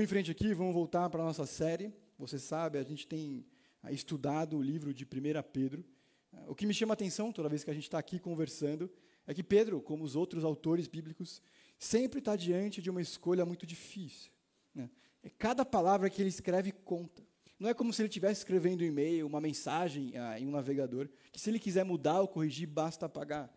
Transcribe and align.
Vamos 0.00 0.10
em 0.10 0.14
frente 0.14 0.30
aqui, 0.30 0.54
vamos 0.54 0.72
voltar 0.72 1.10
para 1.10 1.22
a 1.22 1.26
nossa 1.26 1.44
série. 1.44 1.92
Você 2.18 2.38
sabe, 2.38 2.78
a 2.78 2.82
gente 2.82 3.06
tem 3.06 3.44
ah, 3.82 3.92
estudado 3.92 4.56
o 4.56 4.62
livro 4.62 4.94
de 4.94 5.04
1 5.04 5.08
Pedro. 5.52 5.84
Ah, 6.32 6.44
o 6.48 6.54
que 6.54 6.64
me 6.64 6.72
chama 6.72 6.94
a 6.94 6.94
atenção 6.94 7.30
toda 7.30 7.50
vez 7.50 7.62
que 7.62 7.70
a 7.70 7.74
gente 7.74 7.82
está 7.82 7.98
aqui 7.98 8.18
conversando 8.18 8.90
é 9.26 9.34
que 9.34 9.42
Pedro, 9.42 9.78
como 9.82 10.02
os 10.02 10.16
outros 10.16 10.42
autores 10.42 10.88
bíblicos, 10.88 11.42
sempre 11.78 12.20
está 12.20 12.34
diante 12.34 12.80
de 12.80 12.88
uma 12.88 13.02
escolha 13.02 13.44
muito 13.44 13.66
difícil. 13.66 14.32
Né? 14.74 14.88
É 15.22 15.28
cada 15.28 15.66
palavra 15.66 16.08
que 16.08 16.22
ele 16.22 16.30
escreve 16.30 16.72
conta. 16.72 17.22
Não 17.58 17.68
é 17.68 17.74
como 17.74 17.92
se 17.92 18.00
ele 18.00 18.08
estivesse 18.08 18.40
escrevendo 18.40 18.80
um 18.80 18.86
e-mail, 18.86 19.26
uma 19.26 19.38
mensagem 19.38 20.16
ah, 20.16 20.40
em 20.40 20.46
um 20.46 20.50
navegador, 20.50 21.10
que 21.30 21.38
se 21.38 21.50
ele 21.50 21.58
quiser 21.58 21.84
mudar 21.84 22.22
ou 22.22 22.26
corrigir, 22.26 22.66
basta 22.66 23.04
apagar. 23.04 23.54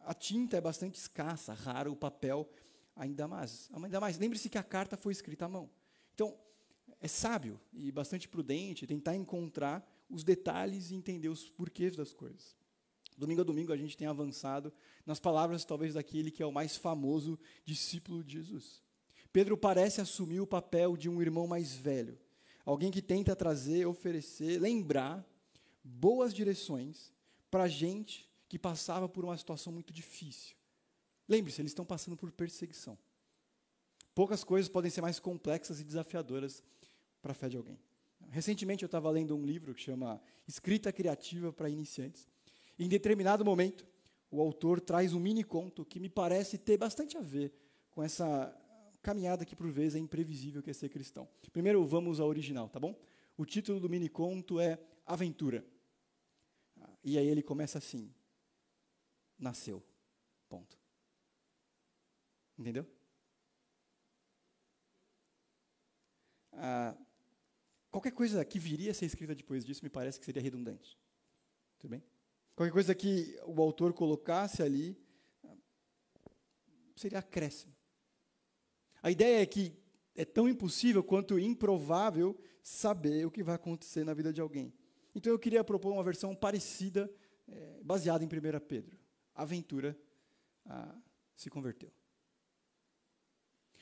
A 0.00 0.12
tinta 0.12 0.56
é 0.56 0.60
bastante 0.60 0.98
escassa, 0.98 1.54
raro 1.54 1.92
o 1.92 1.96
papel 1.96 2.50
ainda 2.96 3.28
mais. 3.28 3.70
Ainda 3.72 4.00
mais. 4.00 4.18
Lembre-se 4.18 4.50
que 4.50 4.58
a 4.58 4.62
carta 4.64 4.96
foi 4.96 5.12
escrita 5.12 5.44
à 5.44 5.48
mão. 5.48 5.70
Então, 6.14 6.36
é 7.00 7.08
sábio 7.08 7.60
e 7.72 7.90
bastante 7.92 8.28
prudente 8.28 8.86
tentar 8.86 9.14
encontrar 9.14 9.86
os 10.08 10.24
detalhes 10.24 10.90
e 10.90 10.94
entender 10.94 11.28
os 11.28 11.48
porquês 11.48 11.96
das 11.96 12.14
coisas. 12.14 12.56
Domingo 13.16 13.42
a 13.42 13.44
domingo 13.44 13.72
a 13.72 13.76
gente 13.76 13.96
tem 13.96 14.06
avançado 14.06 14.72
nas 15.06 15.20
palavras 15.20 15.64
talvez 15.64 15.94
daquele 15.94 16.30
que 16.30 16.42
é 16.42 16.46
o 16.46 16.52
mais 16.52 16.76
famoso 16.76 17.38
discípulo 17.64 18.24
de 18.24 18.34
Jesus. 18.34 18.82
Pedro 19.32 19.56
parece 19.56 20.00
assumir 20.00 20.40
o 20.40 20.46
papel 20.46 20.96
de 20.96 21.08
um 21.08 21.20
irmão 21.20 21.46
mais 21.46 21.74
velho, 21.74 22.18
alguém 22.64 22.90
que 22.90 23.02
tenta 23.02 23.36
trazer, 23.36 23.86
oferecer, 23.86 24.60
lembrar 24.60 25.24
boas 25.82 26.32
direções 26.32 27.12
para 27.50 27.68
gente 27.68 28.30
que 28.48 28.58
passava 28.58 29.08
por 29.08 29.24
uma 29.24 29.36
situação 29.36 29.72
muito 29.72 29.92
difícil. 29.92 30.56
Lembre-se, 31.28 31.60
eles 31.60 31.70
estão 31.70 31.84
passando 31.84 32.16
por 32.16 32.30
perseguição. 32.32 32.98
Poucas 34.14 34.44
coisas 34.44 34.68
podem 34.68 34.90
ser 34.90 35.00
mais 35.00 35.18
complexas 35.18 35.80
e 35.80 35.84
desafiadoras 35.84 36.62
para 37.20 37.32
a 37.32 37.34
fé 37.34 37.48
de 37.48 37.56
alguém. 37.56 37.78
Recentemente 38.30 38.82
eu 38.82 38.86
estava 38.86 39.10
lendo 39.10 39.36
um 39.36 39.44
livro 39.44 39.74
que 39.74 39.82
chama 39.82 40.20
Escrita 40.46 40.92
Criativa 40.92 41.52
para 41.52 41.68
Iniciantes. 41.68 42.28
E 42.78 42.84
em 42.84 42.88
determinado 42.88 43.44
momento, 43.44 43.86
o 44.30 44.40
autor 44.40 44.80
traz 44.80 45.12
um 45.12 45.20
mini 45.20 45.42
conto 45.42 45.84
que 45.84 46.00
me 46.00 46.08
parece 46.08 46.58
ter 46.58 46.76
bastante 46.76 47.16
a 47.16 47.20
ver 47.20 47.52
com 47.90 48.02
essa 48.02 48.54
caminhada 49.02 49.44
que 49.44 49.54
por 49.54 49.70
vezes 49.70 49.96
é 49.96 49.98
imprevisível 49.98 50.62
que 50.62 50.70
é 50.70 50.72
ser 50.72 50.88
cristão. 50.88 51.28
Primeiro 51.52 51.84
vamos 51.84 52.20
ao 52.20 52.28
original, 52.28 52.68
tá 52.68 52.80
bom? 52.80 52.98
O 53.36 53.44
título 53.44 53.78
do 53.78 53.88
mini 53.88 54.08
conto 54.08 54.60
é 54.60 54.78
Aventura. 55.06 55.64
E 57.02 57.18
aí 57.18 57.26
ele 57.26 57.42
começa 57.42 57.78
assim: 57.78 58.12
Nasceu. 59.38 59.82
Ponto. 60.48 60.78
Entendeu? 62.58 62.86
Ah, 66.56 66.96
qualquer 67.90 68.12
coisa 68.12 68.44
que 68.44 68.58
viria 68.58 68.90
a 68.90 68.94
ser 68.94 69.06
escrita 69.06 69.34
depois 69.34 69.64
disso 69.64 69.82
me 69.82 69.90
parece 69.90 70.18
que 70.18 70.26
seria 70.26 70.42
redundante. 70.42 70.98
Tudo 71.78 71.90
bem? 71.90 72.02
Qualquer 72.54 72.72
coisa 72.72 72.94
que 72.94 73.38
o 73.46 73.60
autor 73.60 73.92
colocasse 73.92 74.62
ali 74.62 74.96
seria 76.94 77.18
acréscimo. 77.18 77.74
A 79.02 79.10
ideia 79.10 79.42
é 79.42 79.46
que 79.46 79.76
é 80.14 80.24
tão 80.24 80.48
impossível 80.48 81.02
quanto 81.02 81.38
improvável 81.38 82.38
saber 82.62 83.26
o 83.26 83.30
que 83.30 83.42
vai 83.42 83.56
acontecer 83.56 84.04
na 84.04 84.14
vida 84.14 84.32
de 84.32 84.40
alguém. 84.40 84.72
Então 85.14 85.32
eu 85.32 85.38
queria 85.38 85.62
propor 85.62 85.92
uma 85.92 86.02
versão 86.02 86.34
parecida, 86.34 87.12
é, 87.46 87.80
baseada 87.82 88.24
em 88.24 88.26
1 88.26 88.60
Pedro. 88.60 88.98
A 89.34 89.42
aventura 89.42 89.98
ah, 90.64 90.96
se 91.36 91.50
converteu. 91.50 91.92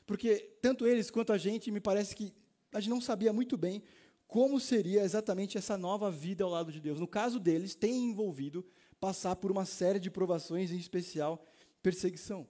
Porque 0.06 0.58
tanto 0.60 0.86
eles 0.86 1.10
quanto 1.10 1.32
a 1.32 1.38
gente, 1.38 1.70
me 1.70 1.80
parece 1.80 2.16
que 2.16 2.34
gente 2.80 2.90
não 2.90 3.00
sabia 3.00 3.32
muito 3.32 3.56
bem 3.56 3.82
como 4.26 4.58
seria 4.58 5.02
exatamente 5.02 5.58
essa 5.58 5.76
nova 5.76 6.10
vida 6.10 6.42
ao 6.42 6.50
lado 6.50 6.72
de 6.72 6.80
Deus. 6.80 6.98
No 6.98 7.06
caso 7.06 7.38
deles, 7.38 7.74
tem 7.74 8.04
envolvido 8.04 8.64
passar 8.98 9.36
por 9.36 9.50
uma 9.50 9.66
série 9.66 10.00
de 10.00 10.10
provações, 10.10 10.70
em 10.70 10.78
especial 10.78 11.46
perseguição. 11.82 12.48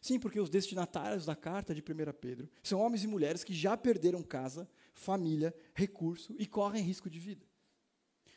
Sim, 0.00 0.18
porque 0.18 0.40
os 0.40 0.48
destinatários 0.48 1.26
da 1.26 1.34
carta 1.34 1.74
de 1.74 1.82
1 1.82 1.84
Pedro 2.20 2.48
são 2.62 2.80
homens 2.80 3.04
e 3.04 3.06
mulheres 3.06 3.42
que 3.42 3.52
já 3.52 3.76
perderam 3.76 4.22
casa, 4.22 4.68
família, 4.92 5.54
recurso 5.74 6.34
e 6.38 6.46
correm 6.46 6.82
risco 6.82 7.10
de 7.10 7.18
vida. 7.18 7.44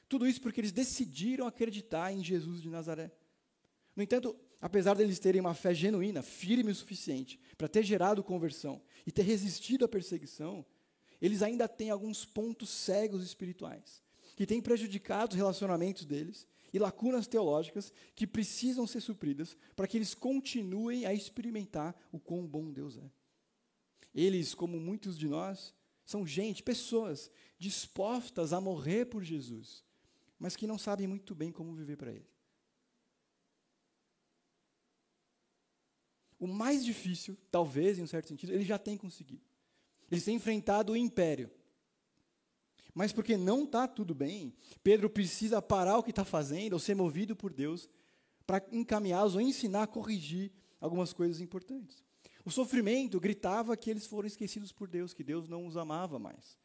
Tudo 0.09 0.27
isso 0.27 0.41
porque 0.41 0.61
eles 0.61 0.71
decidiram 0.71 1.45
acreditar 1.45 2.11
em 2.11 2.23
Jesus 2.23 2.61
de 2.61 2.69
Nazaré. 2.69 3.11
No 3.95 4.03
entanto, 4.03 4.35
apesar 4.61 4.95
deles 4.95 5.19
terem 5.19 5.41
uma 5.41 5.53
fé 5.53 5.73
genuína, 5.73 6.21
firme 6.21 6.71
o 6.71 6.75
suficiente 6.75 7.39
para 7.57 7.67
ter 7.67 7.83
gerado 7.83 8.23
conversão 8.23 8.81
e 9.05 9.11
ter 9.11 9.23
resistido 9.23 9.85
à 9.85 9.87
perseguição, 9.87 10.65
eles 11.21 11.41
ainda 11.41 11.67
têm 11.67 11.89
alguns 11.89 12.25
pontos 12.25 12.69
cegos 12.69 13.23
espirituais, 13.23 14.03
que 14.35 14.45
têm 14.45 14.61
prejudicado 14.61 15.31
os 15.31 15.37
relacionamentos 15.37 16.05
deles 16.05 16.47
e 16.73 16.79
lacunas 16.79 17.27
teológicas 17.27 17.91
que 18.15 18.27
precisam 18.27 18.85
ser 18.85 19.01
supridas 19.01 19.57
para 19.75 19.87
que 19.87 19.97
eles 19.97 20.13
continuem 20.13 21.05
a 21.05 21.13
experimentar 21.13 21.95
o 22.11 22.19
quão 22.19 22.45
bom 22.45 22.71
Deus 22.71 22.97
é. 22.97 23.11
Eles, 24.13 24.53
como 24.53 24.79
muitos 24.79 25.17
de 25.17 25.27
nós, 25.27 25.73
são 26.05 26.25
gente, 26.25 26.63
pessoas 26.63 27.31
dispostas 27.57 28.53
a 28.53 28.61
morrer 28.61 29.05
por 29.05 29.23
Jesus, 29.23 29.83
mas 30.39 30.55
que 30.55 30.67
não 30.67 30.77
sabem 30.77 31.07
muito 31.07 31.33
bem 31.33 31.51
como 31.51 31.73
viver 31.73 31.97
para 31.97 32.11
Ele. 32.11 32.27
O 36.39 36.47
mais 36.47 36.85
difícil, 36.85 37.35
talvez, 37.49 37.97
em 37.97 38.03
um 38.03 38.07
certo 38.07 38.27
sentido, 38.27 38.53
ele 38.53 38.63
já 38.63 38.77
tem 38.77 38.95
conseguido. 38.95 39.43
Eles 40.09 40.23
têm 40.23 40.35
enfrentado 40.35 40.93
o 40.93 40.97
império. 40.97 41.49
Mas 42.93 43.13
porque 43.13 43.37
não 43.37 43.63
está 43.63 43.87
tudo 43.87 44.15
bem, 44.15 44.53
Pedro 44.83 45.09
precisa 45.09 45.61
parar 45.61 45.99
o 45.99 46.03
que 46.03 46.09
está 46.09 46.25
fazendo, 46.25 46.73
ou 46.73 46.79
ser 46.79 46.95
movido 46.95 47.35
por 47.35 47.53
Deus, 47.53 47.87
para 48.45 48.65
encaminhá-los 48.71 49.35
ou 49.35 49.41
ensinar 49.41 49.83
a 49.83 49.87
corrigir 49.87 50.51
algumas 50.81 51.13
coisas 51.13 51.39
importantes. 51.39 52.03
O 52.43 52.49
sofrimento 52.49 53.19
gritava 53.19 53.75
que 53.75 53.89
eles 53.89 54.07
foram 54.07 54.25
esquecidos 54.25 54.71
por 54.71 54.87
Deus, 54.87 55.13
que 55.13 55.23
Deus 55.23 55.47
não 55.47 55.67
os 55.67 55.75
amava 55.75 56.17
mais. 56.17 56.57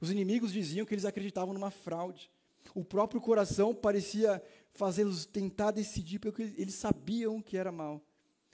Os 0.00 0.10
inimigos 0.10 0.52
diziam 0.52 0.86
que 0.86 0.94
eles 0.94 1.04
acreditavam 1.04 1.54
numa 1.54 1.70
fraude. 1.70 2.30
O 2.74 2.84
próprio 2.84 3.20
coração 3.20 3.74
parecia 3.74 4.42
fazê-los 4.72 5.24
tentar 5.24 5.70
decidir 5.70 6.18
porque 6.18 6.54
eles 6.56 6.74
sabiam 6.74 7.40
que 7.40 7.56
era 7.56 7.72
mal. 7.72 8.00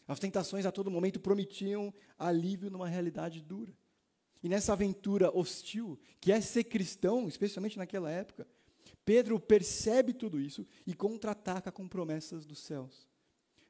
As 0.09 0.19
tentações 0.19 0.65
a 0.65 0.73
todo 0.73 0.91
momento 0.91 1.21
prometiam 1.21 1.93
alívio 2.19 2.71
numa 2.71 2.89
realidade 2.89 3.43
dura. 3.43 3.77
E 4.47 4.49
nessa 4.49 4.75
aventura 4.75 5.37
hostil, 5.37 5.99
que 6.21 6.31
é 6.31 6.41
ser 6.41 6.63
cristão, 6.63 7.27
especialmente 7.27 7.77
naquela 7.77 8.09
época, 8.09 8.47
Pedro 9.05 9.41
percebe 9.41 10.13
tudo 10.13 10.41
isso 10.41 10.65
e 10.87 10.95
contra-ataca 10.95 11.73
com 11.73 11.89
promessas 11.89 12.47
dos 12.47 12.61
céus. 12.61 13.09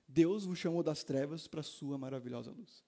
Deus 0.07 0.45
vos 0.45 0.59
chamou 0.59 0.83
das 0.83 1.03
trevas 1.03 1.49
para 1.49 1.61
a 1.61 1.63
sua 1.63 1.97
maravilhosa 1.97 2.51
luz. 2.51 2.85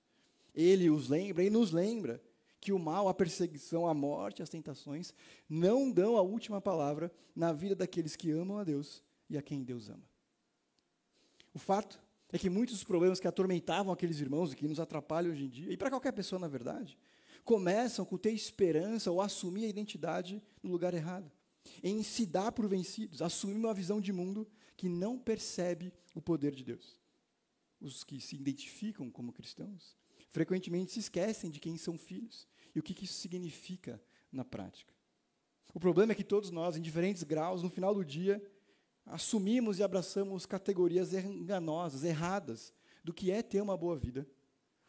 Ele 0.55 0.91
os 0.91 1.09
lembra 1.09 1.43
e 1.43 1.49
nos 1.49 1.73
lembra 1.73 2.23
que 2.61 2.75
o 2.75 2.79
mal, 2.79 3.09
a 3.09 3.15
perseguição, 3.15 3.87
a 3.87 3.95
morte, 3.95 4.43
as 4.43 4.51
tentações 4.51 5.15
não 5.49 5.91
dão 5.91 6.19
a 6.19 6.21
última 6.21 6.61
palavra 6.61 7.11
na 7.35 7.55
vida 7.55 7.75
daqueles 7.75 8.17
que 8.17 8.31
amam 8.31 8.59
a 8.59 8.65
Deus 8.65 9.03
e 9.31 9.39
a 9.39 9.41
quem 9.41 9.65
Deus 9.65 9.89
ama. 9.89 10.05
O 11.55 11.59
fato 11.59 11.99
é 12.31 12.39
que 12.39 12.51
muitos 12.51 12.85
problemas 12.85 13.19
que 13.19 13.27
atormentavam 13.27 13.95
aqueles 13.95 14.21
irmãos 14.21 14.53
e 14.53 14.57
que 14.57 14.69
nos 14.69 14.79
atrapalham 14.79 15.33
hoje 15.33 15.45
em 15.45 15.49
dia, 15.49 15.73
e 15.73 15.77
para 15.79 15.89
qualquer 15.89 16.13
pessoa, 16.13 16.39
na 16.39 16.49
verdade, 16.49 16.99
começam 17.49 18.05
com 18.05 18.19
ter 18.19 18.33
esperança 18.33 19.11
ou 19.11 19.23
assumir 19.23 19.65
a 19.65 19.69
identidade 19.69 20.43
no 20.63 20.71
lugar 20.71 20.93
errado. 20.93 21.33
Em 21.83 22.03
se 22.03 22.27
dar 22.27 22.53
por 22.53 22.69
vencidos, 22.69 23.23
assumir 23.23 23.57
uma 23.57 23.73
visão 23.73 24.03
de 24.03 24.13
mundo 24.13 24.47
que 24.77 24.87
não 24.87 25.19
percebe 25.19 25.91
o 26.15 26.21
poder 26.21 26.55
de 26.55 26.63
Deus. 26.63 27.01
Os 27.81 28.05
que 28.05 28.21
se 28.21 28.37
identificam 28.37 29.11
como 29.11 29.33
cristãos 29.33 29.97
frequentemente 30.31 30.93
se 30.93 31.01
esquecem 31.01 31.51
de 31.51 31.59
quem 31.59 31.79
são 31.79 31.97
filhos 31.97 32.47
e 32.75 32.79
o 32.79 32.83
que, 32.83 32.93
que 32.93 33.07
isso 33.07 33.15
significa 33.15 33.99
na 34.31 34.45
prática. 34.45 34.93
O 35.73 35.81
problema 35.81 36.13
é 36.13 36.15
que 36.15 36.23
todos 36.23 36.51
nós, 36.51 36.77
em 36.77 36.83
diferentes 36.83 37.23
graus, 37.23 37.63
no 37.63 37.71
final 37.71 37.95
do 37.95 38.05
dia, 38.05 38.45
assumimos 39.07 39.79
e 39.79 39.83
abraçamos 39.83 40.45
categorias 40.45 41.15
enganosas, 41.15 42.05
erradas, 42.05 42.75
do 43.03 43.15
que 43.15 43.31
é 43.31 43.43
ter 43.43 43.63
uma 43.63 43.75
boa 43.75 43.97
vida, 43.97 44.29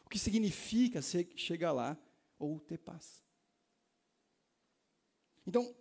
o 0.06 0.10
que 0.10 0.20
significa 0.20 1.02
ser, 1.02 1.30
chegar 1.38 1.72
lá 1.72 1.98
ou 2.40 2.60
ter 2.60 2.80
paz. 2.80 3.22
Então, 5.46 5.76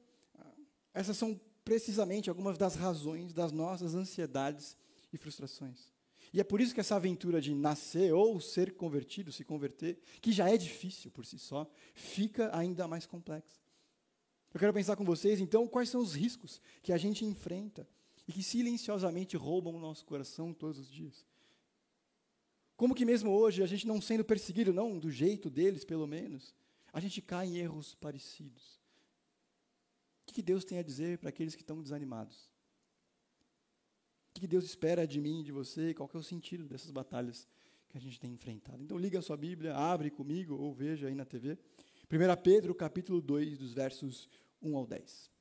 essas 0.93 1.16
são 1.16 1.40
precisamente 1.64 2.28
algumas 2.28 2.58
das 2.58 2.75
razões 2.75 3.32
das 3.32 3.52
nossas 3.52 3.94
ansiedades 3.94 4.76
e 5.12 5.16
frustrações. 5.16 5.93
E 6.32 6.40
é 6.40 6.44
por 6.44 6.60
isso 6.60 6.75
que 6.75 6.81
essa 6.81 6.96
aventura 6.96 7.40
de 7.40 7.55
nascer 7.55 8.12
ou 8.12 8.40
ser 8.40 8.75
convertido, 8.75 9.32
se 9.32 9.44
converter, 9.44 9.99
que 10.20 10.32
já 10.32 10.50
é 10.50 10.56
difícil 10.56 11.10
por 11.10 11.25
si 11.25 11.38
só, 11.38 11.70
fica 11.94 12.55
ainda 12.56 12.87
mais 12.87 13.06
complexa. 13.06 13.60
Eu 14.52 14.60
quero 14.60 14.72
pensar 14.72 14.96
com 14.96 15.05
vocês, 15.05 15.40
então, 15.40 15.69
quais 15.69 15.88
são 15.88 16.00
os 16.00 16.14
riscos 16.14 16.60
que 16.82 16.93
a 16.93 16.99
gente 16.99 17.25
enfrenta 17.25 17.88
e 18.26 18.32
que 18.32 18.43
silenciosamente 18.43 19.37
roubam 19.37 19.75
o 19.75 19.81
nosso 19.81 20.05
coração 20.05 20.52
todos 20.52 20.78
os 20.78 20.90
dias. 20.90 21.25
Como 22.78 22.94
que 22.94 23.04
mesmo 23.04 23.32
hoje, 23.32 23.60
a 23.60 23.66
gente 23.66 23.88
não 23.88 24.00
sendo 24.00 24.25
perseguido, 24.25 24.72
não 24.72 25.00
do 25.00 25.10
jeito 25.10 25.50
deles, 25.50 25.84
pelo 25.84 26.06
menos, 26.06 26.54
a 26.92 27.00
gente 27.00 27.20
cai 27.20 27.48
em 27.48 27.56
erros 27.56 27.96
parecidos. 27.96 28.78
O 30.22 30.32
que 30.32 30.40
Deus 30.40 30.64
tem 30.64 30.78
a 30.78 30.82
dizer 30.82 31.19
para 31.19 31.28
aqueles 31.28 31.56
que 31.56 31.62
estão 31.62 31.82
desanimados? 31.82 32.48
O 34.30 34.40
que 34.40 34.46
Deus 34.46 34.64
espera 34.64 35.08
de 35.08 35.20
mim, 35.20 35.42
de 35.42 35.50
você? 35.50 35.92
Qual 35.92 36.08
é 36.14 36.16
o 36.19 36.22
sentido 36.22 36.69
dessas 36.69 36.92
batalhas 36.92 37.48
que 37.88 37.98
a 37.98 38.00
gente 38.00 38.20
tem 38.20 38.32
enfrentado? 38.32 38.81
Então 38.81 38.96
liga 38.96 39.19
a 39.19 39.22
sua 39.22 39.36
Bíblia, 39.36 39.74
abre 39.74 40.08
comigo 40.08 40.54
ou 40.54 40.72
veja 40.72 41.08
aí 41.08 41.16
na 41.16 41.24
TV. 41.24 41.58
1 42.08 42.42
Pedro, 42.44 42.76
capítulo 42.76 43.20
2, 43.20 43.58
dos 43.58 43.74
versos 43.74 44.31
1 44.62 44.76
ao 44.76 44.86
10. 44.86 45.32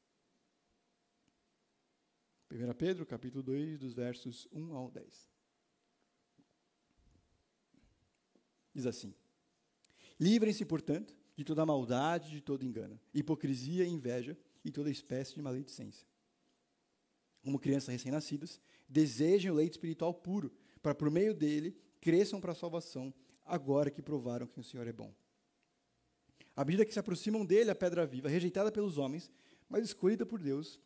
1 2.50 2.74
Pedro, 2.74 3.06
capítulo 3.06 3.44
2, 3.44 3.78
dos 3.78 3.94
versos 3.94 4.48
1 4.52 4.74
ao 4.74 4.90
10. 4.90 5.27
Diz 8.78 8.86
assim: 8.86 9.12
Livrem-se, 10.20 10.64
portanto, 10.64 11.16
de 11.36 11.44
toda 11.44 11.66
maldade, 11.66 12.30
de 12.30 12.42
todo 12.42 12.64
engano, 12.64 13.00
hipocrisia 13.12 13.88
inveja 13.88 14.38
e 14.64 14.72
toda 14.72 14.92
espécie 14.92 15.34
de 15.34 15.42
maledicência. 15.42 16.08
Como 17.42 17.58
crianças 17.58 17.90
recém-nascidas, 17.90 18.62
desejem 18.88 19.50
o 19.50 19.56
leite 19.56 19.72
espiritual 19.72 20.14
puro, 20.14 20.54
para 20.80 20.94
por 20.94 21.10
meio 21.10 21.34
dele 21.34 21.76
cresçam 22.00 22.40
para 22.40 22.52
a 22.52 22.56
salvação, 22.56 23.12
agora 23.44 23.90
que 23.90 24.00
provaram 24.00 24.46
que 24.46 24.60
o 24.60 24.64
Senhor 24.64 24.86
é 24.86 24.94
bom. 24.94 25.12
À 26.56 26.64
medida 26.64 26.86
que 26.86 26.94
se 26.94 27.00
aproximam 27.00 27.44
dele, 27.44 27.72
a 27.72 27.76
pedra 27.76 28.06
viva, 28.06 28.30
rejeitada 28.30 28.72
pelos 28.72 29.00
homens, 29.00 29.32
mas 29.68 29.86
escolhida 29.86 30.24
por 30.24 30.40
Deus 30.40 30.80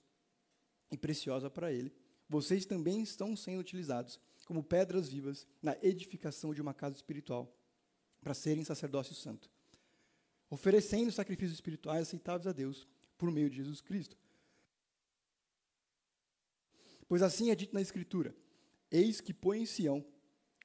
e 0.90 0.98
preciosa 0.98 1.50
para 1.50 1.74
ele, 1.74 1.94
vocês 2.30 2.66
também 2.66 3.02
estão 3.02 3.36
sendo 3.36 3.60
utilizados 3.60 4.18
como 4.46 4.64
pedras 4.64 5.10
vivas 5.10 5.46
na 5.62 5.78
edificação 5.82 6.54
de 6.54 6.62
uma 6.62 6.74
casa 6.74 6.96
espiritual, 6.96 7.54
para 8.22 8.34
serem 8.34 8.64
sacerdócio 8.64 9.16
santo, 9.16 9.50
oferecendo 10.50 11.12
sacrifícios 11.12 11.56
espirituais 11.56 12.04
aceitáveis 12.04 12.48
a 12.48 12.52
Deus 12.52 12.88
por 13.18 13.32
meio 13.32 13.50
de 13.50 13.58
Jesus 13.58 13.82
Cristo. 13.82 14.16
Pois 17.08 17.22
assim 17.22 17.52
é 17.52 17.56
dito 17.56 17.74
na 17.74 17.82
Escritura: 17.82 18.34
Eis 18.90 19.20
que 19.20 19.34
põe 19.34 19.62
em 19.62 19.66
Sião 19.66 20.06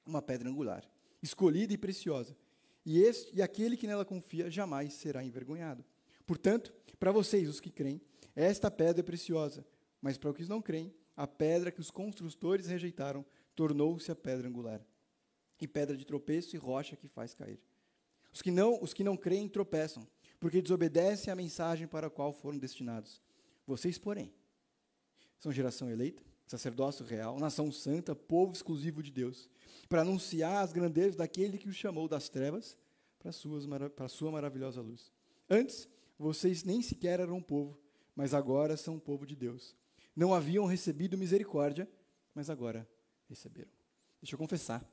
uma 0.05 0.21
pedra 0.21 0.49
angular, 0.49 0.89
escolhida 1.21 1.73
e 1.73 1.77
preciosa, 1.77 2.37
e, 2.85 3.01
este, 3.01 3.35
e 3.35 3.41
aquele 3.41 3.75
que 3.75 3.87
nela 3.87 4.05
confia 4.05 4.49
jamais 4.49 4.93
será 4.93 5.23
envergonhado. 5.23 5.83
Portanto, 6.25 6.73
para 6.97 7.11
vocês, 7.11 7.49
os 7.49 7.59
que 7.59 7.69
creem, 7.69 8.01
esta 8.35 8.71
pedra 8.71 9.01
é 9.01 9.03
preciosa, 9.03 9.65
mas 10.01 10.17
para 10.17 10.29
os 10.29 10.37
que 10.37 10.45
não 10.45 10.61
creem, 10.61 10.93
a 11.15 11.27
pedra 11.27 11.71
que 11.71 11.81
os 11.81 11.91
construtores 11.91 12.67
rejeitaram 12.67 13.25
tornou-se 13.55 14.11
a 14.11 14.15
pedra 14.15 14.47
angular, 14.47 14.85
e 15.59 15.67
pedra 15.67 15.95
de 15.95 16.05
tropeço 16.05 16.55
e 16.55 16.59
rocha 16.59 16.95
que 16.95 17.07
faz 17.07 17.33
cair. 17.33 17.59
Os 18.31 18.41
que 18.41 18.51
não, 18.51 18.81
os 18.81 18.93
que 18.93 19.03
não 19.03 19.17
creem 19.17 19.49
tropeçam, 19.49 20.07
porque 20.39 20.61
desobedecem 20.61 21.31
à 21.31 21.35
mensagem 21.35 21.87
para 21.87 22.07
a 22.07 22.09
qual 22.09 22.31
foram 22.31 22.57
destinados. 22.57 23.21
Vocês, 23.65 23.97
porém, 23.97 24.31
são 25.39 25.51
geração 25.51 25.89
eleita, 25.89 26.21
sacerdócio 26.45 27.05
real, 27.05 27.39
nação 27.39 27.71
santa, 27.71 28.15
povo 28.15 28.53
exclusivo 28.53 29.01
de 29.03 29.11
Deus, 29.11 29.49
para 29.89 30.01
anunciar 30.01 30.63
as 30.63 30.71
grandezas 30.71 31.15
daquele 31.15 31.57
que 31.57 31.69
os 31.69 31.75
chamou 31.75 32.07
das 32.07 32.29
trevas 32.29 32.77
para, 33.19 33.31
suas, 33.31 33.65
para 33.95 34.05
a 34.05 34.09
sua 34.09 34.31
maravilhosa 34.31 34.81
luz. 34.81 35.11
Antes, 35.49 35.87
vocês 36.17 36.63
nem 36.63 36.81
sequer 36.81 37.19
eram 37.19 37.37
um 37.37 37.41
povo, 37.41 37.77
mas 38.15 38.33
agora 38.33 38.77
são 38.77 38.95
um 38.95 38.99
povo 38.99 39.25
de 39.25 39.35
Deus. 39.35 39.75
Não 40.15 40.33
haviam 40.33 40.65
recebido 40.65 41.17
misericórdia, 41.17 41.87
mas 42.33 42.49
agora 42.49 42.87
receberam. 43.29 43.71
Deixa 44.21 44.35
eu 44.35 44.39
confessar 44.39 44.83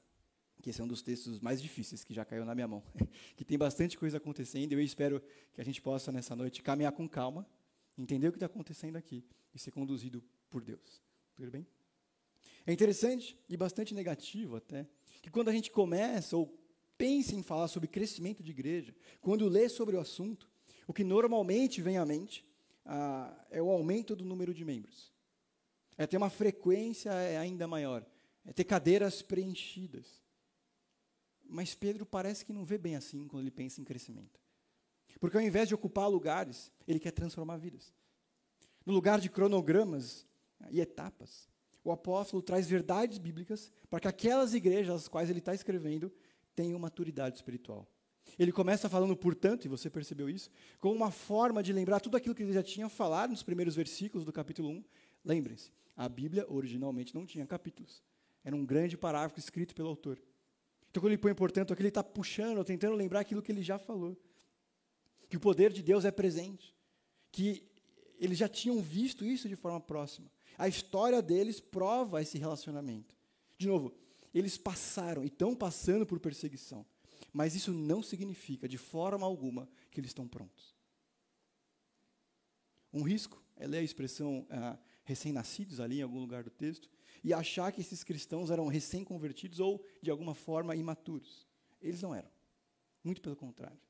que 0.64 0.70
esse 0.70 0.80
é 0.80 0.84
um 0.84 0.88
dos 0.88 1.02
textos 1.02 1.40
mais 1.40 1.60
difíceis 1.60 2.02
que 2.02 2.14
já 2.14 2.24
caiu 2.24 2.42
na 2.42 2.54
minha 2.54 2.66
mão, 2.66 2.82
que 3.36 3.44
tem 3.44 3.58
bastante 3.58 3.98
coisa 3.98 4.16
acontecendo. 4.16 4.72
Eu 4.72 4.80
espero 4.80 5.22
que 5.52 5.60
a 5.60 5.64
gente 5.64 5.82
possa 5.82 6.10
nessa 6.10 6.34
noite 6.34 6.62
caminhar 6.62 6.90
com 6.92 7.06
calma, 7.06 7.46
entender 7.98 8.28
o 8.28 8.32
que 8.32 8.36
está 8.36 8.46
acontecendo 8.46 8.96
aqui 8.96 9.22
e 9.54 9.58
ser 9.58 9.70
conduzido 9.72 10.24
por 10.48 10.64
Deus. 10.64 11.02
Tudo 11.36 11.50
bem? 11.50 11.66
É 12.66 12.72
interessante 12.72 13.38
e 13.46 13.58
bastante 13.58 13.92
negativo 13.94 14.56
até 14.56 14.86
que 15.20 15.30
quando 15.30 15.50
a 15.50 15.52
gente 15.52 15.70
começa 15.70 16.34
ou 16.34 16.58
pensa 16.96 17.34
em 17.34 17.42
falar 17.42 17.68
sobre 17.68 17.86
crescimento 17.86 18.42
de 18.42 18.50
igreja, 18.50 18.96
quando 19.20 19.46
lê 19.46 19.68
sobre 19.68 19.96
o 19.96 20.00
assunto, 20.00 20.48
o 20.86 20.94
que 20.94 21.04
normalmente 21.04 21.82
vem 21.82 21.98
à 21.98 22.06
mente 22.06 22.42
ah, 22.86 23.46
é 23.50 23.60
o 23.60 23.68
aumento 23.68 24.16
do 24.16 24.24
número 24.24 24.54
de 24.54 24.64
membros. 24.64 25.12
É 25.98 26.06
ter 26.06 26.16
uma 26.16 26.30
frequência 26.30 27.10
é 27.10 27.36
ainda 27.36 27.68
maior. 27.68 28.02
É 28.46 28.52
ter 28.54 28.64
cadeiras 28.64 29.20
preenchidas. 29.20 30.23
Mas 31.48 31.74
Pedro 31.74 32.06
parece 32.06 32.44
que 32.44 32.52
não 32.52 32.64
vê 32.64 32.78
bem 32.78 32.96
assim 32.96 33.26
quando 33.28 33.42
ele 33.42 33.50
pensa 33.50 33.80
em 33.80 33.84
crescimento. 33.84 34.40
Porque 35.20 35.36
ao 35.36 35.42
invés 35.42 35.68
de 35.68 35.74
ocupar 35.74 36.08
lugares, 36.08 36.72
ele 36.86 36.98
quer 36.98 37.12
transformar 37.12 37.56
vidas. 37.56 37.92
No 38.84 38.92
lugar 38.92 39.20
de 39.20 39.30
cronogramas 39.30 40.26
e 40.70 40.80
etapas, 40.80 41.48
o 41.82 41.92
apóstolo 41.92 42.42
traz 42.42 42.68
verdades 42.68 43.18
bíblicas 43.18 43.70
para 43.88 44.00
que 44.00 44.08
aquelas 44.08 44.54
igrejas 44.54 44.94
às 45.02 45.08
quais 45.08 45.30
ele 45.30 45.38
está 45.38 45.54
escrevendo 45.54 46.12
tenham 46.54 46.78
maturidade 46.78 47.36
espiritual. 47.36 47.86
Ele 48.38 48.50
começa 48.50 48.88
falando, 48.88 49.16
portanto, 49.16 49.66
e 49.66 49.68
você 49.68 49.90
percebeu 49.90 50.28
isso, 50.28 50.50
como 50.80 50.94
uma 50.94 51.10
forma 51.10 51.62
de 51.62 51.72
lembrar 51.72 52.00
tudo 52.00 52.16
aquilo 52.16 52.34
que 52.34 52.42
ele 52.42 52.52
já 52.52 52.62
tinha 52.62 52.88
falado 52.88 53.30
nos 53.30 53.42
primeiros 53.42 53.76
versículos 53.76 54.24
do 54.24 54.32
capítulo 54.32 54.70
1. 54.70 54.84
Lembrem-se, 55.24 55.70
a 55.96 56.08
Bíblia 56.08 56.46
originalmente 56.48 57.14
não 57.14 57.26
tinha 57.26 57.46
capítulos. 57.46 58.02
Era 58.42 58.56
um 58.56 58.64
grande 58.64 58.96
parágrafo 58.96 59.38
escrito 59.38 59.74
pelo 59.74 59.88
autor. 59.88 60.20
Então, 60.94 61.02
quando 61.02 61.10
ele 61.10 61.18
põe, 61.18 61.34
portanto, 61.34 61.72
aqui 61.72 61.82
ele 61.82 61.88
está 61.88 62.04
puxando, 62.04 62.64
tentando 62.64 62.94
lembrar 62.94 63.18
aquilo 63.18 63.42
que 63.42 63.50
ele 63.50 63.64
já 63.64 63.80
falou. 63.80 64.16
Que 65.28 65.36
o 65.36 65.40
poder 65.40 65.72
de 65.72 65.82
Deus 65.82 66.04
é 66.04 66.12
presente. 66.12 66.72
Que 67.32 67.68
eles 68.16 68.38
já 68.38 68.48
tinham 68.48 68.80
visto 68.80 69.24
isso 69.24 69.48
de 69.48 69.56
forma 69.56 69.80
próxima. 69.80 70.30
A 70.56 70.68
história 70.68 71.20
deles 71.20 71.58
prova 71.58 72.22
esse 72.22 72.38
relacionamento. 72.38 73.16
De 73.58 73.66
novo, 73.66 73.92
eles 74.32 74.56
passaram 74.56 75.24
e 75.24 75.26
estão 75.26 75.52
passando 75.52 76.06
por 76.06 76.20
perseguição. 76.20 76.86
Mas 77.32 77.56
isso 77.56 77.72
não 77.72 78.00
significa, 78.00 78.68
de 78.68 78.78
forma 78.78 79.26
alguma, 79.26 79.68
que 79.90 79.98
eles 79.98 80.10
estão 80.10 80.28
prontos. 80.28 80.76
Um 82.92 83.02
risco 83.02 83.42
é 83.56 83.66
ler 83.66 83.78
a 83.78 83.82
expressão 83.82 84.46
ah, 84.48 84.78
recém-nascidos 85.02 85.80
ali 85.80 85.98
em 85.98 86.02
algum 86.02 86.20
lugar 86.20 86.44
do 86.44 86.50
texto 86.50 86.88
e 87.24 87.32
achar 87.32 87.72
que 87.72 87.80
esses 87.80 88.04
cristãos 88.04 88.50
eram 88.50 88.66
recém-convertidos 88.66 89.58
ou, 89.58 89.82
de 90.02 90.10
alguma 90.10 90.34
forma, 90.34 90.76
imaturos. 90.76 91.48
Eles 91.80 92.02
não 92.02 92.14
eram. 92.14 92.28
Muito 93.02 93.22
pelo 93.22 93.34
contrário. 93.34 93.80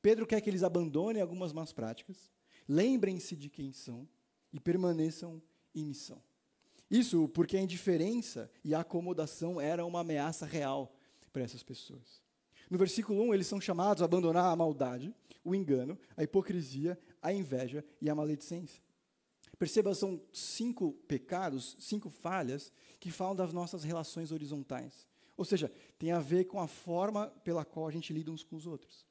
Pedro 0.00 0.26
quer 0.26 0.40
que 0.40 0.48
eles 0.48 0.62
abandonem 0.62 1.20
algumas 1.20 1.52
más 1.52 1.72
práticas, 1.72 2.30
lembrem-se 2.68 3.34
de 3.34 3.50
quem 3.50 3.72
são 3.72 4.08
e 4.52 4.60
permaneçam 4.60 5.42
em 5.74 5.84
missão. 5.84 6.22
Isso 6.90 7.28
porque 7.28 7.56
a 7.56 7.60
indiferença 7.60 8.50
e 8.62 8.74
a 8.74 8.80
acomodação 8.80 9.60
eram 9.60 9.88
uma 9.88 10.00
ameaça 10.00 10.46
real 10.46 10.94
para 11.32 11.42
essas 11.42 11.62
pessoas. 11.62 12.22
No 12.70 12.78
versículo 12.78 13.20
1, 13.22 13.34
eles 13.34 13.46
são 13.46 13.60
chamados 13.60 14.02
a 14.02 14.04
abandonar 14.04 14.52
a 14.52 14.56
maldade, 14.56 15.12
o 15.42 15.54
engano, 15.54 15.98
a 16.16 16.22
hipocrisia, 16.22 16.98
a 17.20 17.32
inveja 17.32 17.84
e 18.00 18.08
a 18.08 18.14
maledicência. 18.14 18.82
Perceba, 19.58 19.94
são 19.94 20.20
cinco 20.32 20.92
pecados, 21.06 21.76
cinco 21.78 22.10
falhas, 22.10 22.72
que 22.98 23.10
falam 23.10 23.36
das 23.36 23.52
nossas 23.52 23.84
relações 23.84 24.32
horizontais. 24.32 25.06
Ou 25.36 25.44
seja, 25.44 25.72
tem 25.98 26.12
a 26.12 26.20
ver 26.20 26.44
com 26.44 26.60
a 26.60 26.66
forma 26.66 27.28
pela 27.42 27.64
qual 27.64 27.86
a 27.86 27.90
gente 27.90 28.12
lida 28.12 28.30
uns 28.30 28.42
com 28.42 28.56
os 28.56 28.66
outros. 28.66 29.06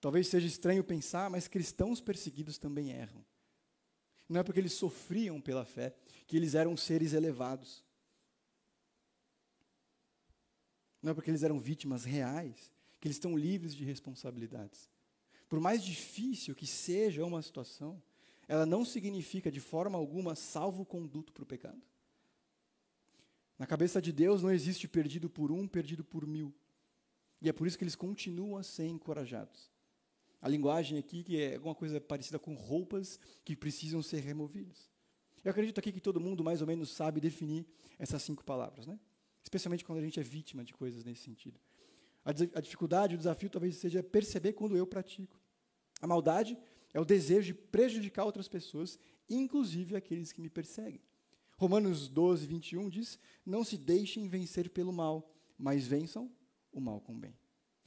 Talvez 0.00 0.28
seja 0.28 0.46
estranho 0.46 0.82
pensar, 0.82 1.30
mas 1.30 1.46
cristãos 1.46 2.00
perseguidos 2.00 2.58
também 2.58 2.90
erram. 2.90 3.24
Não 4.28 4.40
é 4.40 4.42
porque 4.42 4.60
eles 4.60 4.72
sofriam 4.72 5.40
pela 5.40 5.64
fé 5.64 5.94
que 6.26 6.36
eles 6.36 6.54
eram 6.54 6.76
seres 6.76 7.12
elevados. 7.12 7.84
Não 11.02 11.12
é 11.12 11.14
porque 11.14 11.30
eles 11.30 11.42
eram 11.42 11.58
vítimas 11.58 12.04
reais 12.04 12.72
que 13.00 13.08
eles 13.08 13.16
estão 13.16 13.36
livres 13.36 13.74
de 13.74 13.84
responsabilidades. 13.84 14.88
Por 15.48 15.60
mais 15.60 15.84
difícil 15.84 16.54
que 16.54 16.66
seja 16.66 17.24
uma 17.24 17.42
situação, 17.42 18.02
ela 18.52 18.66
não 18.66 18.84
significa 18.84 19.50
de 19.50 19.60
forma 19.60 19.96
alguma 19.96 20.34
salvo-conduto 20.34 21.32
para 21.32 21.42
o 21.42 21.46
pecado. 21.46 21.80
Na 23.58 23.66
cabeça 23.66 23.98
de 24.02 24.12
Deus 24.12 24.42
não 24.42 24.50
existe 24.50 24.86
perdido 24.86 25.30
por 25.30 25.50
um, 25.50 25.66
perdido 25.66 26.04
por 26.04 26.26
mil. 26.26 26.52
E 27.40 27.48
é 27.48 27.52
por 27.52 27.66
isso 27.66 27.78
que 27.78 27.84
eles 27.84 27.96
continuam 27.96 28.58
a 28.58 28.62
ser 28.62 28.84
encorajados. 28.84 29.70
A 30.38 30.50
linguagem 30.50 30.98
aqui 30.98 31.24
que 31.24 31.40
é 31.40 31.54
alguma 31.54 31.74
coisa 31.74 31.98
parecida 31.98 32.38
com 32.38 32.52
roupas 32.52 33.18
que 33.42 33.56
precisam 33.56 34.02
ser 34.02 34.20
removidas. 34.20 34.90
Eu 35.42 35.50
acredito 35.50 35.78
aqui 35.78 35.90
que 35.90 35.98
todo 35.98 36.20
mundo 36.20 36.44
mais 36.44 36.60
ou 36.60 36.66
menos 36.66 36.90
sabe 36.90 37.22
definir 37.22 37.64
essas 37.98 38.22
cinco 38.22 38.44
palavras, 38.44 38.86
né? 38.86 39.00
especialmente 39.42 39.82
quando 39.82 40.00
a 40.00 40.02
gente 40.02 40.20
é 40.20 40.22
vítima 40.22 40.62
de 40.62 40.74
coisas 40.74 41.04
nesse 41.04 41.22
sentido. 41.22 41.58
A, 42.22 42.32
a 42.32 42.60
dificuldade, 42.60 43.14
o 43.14 43.18
desafio 43.18 43.48
talvez 43.48 43.76
seja 43.76 44.02
perceber 44.02 44.52
quando 44.52 44.76
eu 44.76 44.86
pratico. 44.86 45.40
A 46.02 46.06
maldade 46.06 46.58
é 46.92 47.00
o 47.00 47.04
desejo 47.04 47.46
de 47.46 47.54
prejudicar 47.54 48.24
outras 48.24 48.48
pessoas, 48.48 48.98
inclusive 49.28 49.96
aqueles 49.96 50.32
que 50.32 50.40
me 50.40 50.50
perseguem. 50.50 51.00
Romanos 51.56 52.08
12, 52.08 52.46
21 52.46 52.88
diz: 52.88 53.18
Não 53.44 53.64
se 53.64 53.78
deixem 53.78 54.28
vencer 54.28 54.68
pelo 54.70 54.92
mal, 54.92 55.32
mas 55.56 55.86
vençam 55.86 56.30
o 56.72 56.80
mal 56.80 57.00
com 57.00 57.14
o 57.14 57.18
bem. 57.18 57.36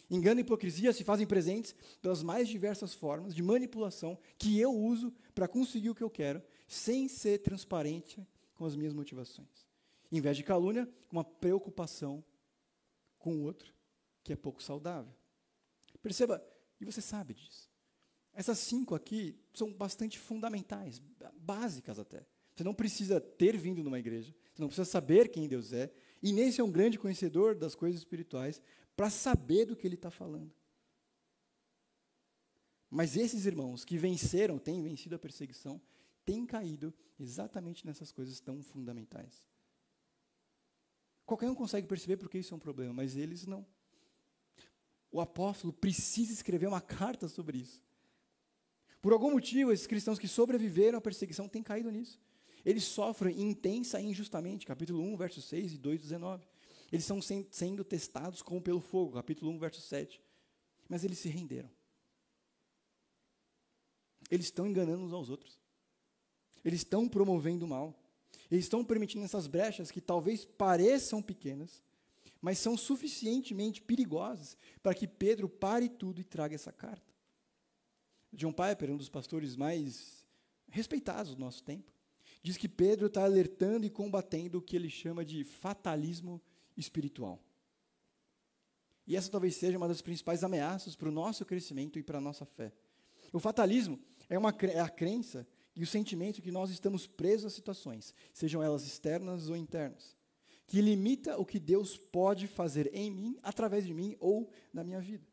Engano 0.09 0.39
e 0.39 0.43
hipocrisia 0.43 0.93
se 0.93 1.03
fazem 1.03 1.25
presentes 1.25 1.75
pelas 2.01 2.21
mais 2.21 2.47
diversas 2.47 2.93
formas 2.93 3.33
de 3.33 3.41
manipulação 3.41 4.17
que 4.37 4.59
eu 4.59 4.71
uso 4.71 5.11
para 5.33 5.47
conseguir 5.47 5.89
o 5.89 5.95
que 5.95 6.03
eu 6.03 6.09
quero, 6.09 6.41
sem 6.67 7.07
ser 7.07 7.39
transparente 7.39 8.25
com 8.53 8.65
as 8.65 8.75
minhas 8.75 8.93
motivações. 8.93 9.67
Inveja 10.11 10.41
e 10.41 10.43
calúnia, 10.43 10.87
uma 11.11 11.23
preocupação 11.23 12.23
com 13.17 13.35
o 13.35 13.41
outro, 13.41 13.73
que 14.23 14.31
é 14.31 14.35
pouco 14.35 14.61
saudável. 14.61 15.13
Perceba, 16.01 16.45
e 16.79 16.85
você 16.85 17.01
sabe 17.01 17.33
disso. 17.33 17.74
Essas 18.35 18.59
cinco 18.59 18.93
aqui 18.93 19.33
são 19.53 19.71
bastante 19.71 20.19
fundamentais, 20.19 21.01
básicas 21.37 21.97
até. 21.97 22.27
Você 22.53 22.63
não 22.63 22.73
precisa 22.73 23.19
ter 23.19 23.57
vindo 23.57 23.81
numa 23.81 23.97
igreja, 23.97 24.35
você 24.53 24.61
não 24.61 24.67
precisa 24.67 24.89
saber 24.89 25.29
quem 25.29 25.47
Deus 25.47 25.71
é, 25.71 25.91
e 26.21 26.33
nem 26.33 26.51
ser 26.51 26.61
um 26.61 26.71
grande 26.71 26.99
conhecedor 26.99 27.55
das 27.55 27.75
coisas 27.75 27.99
espirituais 27.99 28.61
para 28.95 29.09
saber 29.09 29.65
do 29.65 29.75
que 29.75 29.87
ele 29.87 29.95
está 29.95 30.11
falando. 30.11 30.53
Mas 32.89 33.15
esses 33.15 33.45
irmãos 33.45 33.83
que 33.83 33.97
venceram, 33.97 34.57
têm 34.57 34.81
vencido 34.81 35.15
a 35.15 35.19
perseguição, 35.19 35.81
têm 36.23 36.45
caído 36.45 36.93
exatamente 37.19 37.85
nessas 37.85 38.11
coisas 38.11 38.39
tão 38.39 38.61
fundamentais. 38.61 39.47
Qualquer 41.25 41.49
um 41.49 41.55
consegue 41.55 41.87
perceber 41.87 42.17
porque 42.17 42.37
isso 42.37 42.53
é 42.53 42.57
um 42.57 42.59
problema, 42.59 42.93
mas 42.93 43.15
eles 43.15 43.45
não. 43.45 43.65
O 45.11 45.19
apóstolo 45.21 45.73
precisa 45.73 46.33
escrever 46.33 46.67
uma 46.67 46.81
carta 46.81 47.27
sobre 47.27 47.57
isso. 47.57 47.83
Por 49.05 49.13
algum 49.13 49.29
motivo, 49.29 49.71
esses 49.71 49.85
cristãos 49.85 50.17
que 50.17 50.27
sobreviveram 50.27 50.97
à 50.97 51.01
perseguição 51.01 51.47
têm 51.47 51.61
caído 51.61 51.91
nisso. 51.91 52.19
Eles 52.65 52.85
sofrem 52.85 53.39
intensa 53.39 54.01
e 54.01 54.05
injustamente, 54.07 54.65
capítulo 54.65 54.99
1, 54.99 55.15
verso 55.15 55.43
6 55.43 55.73
e 55.73 55.77
2, 55.77 56.01
19. 56.01 56.43
Eles 56.91 57.03
estão 57.03 57.19
sendo 57.21 57.83
testados 57.83 58.41
como 58.41 58.59
pelo 58.59 58.81
fogo, 58.81 59.13
capítulo 59.13 59.51
1, 59.51 59.59
verso 59.59 59.79
7. 59.79 60.19
Mas 60.89 61.03
eles 61.03 61.19
se 61.19 61.29
renderam. 61.29 61.69
Eles 64.31 64.47
estão 64.47 64.65
enganando 64.65 65.03
uns 65.03 65.13
aos 65.13 65.29
outros. 65.29 65.59
Eles 66.63 66.79
estão 66.79 67.07
promovendo 67.07 67.65
o 67.65 67.67
mal. 67.67 67.93
Eles 68.49 68.65
estão 68.65 68.83
permitindo 68.83 69.23
essas 69.23 69.45
brechas 69.45 69.91
que 69.91 70.01
talvez 70.01 70.45
pareçam 70.45 71.21
pequenas, 71.21 71.83
mas 72.41 72.57
são 72.57 72.75
suficientemente 72.75 73.83
perigosas 73.83 74.57
para 74.81 74.95
que 74.95 75.07
Pedro 75.07 75.47
pare 75.47 75.89
tudo 75.89 76.19
e 76.19 76.23
traga 76.23 76.55
essa 76.55 76.71
carta. 76.71 77.14
John 78.35 78.51
Piper, 78.51 78.91
um 78.91 78.97
dos 78.97 79.09
pastores 79.09 79.55
mais 79.55 80.25
respeitados 80.69 81.35
do 81.35 81.39
nosso 81.39 81.63
tempo, 81.63 81.91
diz 82.43 82.57
que 82.57 82.67
Pedro 82.67 83.07
está 83.07 83.23
alertando 83.23 83.85
e 83.85 83.89
combatendo 83.89 84.59
o 84.59 84.61
que 84.61 84.75
ele 84.75 84.89
chama 84.89 85.25
de 85.25 85.43
fatalismo 85.43 86.41
espiritual. 86.77 87.41
E 89.07 89.15
essa 89.15 89.31
talvez 89.31 89.55
seja 89.55 89.77
uma 89.77 89.87
das 89.87 90.01
principais 90.01 90.43
ameaças 90.43 90.95
para 90.95 91.09
o 91.09 91.11
nosso 91.11 91.45
crescimento 91.45 91.97
e 91.97 92.03
para 92.03 92.17
a 92.17 92.21
nossa 92.21 92.45
fé. 92.45 92.73
O 93.31 93.39
fatalismo 93.39 93.99
é, 94.29 94.37
uma, 94.37 94.55
é 94.63 94.79
a 94.79 94.89
crença 94.89 95.47
e 95.75 95.83
o 95.83 95.87
sentimento 95.87 96.41
que 96.41 96.51
nós 96.51 96.69
estamos 96.69 97.05
presos 97.05 97.45
a 97.45 97.49
situações, 97.49 98.13
sejam 98.33 98.63
elas 98.63 98.85
externas 98.85 99.49
ou 99.49 99.55
internas, 99.55 100.15
que 100.67 100.81
limita 100.81 101.37
o 101.37 101.45
que 101.45 101.59
Deus 101.59 101.97
pode 101.97 102.47
fazer 102.47 102.89
em 102.93 103.11
mim, 103.11 103.37
através 103.43 103.85
de 103.85 103.93
mim 103.93 104.15
ou 104.19 104.49
na 104.73 104.83
minha 104.83 105.01
vida. 105.01 105.27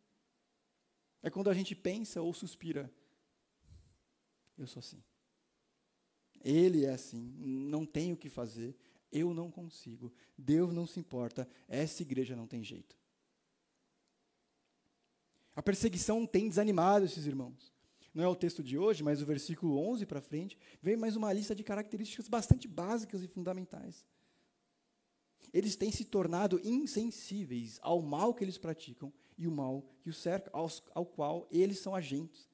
É 1.23 1.31
quando 1.31 1.49
a 1.49 1.55
gente 1.55 1.75
pensa 1.75 2.21
ou 2.21 2.33
suspira, 2.35 2.93
eu 4.59 4.67
sou 4.67 4.81
assim. 4.81 5.03
Ele 6.45 6.85
é 6.85 6.91
assim, 6.91 7.33
não 7.39 7.87
tenho 7.87 8.15
o 8.15 8.19
que 8.19 8.29
fazer, 8.29 8.77
eu 9.13 9.33
não 9.33 9.51
consigo, 9.51 10.13
Deus 10.37 10.73
não 10.73 10.87
se 10.87 10.99
importa, 10.99 11.49
essa 11.69 12.03
igreja 12.03 12.35
não 12.35 12.47
tem 12.47 12.65
jeito. 12.65 12.97
A 15.55 15.63
perseguição 15.63 16.27
tem 16.27 16.49
desanimado 16.49 17.05
esses 17.05 17.27
irmãos. 17.27 17.73
Não 18.15 18.25
é 18.25 18.29
o 18.29 18.37
texto 18.37 18.63
de 18.63 18.77
hoje, 18.77 19.03
mas 19.03 19.23
o 19.23 19.27
versículo 19.27 19.79
11 19.79 20.05
para 20.07 20.21
frente, 20.21 20.59
vem 20.83 20.97
mais 20.97 21.17
uma 21.17 21.33
lista 21.33 21.55
de 21.55 21.63
características 21.63 22.29
bastante 22.29 22.67
básicas 22.67 23.23
e 23.23 23.29
fundamentais. 23.29 24.05
Eles 25.53 25.77
têm 25.77 25.93
se 25.93 26.05
tornado 26.05 26.61
insensíveis 26.65 27.79
ao 27.83 28.01
mal 28.01 28.35
que 28.35 28.43
eles 28.43 28.59
praticam 28.59 29.13
e 29.37 29.47
o 29.47 29.51
mal 29.51 29.83
que 30.01 30.11
os 30.11 30.17
cerca, 30.19 30.51
aos, 30.53 30.83
ao 30.95 31.07
qual 31.07 31.47
eles 31.51 31.79
são 31.79 31.95
agentes. 31.95 32.49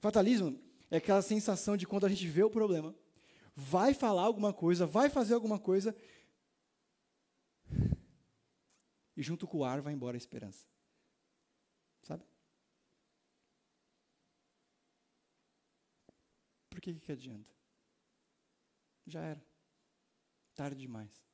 Fatalismo 0.00 0.60
é 0.90 0.96
aquela 0.96 1.22
sensação 1.22 1.76
de 1.76 1.86
quando 1.86 2.06
a 2.06 2.08
gente 2.08 2.26
vê 2.26 2.42
o 2.42 2.50
problema, 2.50 2.94
vai 3.54 3.94
falar 3.94 4.22
alguma 4.22 4.52
coisa, 4.52 4.86
vai 4.86 5.10
fazer 5.10 5.34
alguma 5.34 5.58
coisa, 5.58 5.94
e 9.16 9.22
junto 9.22 9.46
com 9.46 9.58
o 9.58 9.64
ar 9.64 9.80
vai 9.82 9.92
embora 9.92 10.16
a 10.16 10.18
esperança. 10.18 10.66
Sabe? 12.00 12.24
Por 16.70 16.80
que, 16.80 16.94
que 16.94 17.12
adianta? 17.12 17.54
Já 19.06 19.20
era. 19.20 19.44
Tarde 20.54 20.80
demais. 20.80 21.29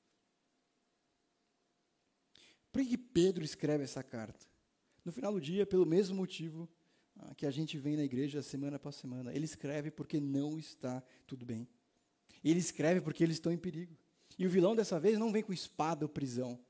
Por 2.77 2.85
que, 2.85 2.99
Pedro 2.99 3.43
escreve 3.43 3.85
essa 3.85 4.03
carta? 4.03 4.45
No 5.03 5.11
final 5.11 5.33
do 5.33 5.41
dia, 5.41 5.65
pelo 5.65 5.87
mesmo 5.87 6.15
motivo 6.15 6.69
ah, 7.19 7.35
que 7.35 7.47
a 7.47 7.51
gente 7.51 7.79
vem 7.79 7.97
na 7.97 8.05
igreja 8.05 8.43
semana 8.43 8.77
após 8.77 8.97
semana. 8.97 9.33
Ele 9.33 9.47
escreve 9.47 9.91
porque 9.91 10.21
não 10.21 10.59
está 10.59 11.03
tudo 11.27 11.47
bem. 11.47 11.67
Ele 12.45 12.59
escreve 12.59 13.01
porque 13.01 13.25
eles 13.25 13.37
estão 13.37 13.51
em 13.51 13.57
perigo. 13.57 13.97
E 14.39 14.47
o 14.47 14.51
vilão 14.51 14.77
dessa 14.77 15.01
vez 15.01 15.19
não 15.19 15.33
vem 15.33 15.43
com 15.43 15.55
espada 15.55 16.05
ou 16.05 16.09
prisão, 16.11 16.61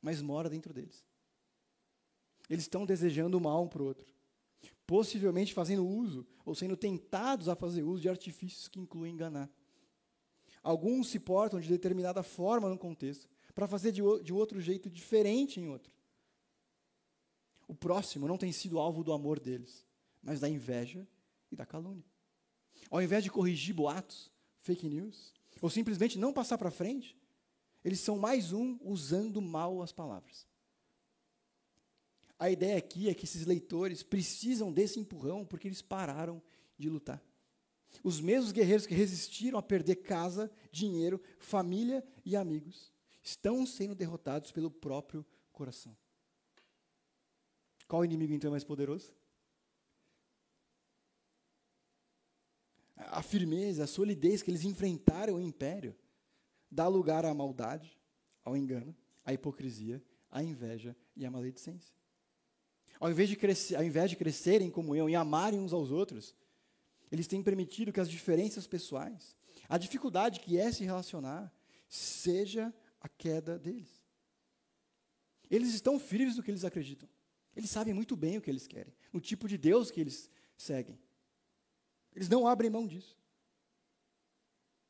mas 0.00 0.22
mora 0.22 0.48
dentro 0.48 0.72
deles. 0.72 1.04
Eles 2.48 2.64
estão 2.64 2.86
desejando 2.86 3.36
o 3.36 3.40
mal 3.42 3.64
um 3.64 3.68
para 3.68 3.82
o 3.82 3.84
outro. 3.84 4.06
Possivelmente 4.86 5.52
fazendo 5.52 5.86
uso, 5.86 6.26
ou 6.42 6.54
sendo 6.54 6.74
tentados 6.74 7.50
a 7.50 7.54
fazer 7.54 7.82
uso 7.82 8.00
de 8.00 8.08
artifícios 8.08 8.66
que 8.66 8.80
incluem 8.80 9.12
enganar. 9.12 9.50
Alguns 10.62 11.10
se 11.10 11.20
portam 11.20 11.60
de 11.60 11.68
determinada 11.68 12.22
forma 12.22 12.66
no 12.70 12.78
contexto, 12.78 13.28
para 13.54 13.68
fazer 13.68 13.92
de, 13.92 14.02
de 14.22 14.32
outro 14.32 14.60
jeito 14.60 14.90
diferente 14.90 15.60
em 15.60 15.68
outro. 15.68 15.92
O 17.68 17.74
próximo 17.74 18.26
não 18.26 18.36
tem 18.36 18.52
sido 18.52 18.78
alvo 18.78 19.04
do 19.04 19.12
amor 19.12 19.38
deles, 19.38 19.86
mas 20.22 20.40
da 20.40 20.48
inveja 20.48 21.06
e 21.50 21.56
da 21.56 21.64
calúnia. 21.64 22.04
Ao 22.90 23.00
invés 23.00 23.22
de 23.22 23.30
corrigir 23.30 23.74
boatos, 23.74 24.30
fake 24.60 24.88
news, 24.88 25.32
ou 25.62 25.70
simplesmente 25.70 26.18
não 26.18 26.32
passar 26.32 26.58
para 26.58 26.70
frente, 26.70 27.16
eles 27.84 28.00
são 28.00 28.18
mais 28.18 28.52
um 28.52 28.78
usando 28.82 29.40
mal 29.40 29.80
as 29.80 29.92
palavras. 29.92 30.46
A 32.38 32.50
ideia 32.50 32.76
aqui 32.76 33.08
é 33.08 33.14
que 33.14 33.24
esses 33.24 33.46
leitores 33.46 34.02
precisam 34.02 34.72
desse 34.72 34.98
empurrão 34.98 35.46
porque 35.46 35.68
eles 35.68 35.80
pararam 35.80 36.42
de 36.76 36.88
lutar. 36.90 37.22
Os 38.02 38.20
mesmos 38.20 38.50
guerreiros 38.50 38.86
que 38.86 38.94
resistiram 38.94 39.58
a 39.58 39.62
perder 39.62 39.96
casa, 39.96 40.50
dinheiro, 40.72 41.22
família 41.38 42.04
e 42.24 42.34
amigos 42.34 42.93
estão 43.24 43.64
sendo 43.64 43.94
derrotados 43.94 44.52
pelo 44.52 44.70
próprio 44.70 45.24
coração. 45.50 45.96
Qual 47.88 48.04
inimigo 48.04 48.34
então 48.34 48.48
é 48.48 48.50
mais 48.52 48.64
poderoso? 48.64 49.12
A 52.96 53.22
firmeza, 53.22 53.84
a 53.84 53.86
solidez 53.86 54.42
que 54.42 54.50
eles 54.50 54.64
enfrentaram 54.64 55.34
o 55.34 55.40
império 55.40 55.96
dá 56.70 56.86
lugar 56.86 57.24
à 57.24 57.32
maldade, 57.32 57.98
ao 58.44 58.56
engano, 58.56 58.94
à 59.24 59.32
hipocrisia, 59.32 60.02
à 60.30 60.42
inveja 60.42 60.96
e 61.16 61.24
à 61.24 61.30
maledicência. 61.30 61.94
Ao 63.00 63.10
invés 63.10 63.28
de, 63.28 63.36
crescer, 63.36 63.76
ao 63.76 63.84
invés 63.84 64.10
de 64.10 64.16
crescerem 64.16 64.68
em 64.68 64.70
comunhão 64.70 65.08
e 65.08 65.14
amarem 65.14 65.58
uns 65.58 65.72
aos 65.72 65.90
outros, 65.90 66.34
eles 67.10 67.26
têm 67.26 67.42
permitido 67.42 67.92
que 67.92 68.00
as 68.00 68.08
diferenças 68.08 68.66
pessoais, 68.66 69.36
a 69.68 69.78
dificuldade 69.78 70.40
que 70.40 70.58
é 70.58 70.70
se 70.70 70.84
relacionar, 70.84 71.52
seja 71.88 72.72
a 73.04 73.08
queda 73.08 73.58
deles. 73.58 74.02
Eles 75.50 75.74
estão 75.74 76.00
firmes 76.00 76.38
no 76.38 76.42
que 76.42 76.50
eles 76.50 76.64
acreditam. 76.64 77.06
Eles 77.54 77.68
sabem 77.68 77.92
muito 77.92 78.16
bem 78.16 78.38
o 78.38 78.40
que 78.40 78.50
eles 78.50 78.66
querem, 78.66 78.94
o 79.12 79.20
tipo 79.20 79.46
de 79.46 79.58
Deus 79.58 79.90
que 79.90 80.00
eles 80.00 80.30
seguem. 80.56 80.98
Eles 82.14 82.30
não 82.30 82.48
abrem 82.48 82.70
mão 82.70 82.86
disso. 82.86 83.14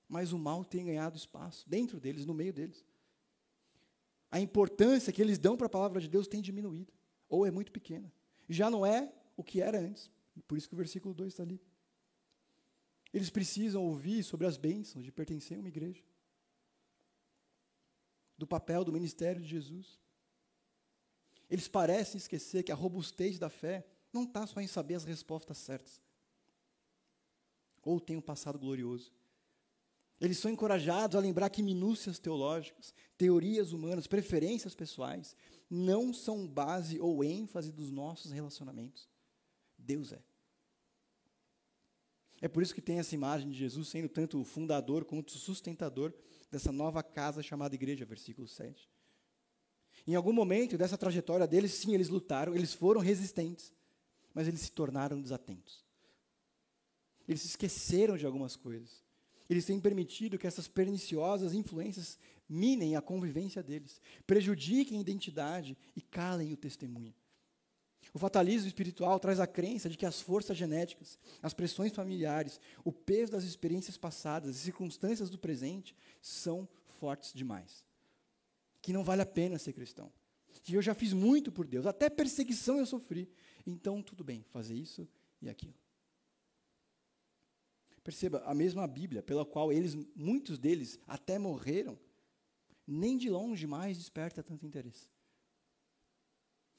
Mas 0.09 0.33
o 0.33 0.38
mal 0.38 0.64
tem 0.64 0.85
ganhado 0.85 1.16
espaço 1.16 1.68
dentro 1.68 1.99
deles, 1.99 2.25
no 2.25 2.33
meio 2.33 2.52
deles. 2.52 2.87
A 4.30 4.38
importância 4.38 5.12
que 5.12 5.21
eles 5.21 5.37
dão 5.37 5.56
para 5.56 5.66
a 5.66 5.71
palavra 5.71 6.00
de 6.00 6.09
Deus 6.09 6.28
tem 6.28 6.40
diminuído, 6.40 6.92
ou 7.28 7.44
é 7.44 7.50
muito 7.50 7.73
pequena. 7.73 8.12
Já 8.49 8.71
não 8.71 8.87
é 8.87 9.12
o 9.37 9.42
que 9.42 9.61
era 9.61 9.80
antes. 9.80 10.09
Por 10.47 10.56
isso 10.56 10.68
que 10.68 10.75
o 10.75 10.78
versículo 10.78 11.12
2 11.12 11.33
está 11.33 11.42
ali. 11.42 11.61
Eles 13.12 13.28
precisam 13.28 13.83
ouvir 13.83 14.23
sobre 14.23 14.47
as 14.47 14.56
bênçãos 14.56 15.04
de 15.04 15.11
pertencer 15.11 15.56
a 15.56 15.61
uma 15.61 15.68
igreja, 15.68 16.02
do 18.37 18.47
papel 18.47 18.85
do 18.85 18.93
ministério 18.93 19.41
de 19.41 19.49
Jesus. 19.49 19.99
Eles 21.50 21.69
parecem 21.69 22.19
esquecer 22.19 22.62
que 22.62 22.73
a 22.73 22.75
robustez 22.75 23.38
da 23.38 23.49
fé 23.49 23.87
não 24.12 24.25
está 24.25 24.47
só 24.47 24.61
em 24.61 24.67
saber 24.67 24.95
as 24.95 25.05
respostas 25.05 25.59
certas. 25.59 26.00
Ou 27.83 28.00
tem 28.00 28.17
um 28.17 28.23
passado 28.23 28.59
glorioso. 28.59 29.12
Eles 30.21 30.38
são 30.38 30.50
encorajados 30.50 31.17
a 31.17 31.21
lembrar 31.21 31.50
que 31.50 31.62
minúcias 31.62 32.19
teológicas, 32.19 32.95
teorias 33.19 33.73
humanas, 33.73 34.07
preferências 34.07 34.75
pessoais, 34.75 35.37
não 35.69 36.14
são 36.14 36.47
base 36.47 36.99
ou 37.00 37.23
ênfase 37.23 37.73
dos 37.73 37.91
nossos 37.91 38.31
relacionamentos. 38.31 39.09
Deus 39.76 40.12
é. 40.12 40.23
É 42.41 42.49
por 42.49 42.62
isso 42.62 42.75
que 42.75 42.83
tem 42.83 42.99
essa 42.99 43.14
imagem 43.14 43.50
de 43.50 43.59
Jesus 43.59 43.88
sendo 43.88 44.09
tanto 44.09 44.41
o 44.41 44.45
fundador 44.45 45.05
quanto 45.05 45.31
o 45.31 45.38
sustentador 45.38 46.12
dessa 46.55 46.73
nova 46.73 47.03
casa 47.03 47.43
chamada 47.43 47.75
igreja, 47.75 48.05
versículo 48.05 48.47
7. 48.47 48.89
Em 50.07 50.15
algum 50.15 50.33
momento 50.33 50.79
dessa 50.79 50.97
trajetória 50.97 51.47
deles, 51.47 51.73
sim, 51.73 51.95
eles 51.95 52.09
lutaram, 52.09 52.55
eles 52.55 52.73
foram 52.73 53.01
resistentes, 53.01 53.73
mas 54.33 54.47
eles 54.47 54.61
se 54.61 54.71
tornaram 54.71 55.21
desatentos. 55.21 55.85
Eles 57.27 57.41
se 57.43 57.49
esqueceram 57.49 58.17
de 58.17 58.25
algumas 58.25 58.55
coisas. 58.55 59.03
Eles 59.49 59.65
têm 59.65 59.81
permitido 59.81 60.39
que 60.39 60.47
essas 60.47 60.69
perniciosas 60.69 61.55
influências 61.55 62.19
minem 62.49 62.95
a 62.95 63.03
convivência 63.03 63.63
deles, 63.63 64.01
prejudiquem 64.27 64.99
a 64.99 65.01
identidade 65.01 65.77
e 65.97 66.01
calem 66.01 66.53
o 66.53 66.57
testemunho. 66.57 67.15
O 68.14 68.18
fatalismo 68.18 68.68
espiritual 68.68 69.18
traz 69.18 69.40
a 69.40 69.47
crença 69.47 69.90
de 69.90 69.99
que 69.99 70.06
as 70.06 70.21
forças 70.21 70.56
genéticas, 70.56 71.18
as 71.42 71.52
pressões 71.52 71.92
familiares, 71.92 72.61
o 72.85 72.92
peso 72.92 73.33
das 73.33 73.42
experiências 73.42 73.97
passadas, 73.97 74.50
as 74.50 74.62
circunstâncias 74.62 75.28
do 75.28 75.37
presente 75.37 75.97
são 76.23 76.68
fortes 77.00 77.33
demais. 77.35 77.85
Que 78.80 78.92
não 78.92 79.02
vale 79.02 79.23
a 79.23 79.26
pena 79.26 79.59
ser 79.59 79.73
cristão. 79.73 80.12
Que 80.62 80.75
eu 80.75 80.80
já 80.80 80.94
fiz 80.94 81.12
muito 81.12 81.50
por 81.50 81.66
Deus, 81.66 81.87
até 81.87 82.09
perseguição 82.09 82.78
eu 82.78 82.87
sofri. 82.87 83.28
Então, 83.66 84.00
tudo 84.00 84.23
bem, 84.23 84.44
fazer 84.44 84.75
isso 84.75 85.09
e 85.42 85.49
aquilo. 85.49 85.75
Perceba, 88.04 88.44
a 88.47 88.54
mesma 88.54 88.87
Bíblia, 88.87 89.25
pela 89.25 89.44
qual 89.44 89.73
eles, 89.73 89.97
muitos 90.14 90.56
deles, 90.56 91.00
até 91.04 91.37
morreram, 91.37 91.99
nem 92.87 93.18
de 93.18 93.28
longe 93.28 93.66
mais 93.66 93.99
desperta 93.99 94.40
tanto 94.40 94.64
interesse. 94.64 95.13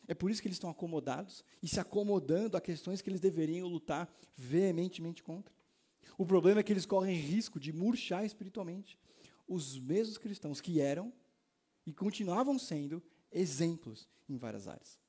É 0.07 0.13
por 0.13 0.29
isso 0.29 0.41
que 0.41 0.47
eles 0.47 0.55
estão 0.55 0.69
acomodados 0.69 1.43
e 1.61 1.67
se 1.67 1.79
acomodando 1.79 2.55
a 2.55 2.61
questões 2.61 3.01
que 3.01 3.09
eles 3.09 3.19
deveriam 3.19 3.67
lutar 3.67 4.09
veementemente 4.35 5.23
contra. 5.23 5.53
O 6.17 6.25
problema 6.25 6.59
é 6.59 6.63
que 6.63 6.71
eles 6.71 6.85
correm 6.85 7.15
risco 7.15 7.59
de 7.59 7.73
murchar 7.73 8.25
espiritualmente. 8.25 8.97
Os 9.47 9.79
mesmos 9.79 10.17
cristãos 10.17 10.61
que 10.61 10.79
eram 10.79 11.11
e 11.85 11.93
continuavam 11.93 12.57
sendo 12.57 13.01
exemplos 13.31 14.07
em 14.29 14.37
várias 14.37 14.67
áreas. 14.67 14.99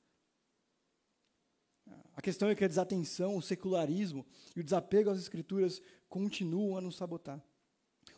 A 2.14 2.22
questão 2.22 2.48
é 2.48 2.54
que 2.54 2.64
a 2.64 2.68
desatenção, 2.68 3.36
o 3.36 3.42
secularismo 3.42 4.26
e 4.54 4.60
o 4.60 4.64
desapego 4.64 5.10
às 5.10 5.18
escrituras 5.18 5.80
continuam 6.08 6.76
a 6.76 6.80
nos 6.80 6.96
sabotar. 6.96 7.42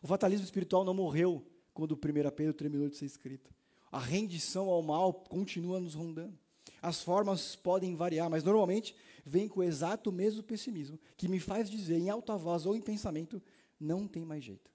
O 0.00 0.06
fatalismo 0.06 0.44
espiritual 0.44 0.84
não 0.84 0.94
morreu 0.94 1.44
quando 1.74 1.92
o 1.92 1.96
1 1.96 2.30
Pedro 2.30 2.54
terminou 2.54 2.88
de 2.88 2.96
ser 2.96 3.06
escrito. 3.06 3.52
A 3.90 3.98
rendição 3.98 4.68
ao 4.68 4.82
mal 4.82 5.12
continua 5.12 5.80
nos 5.80 5.94
rondando. 5.94 6.38
As 6.80 7.02
formas 7.02 7.56
podem 7.56 7.96
variar, 7.96 8.30
mas 8.30 8.44
normalmente 8.44 8.94
vem 9.24 9.48
com 9.48 9.60
o 9.60 9.64
exato 9.64 10.12
mesmo 10.12 10.42
pessimismo, 10.42 10.98
que 11.16 11.28
me 11.28 11.40
faz 11.40 11.68
dizer 11.68 11.98
em 11.98 12.08
alta 12.08 12.36
voz 12.36 12.66
ou 12.66 12.76
em 12.76 12.80
pensamento: 12.80 13.42
não 13.78 14.06
tem 14.06 14.24
mais 14.24 14.44
jeito. 14.44 14.70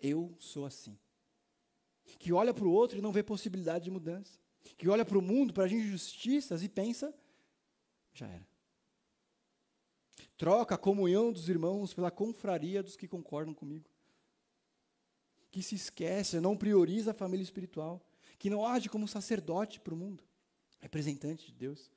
Eu 0.00 0.34
sou 0.38 0.66
assim. 0.66 0.98
Que 2.18 2.32
olha 2.32 2.52
para 2.52 2.64
o 2.64 2.70
outro 2.70 2.98
e 2.98 3.02
não 3.02 3.12
vê 3.12 3.22
possibilidade 3.22 3.84
de 3.84 3.90
mudança. 3.90 4.38
Que 4.76 4.88
olha 4.88 5.04
para 5.04 5.18
o 5.18 5.22
mundo, 5.22 5.54
para 5.54 5.64
as 5.64 5.72
injustiças 5.72 6.62
e 6.62 6.68
pensa: 6.68 7.14
já 8.12 8.26
era. 8.26 8.46
Troca 10.36 10.74
a 10.74 10.78
comunhão 10.78 11.32
dos 11.32 11.48
irmãos 11.48 11.94
pela 11.94 12.10
confraria 12.10 12.82
dos 12.82 12.96
que 12.96 13.06
concordam 13.06 13.54
comigo. 13.54 13.88
Que 15.50 15.62
se 15.62 15.76
esquece, 15.76 16.40
não 16.40 16.56
prioriza 16.56 17.12
a 17.12 17.14
família 17.14 17.44
espiritual. 17.44 18.04
Que 18.36 18.50
não 18.50 18.66
age 18.66 18.88
como 18.88 19.06
sacerdote 19.06 19.78
para 19.78 19.94
o 19.94 19.96
mundo 19.96 20.24
representante 20.84 21.46
de 21.46 21.52
Deus. 21.52 21.90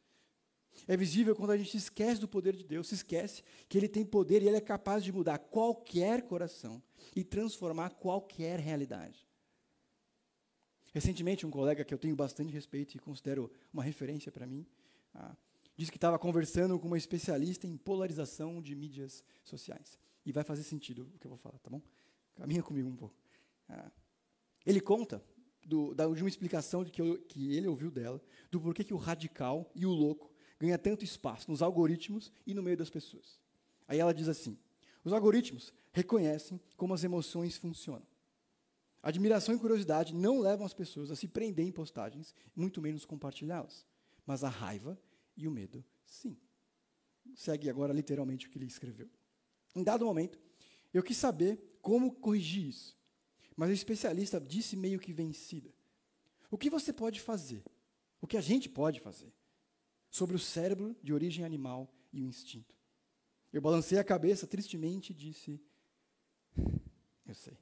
É 0.87 0.95
visível 0.95 1.35
quando 1.35 1.51
a 1.51 1.57
gente 1.57 1.71
se 1.71 1.77
esquece 1.77 2.21
do 2.21 2.27
poder 2.27 2.55
de 2.55 2.63
Deus, 2.63 2.87
se 2.87 2.95
esquece 2.95 3.43
que 3.67 3.77
Ele 3.77 3.87
tem 3.87 4.05
poder 4.05 4.41
e 4.41 4.47
Ele 4.47 4.57
é 4.57 4.61
capaz 4.61 5.03
de 5.03 5.11
mudar 5.11 5.37
qualquer 5.39 6.21
coração 6.23 6.81
e 7.15 7.23
transformar 7.23 7.91
qualquer 7.91 8.59
realidade. 8.59 9.27
Recentemente, 10.93 11.45
um 11.45 11.51
colega 11.51 11.83
que 11.83 11.93
eu 11.93 11.97
tenho 11.97 12.15
bastante 12.15 12.53
respeito 12.53 12.95
e 12.95 12.99
considero 12.99 13.51
uma 13.73 13.83
referência 13.83 14.31
para 14.31 14.47
mim, 14.47 14.65
ah, 15.13 15.35
disse 15.75 15.91
que 15.91 15.97
estava 15.97 16.17
conversando 16.17 16.79
com 16.79 16.87
uma 16.87 16.97
especialista 16.97 17.67
em 17.67 17.75
polarização 17.75 18.61
de 18.61 18.73
mídias 18.73 19.23
sociais. 19.43 19.99
E 20.25 20.31
vai 20.31 20.43
fazer 20.43 20.63
sentido 20.63 21.11
o 21.13 21.19
que 21.19 21.27
eu 21.27 21.29
vou 21.29 21.37
falar, 21.37 21.59
tá 21.59 21.69
bom? 21.69 21.81
Caminha 22.35 22.63
comigo 22.63 22.87
um 22.87 22.95
pouco. 22.95 23.15
Ah, 23.67 23.91
ele 24.65 24.79
conta 24.79 25.23
do, 25.67 25.93
da, 25.93 26.07
de 26.07 26.23
uma 26.23 26.29
explicação 26.29 26.83
de 26.83 26.91
que, 26.91 27.01
eu, 27.01 27.19
que 27.19 27.53
ele 27.53 27.67
ouviu 27.67 27.91
dela, 27.91 28.21
do 28.49 28.59
porquê 28.59 28.83
que 28.83 28.93
o 28.93 28.97
radical 28.97 29.69
e 29.75 29.85
o 29.85 29.91
louco 29.91 30.33
ganha 30.57 30.77
tanto 30.77 31.03
espaço 31.03 31.51
nos 31.51 31.61
algoritmos 31.61 32.31
e 32.45 32.53
no 32.53 32.63
meio 32.63 32.77
das 32.77 32.89
pessoas. 32.89 33.39
Aí 33.87 33.99
ela 33.99 34.13
diz 34.13 34.27
assim: 34.27 34.57
os 35.03 35.11
algoritmos 35.11 35.73
reconhecem 35.91 36.59
como 36.75 36.93
as 36.93 37.03
emoções 37.03 37.57
funcionam. 37.57 38.07
Admiração 39.03 39.55
e 39.55 39.59
curiosidade 39.59 40.15
não 40.15 40.39
levam 40.39 40.65
as 40.65 40.73
pessoas 40.73 41.11
a 41.11 41.15
se 41.15 41.27
prender 41.27 41.65
em 41.65 41.71
postagens, 41.71 42.33
muito 42.55 42.81
menos 42.81 43.05
compartilhá-las. 43.05 43.85
Mas 44.25 44.43
a 44.43 44.49
raiva 44.49 44.99
e 45.35 45.47
o 45.47 45.51
medo, 45.51 45.83
sim. 46.05 46.35
Segue 47.35 47.69
agora 47.69 47.93
literalmente 47.93 48.47
o 48.47 48.49
que 48.49 48.57
ele 48.57 48.65
escreveu. 48.65 49.09
Em 49.75 49.83
dado 49.83 50.05
momento, 50.05 50.39
eu 50.93 51.03
quis 51.03 51.17
saber 51.17 51.77
como 51.81 52.11
corrigir 52.15 52.67
isso. 52.67 52.96
Mas 53.57 53.71
o 53.71 53.73
especialista 53.73 54.39
disse 54.39 54.77
meio 54.77 54.99
que 54.99 55.11
vencida. 55.11 55.73
O 56.51 56.57
que 56.57 56.69
você 56.69 56.93
pode 56.93 57.19
fazer? 57.19 57.63
O 58.21 58.27
que 58.27 58.37
a 58.37 58.41
gente 58.41 58.69
pode 58.69 58.99
fazer? 58.99 59.33
Sobre 60.11 60.35
o 60.35 60.39
cérebro 60.39 60.95
de 61.01 61.11
origem 61.11 61.43
animal 61.43 61.91
e 62.13 62.21
o 62.21 62.25
instinto. 62.25 62.75
Eu 63.51 63.59
balancei 63.59 63.97
a 63.97 64.03
cabeça 64.03 64.45
tristemente 64.45 65.11
e 65.11 65.15
disse: 65.15 65.59
Eu 67.25 67.33
sei. 67.33 67.57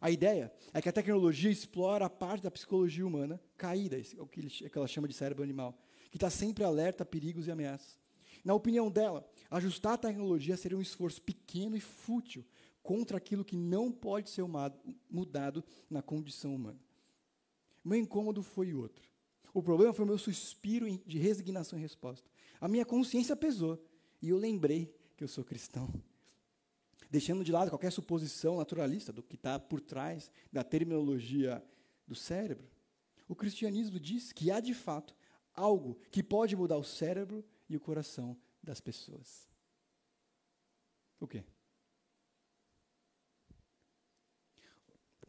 A 0.00 0.10
ideia 0.10 0.52
é 0.74 0.82
que 0.82 0.88
a 0.88 0.92
tecnologia 0.92 1.50
explora 1.50 2.04
a 2.04 2.10
parte 2.10 2.42
da 2.42 2.50
psicologia 2.50 3.06
humana 3.06 3.40
caída, 3.56 3.96
o 4.18 4.26
que 4.26 4.70
ela 4.74 4.86
chama 4.86 5.08
de 5.08 5.14
cérebro 5.14 5.42
animal, 5.42 5.78
que 6.10 6.18
está 6.18 6.28
sempre 6.28 6.62
alerta 6.62 7.02
a 7.02 7.06
perigos 7.06 7.46
e 7.46 7.50
ameaças. 7.50 7.98
Na 8.44 8.52
opinião 8.52 8.90
dela, 8.90 9.26
ajustar 9.50 9.94
a 9.94 9.98
tecnologia 9.98 10.56
seria 10.58 10.76
um 10.76 10.82
esforço 10.82 11.22
pequeno 11.22 11.76
e 11.76 11.80
fútil 11.80 12.44
contra 12.84 13.16
aquilo 13.16 13.44
que 13.44 13.56
não 13.56 13.90
pode 13.90 14.28
ser 14.28 14.44
mudado 15.10 15.64
na 15.88 16.02
condição 16.02 16.54
humana. 16.54 16.78
Meu 17.82 17.98
incômodo 17.98 18.42
foi 18.42 18.74
outro. 18.74 19.10
O 19.54 19.62
problema 19.62 19.94
foi 19.94 20.04
o 20.04 20.08
meu 20.08 20.18
suspiro 20.18 20.86
de 21.06 21.18
resignação 21.18 21.78
e 21.78 21.82
resposta. 21.82 22.30
A 22.60 22.68
minha 22.68 22.84
consciência 22.84 23.34
pesou 23.34 23.82
e 24.20 24.28
eu 24.28 24.36
lembrei 24.36 24.94
que 25.16 25.24
eu 25.24 25.28
sou 25.28 25.42
cristão. 25.42 25.88
Deixando 27.10 27.42
de 27.42 27.50
lado 27.50 27.70
qualquer 27.70 27.90
suposição 27.90 28.58
naturalista 28.58 29.12
do 29.12 29.22
que 29.22 29.36
está 29.36 29.58
por 29.58 29.80
trás 29.80 30.30
da 30.52 30.62
terminologia 30.62 31.64
do 32.06 32.14
cérebro, 32.14 32.68
o 33.26 33.34
cristianismo 33.34 33.98
diz 33.98 34.30
que 34.30 34.50
há 34.50 34.60
de 34.60 34.74
fato 34.74 35.16
algo 35.54 35.98
que 36.10 36.22
pode 36.22 36.54
mudar 36.54 36.76
o 36.76 36.84
cérebro 36.84 37.42
e 37.66 37.76
o 37.76 37.80
coração 37.80 38.36
das 38.62 38.80
pessoas. 38.80 39.48
O 41.18 41.26
quê? 41.26 41.44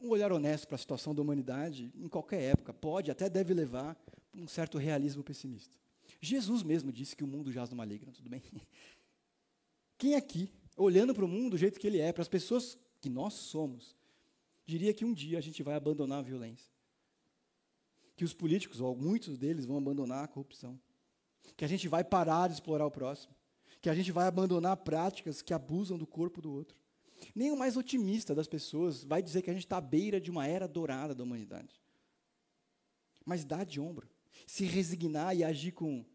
Um 0.06 0.10
olhar 0.10 0.32
honesto 0.32 0.68
para 0.68 0.76
a 0.76 0.80
situação 0.80 1.14
da 1.16 1.22
humanidade, 1.22 1.92
em 1.96 2.08
qualquer 2.08 2.42
época, 2.42 2.74
pode, 2.74 3.10
até 3.10 3.30
deve 3.30 3.54
levar 3.54 3.98
a 4.34 4.38
um 4.38 4.48
certo 4.48 4.78
realismo 4.78 5.24
pessimista. 5.24 5.78
Jesus 6.22 6.64
mesmo 6.64 6.92
disse 6.92 7.16
que 7.16 7.24
o 7.24 7.28
mundo 7.28 7.52
jaz 7.52 7.70
no 7.70 7.76
maligno, 7.76 8.12
tudo 8.12 8.30
bem? 8.30 8.44
Quem 9.98 10.16
aqui, 10.16 10.52
olhando 10.78 11.14
para 11.14 11.26
o 11.26 11.28
mundo 11.28 11.52
do 11.52 11.58
jeito 11.58 11.80
que 11.80 11.88
ele 11.88 12.00
é, 12.00 12.12
para 12.14 12.22
as 12.22 12.28
pessoas 12.28 12.78
que 13.02 13.10
nós 13.10 13.34
somos, 13.34 13.96
diria 14.66 14.94
que 14.94 15.06
um 15.06 15.14
dia 15.14 15.38
a 15.38 15.42
gente 15.42 15.64
vai 15.64 15.76
abandonar 15.76 16.20
a 16.20 16.24
violência? 16.24 16.72
Que 18.16 18.24
os 18.24 18.34
políticos, 18.34 18.80
ou 18.80 18.96
muitos 18.96 19.38
deles, 19.38 19.66
vão 19.66 19.78
abandonar 19.78 20.24
a 20.24 20.28
corrupção? 20.28 20.80
Que 21.58 21.66
a 21.66 21.68
gente 21.68 21.88
vai 21.88 22.04
parar 22.04 22.48
de 22.48 22.54
explorar 22.54 22.86
o 22.86 22.92
próximo? 22.92 23.36
Que 23.82 23.90
a 23.90 23.96
gente 23.96 24.12
vai 24.12 24.28
abandonar 24.28 24.78
práticas 24.78 25.42
que 25.42 25.54
abusam 25.54 25.98
do 25.98 26.08
corpo 26.08 26.42
do 26.42 26.52
outro? 26.52 26.78
Nem 27.34 27.52
o 27.52 27.58
mais 27.58 27.78
otimista 27.78 28.36
das 28.36 28.48
pessoas 28.48 29.04
vai 29.04 29.22
dizer 29.22 29.42
que 29.42 29.50
a 29.50 29.54
gente 29.54 29.66
está 29.66 29.78
à 29.78 29.82
beira 29.82 30.20
de 30.20 30.30
uma 30.30 30.48
era 30.48 30.68
dourada 30.68 31.16
da 31.16 31.24
humanidade. 31.24 31.82
Mas 33.26 33.44
dá 33.44 33.64
de 33.64 33.80
ombro. 33.80 34.10
Se 34.46 34.66
resignar 34.66 35.36
e 35.36 35.44
agir 35.44 35.72
com. 35.72 36.06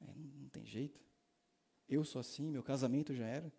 É, 0.00 0.06
não, 0.14 0.24
não 0.42 0.48
tem 0.48 0.64
jeito. 0.64 1.00
Eu 1.88 2.04
sou 2.04 2.20
assim, 2.20 2.50
meu 2.50 2.62
casamento 2.62 3.14
já 3.14 3.26
era. 3.26 3.52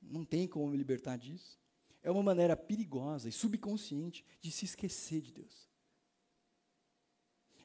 Não 0.00 0.24
tem 0.24 0.46
como 0.46 0.68
me 0.68 0.76
libertar 0.76 1.16
disso. 1.16 1.58
É 2.02 2.10
uma 2.10 2.22
maneira 2.22 2.56
perigosa 2.56 3.28
e 3.28 3.32
subconsciente 3.32 4.24
de 4.40 4.50
se 4.50 4.64
esquecer 4.64 5.20
de 5.20 5.32
Deus. 5.32 5.68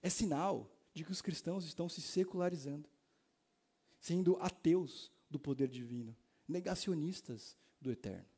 É 0.01 0.09
sinal 0.09 0.69
de 0.93 1.03
que 1.03 1.11
os 1.11 1.21
cristãos 1.21 1.65
estão 1.65 1.87
se 1.87 2.01
secularizando, 2.01 2.89
sendo 3.99 4.37
ateus 4.41 5.11
do 5.29 5.39
poder 5.39 5.69
divino, 5.69 6.15
negacionistas 6.47 7.57
do 7.79 7.89
eterno. 7.91 8.32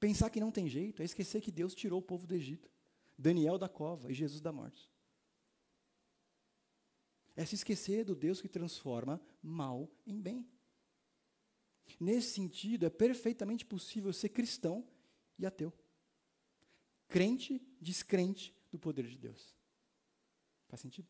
Pensar 0.00 0.30
que 0.30 0.40
não 0.40 0.52
tem 0.52 0.68
jeito 0.68 1.02
é 1.02 1.04
esquecer 1.04 1.40
que 1.40 1.50
Deus 1.50 1.74
tirou 1.74 1.98
o 1.98 2.02
povo 2.02 2.26
do 2.26 2.34
Egito, 2.34 2.70
Daniel 3.16 3.58
da 3.58 3.68
cova 3.68 4.10
e 4.10 4.14
Jesus 4.14 4.40
da 4.40 4.52
morte. 4.52 4.90
É 7.34 7.44
se 7.44 7.54
esquecer 7.54 8.04
do 8.04 8.14
Deus 8.14 8.40
que 8.40 8.48
transforma 8.48 9.20
mal 9.42 9.90
em 10.06 10.20
bem. 10.20 10.48
Nesse 11.98 12.34
sentido, 12.34 12.84
é 12.84 12.90
perfeitamente 12.90 13.64
possível 13.64 14.12
ser 14.12 14.28
cristão 14.28 14.86
e 15.38 15.46
ateu. 15.46 15.72
Crente, 17.08 17.60
descrente 17.80 18.54
do 18.70 18.78
poder 18.78 19.06
de 19.06 19.16
Deus. 19.16 19.56
Faz 20.68 20.80
sentido? 20.80 21.08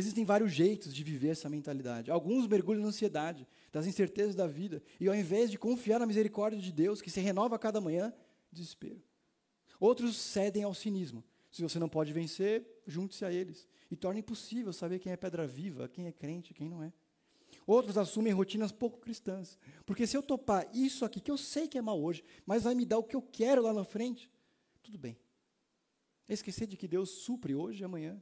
Existem 0.00 0.24
vários 0.24 0.50
jeitos 0.50 0.94
de 0.94 1.04
viver 1.04 1.28
essa 1.28 1.50
mentalidade. 1.50 2.10
Alguns 2.10 2.46
mergulham 2.46 2.80
na 2.80 2.88
ansiedade, 2.88 3.46
das 3.70 3.86
incertezas 3.86 4.34
da 4.34 4.46
vida, 4.46 4.82
e 4.98 5.06
ao 5.06 5.14
invés 5.14 5.50
de 5.50 5.58
confiar 5.58 6.00
na 6.00 6.06
misericórdia 6.06 6.58
de 6.58 6.72
Deus, 6.72 7.02
que 7.02 7.10
se 7.10 7.20
renova 7.20 7.56
a 7.56 7.58
cada 7.58 7.82
manhã, 7.82 8.10
desespero. 8.50 9.02
Outros 9.78 10.16
cedem 10.16 10.62
ao 10.62 10.72
cinismo. 10.72 11.22
Se 11.50 11.60
você 11.60 11.78
não 11.78 11.86
pode 11.86 12.14
vencer, 12.14 12.66
junte-se 12.86 13.26
a 13.26 13.30
eles. 13.32 13.68
E 13.90 13.96
torna 13.96 14.20
impossível 14.20 14.72
saber 14.72 15.00
quem 15.00 15.12
é 15.12 15.18
pedra 15.18 15.46
viva, 15.46 15.86
quem 15.86 16.06
é 16.06 16.12
crente, 16.12 16.54
quem 16.54 16.66
não 16.66 16.82
é. 16.82 16.90
Outros 17.66 17.98
assumem 17.98 18.32
rotinas 18.32 18.72
pouco 18.72 19.00
cristãs. 19.00 19.58
Porque 19.84 20.06
se 20.06 20.16
eu 20.16 20.22
topar 20.22 20.66
isso 20.74 21.04
aqui, 21.04 21.20
que 21.20 21.30
eu 21.30 21.36
sei 21.36 21.68
que 21.68 21.76
é 21.76 21.82
mal 21.82 22.02
hoje, 22.02 22.24
mas 22.46 22.62
vai 22.62 22.74
me 22.74 22.86
dar 22.86 22.96
o 22.96 23.04
que 23.04 23.16
eu 23.16 23.20
quero 23.20 23.60
lá 23.60 23.74
na 23.74 23.84
frente, 23.84 24.30
tudo 24.82 24.96
bem. 24.96 25.18
Esquecer 26.26 26.66
de 26.66 26.78
que 26.78 26.88
Deus 26.88 27.10
supre 27.10 27.54
hoje 27.54 27.82
e 27.82 27.84
amanhã. 27.84 28.18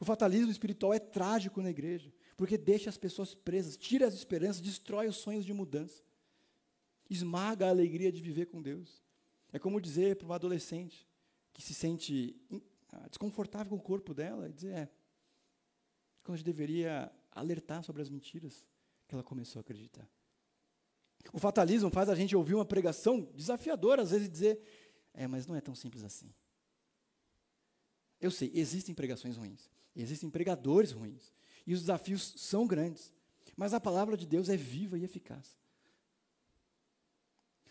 O 0.00 0.04
fatalismo 0.04 0.50
espiritual 0.50 0.92
é 0.92 0.98
trágico 0.98 1.62
na 1.62 1.70
igreja, 1.70 2.12
porque 2.36 2.58
deixa 2.58 2.90
as 2.90 2.96
pessoas 2.96 3.34
presas, 3.34 3.76
tira 3.76 4.06
as 4.06 4.14
esperanças, 4.14 4.60
destrói 4.60 5.08
os 5.08 5.16
sonhos 5.16 5.44
de 5.44 5.52
mudança, 5.52 6.02
esmaga 7.08 7.66
a 7.66 7.70
alegria 7.70 8.10
de 8.10 8.20
viver 8.20 8.46
com 8.46 8.60
Deus. 8.60 9.02
É 9.52 9.58
como 9.58 9.80
dizer 9.80 10.16
para 10.16 10.26
uma 10.26 10.36
adolescente 10.36 11.06
que 11.52 11.62
se 11.62 11.74
sente 11.74 12.34
ah, 12.90 13.08
desconfortável 13.08 13.70
com 13.70 13.76
o 13.76 13.80
corpo 13.80 14.14
dela, 14.14 14.48
e 14.48 14.52
dizer, 14.52 14.72
é, 14.74 14.88
quando 16.22 16.34
a 16.34 16.36
gente 16.38 16.46
deveria 16.46 17.12
alertar 17.30 17.82
sobre 17.82 18.02
as 18.02 18.08
mentiras 18.08 18.64
que 19.06 19.14
ela 19.14 19.22
começou 19.22 19.60
a 19.60 19.62
acreditar. 19.62 20.08
O 21.32 21.38
fatalismo 21.38 21.90
faz 21.90 22.08
a 22.08 22.14
gente 22.14 22.34
ouvir 22.34 22.54
uma 22.54 22.64
pregação 22.64 23.20
desafiadora, 23.34 24.02
às 24.02 24.10
vezes, 24.10 24.26
e 24.26 24.30
dizer: 24.30 24.60
é, 25.14 25.26
mas 25.26 25.46
não 25.46 25.54
é 25.54 25.60
tão 25.60 25.74
simples 25.74 26.02
assim. 26.02 26.32
Eu 28.20 28.30
sei, 28.30 28.50
existem 28.54 28.94
pregações 28.94 29.36
ruins, 29.36 29.68
existem 29.94 30.30
pregadores 30.30 30.92
ruins, 30.92 31.32
e 31.66 31.74
os 31.74 31.80
desafios 31.80 32.34
são 32.36 32.66
grandes, 32.66 33.12
mas 33.56 33.74
a 33.74 33.80
palavra 33.80 34.16
de 34.16 34.26
Deus 34.26 34.48
é 34.48 34.56
viva 34.56 34.98
e 34.98 35.04
eficaz. 35.04 35.56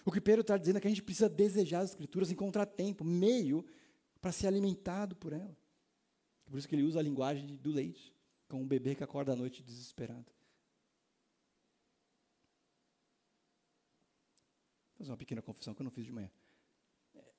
O 0.06 0.12
que 0.12 0.22
Pedro 0.22 0.42
está 0.42 0.58
dizendo 0.58 0.78
é 0.78 0.82
que 0.82 0.88
a 0.88 0.90
gente 0.90 1.04
precisa 1.04 1.30
desejar 1.30 1.82
as 1.82 1.92
Escrituras, 1.92 2.32
encontrar 2.32 2.66
tempo, 2.66 3.04
meio, 3.04 3.66
para 4.20 4.32
ser 4.32 4.48
alimentado 4.48 5.16
por 5.16 5.34
ela. 5.34 5.56
Por 6.46 6.58
isso 6.58 6.68
que 6.68 6.76
ele 6.76 6.84
usa 6.84 7.00
a 7.00 7.04
linguagem 7.04 7.56
do 7.58 7.72
leite 7.72 8.14
como 8.52 8.64
um 8.64 8.68
bebê 8.68 8.94
que 8.94 9.04
acorda 9.04 9.32
à 9.32 9.36
noite 9.36 9.64
desesperado. 9.64 10.30
Vou 14.90 14.98
fazer 14.98 15.12
uma 15.12 15.18
pequena 15.18 15.42
confissão 15.42 15.74
que 15.74 15.82
eu 15.82 15.86
não 15.86 15.92
fiz 15.92 16.06
de 16.06 16.12
manhã. 16.12 16.30
É, 17.16 17.34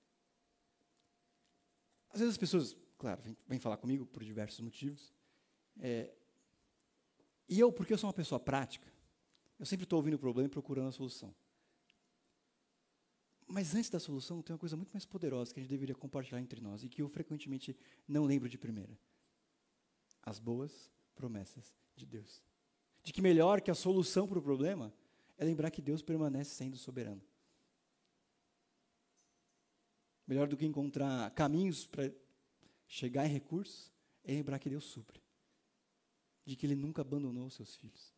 às 2.09 2.21
vezes 2.21 2.33
as 2.33 2.39
pessoas, 2.39 2.75
claro, 3.03 3.21
vêm, 3.21 3.37
vêm 3.49 3.59
falar 3.59 3.77
comigo 3.79 4.07
por 4.07 4.23
diversos 4.23 4.61
motivos. 4.61 5.13
É, 5.81 6.15
e 7.49 7.59
eu, 7.59 7.73
porque 7.73 7.93
eu 7.93 7.99
sou 7.99 8.07
uma 8.07 8.15
pessoa 8.15 8.39
prática, 8.39 8.87
eu 9.59 9.67
sempre 9.67 9.83
estou 9.83 9.97
ouvindo 9.97 10.15
o 10.15 10.19
problema 10.21 10.47
e 10.47 10.51
procurando 10.51 10.89
a 10.89 10.93
solução. 10.93 11.35
Mas 13.45 13.75
antes 13.75 13.91
da 13.91 13.99
solução, 13.99 14.41
tem 14.41 14.55
uma 14.55 14.59
coisa 14.59 14.77
muito 14.77 14.93
mais 14.93 15.05
poderosa 15.05 15.53
que 15.53 15.59
a 15.59 15.63
gente 15.63 15.71
deveria 15.71 15.97
compartilhar 15.97 16.41
entre 16.41 16.61
nós 16.61 16.85
e 16.85 16.89
que 16.89 17.03
eu 17.03 17.09
frequentemente 17.09 17.77
não 18.07 18.25
lembro 18.25 18.49
de 18.49 18.57
primeira. 18.57 18.97
As 20.23 20.39
boas 20.39 20.89
promessas 21.17 21.75
de 21.97 22.07
Deus. 22.07 22.41
De 23.03 23.13
que 23.13 23.21
melhor 23.21 23.61
que 23.61 23.71
a 23.71 23.75
solução 23.75 24.29
para 24.29 24.39
o 24.39 24.43
problema 24.43 24.95
é 25.37 25.45
lembrar 25.45 25.73
que 25.73 25.83
Deus 25.83 26.03
permanece 26.03 26.55
sendo 26.55 26.77
soberano. 26.77 27.21
Melhor 30.25 30.47
do 30.47 30.57
que 30.57 30.65
encontrar 30.65 31.33
caminhos 31.33 31.85
para 31.85 32.13
chegar 32.93 33.25
em 33.25 33.31
recursos, 33.31 33.91
é 34.23 34.33
lembrar 34.33 34.59
que 34.59 34.69
Deus 34.69 34.85
supre. 34.85 35.19
De 36.45 36.55
que 36.55 36.67
Ele 36.67 36.75
nunca 36.75 37.01
abandonou 37.01 37.47
os 37.47 37.55
seus 37.55 37.75
filhos. 37.75 38.13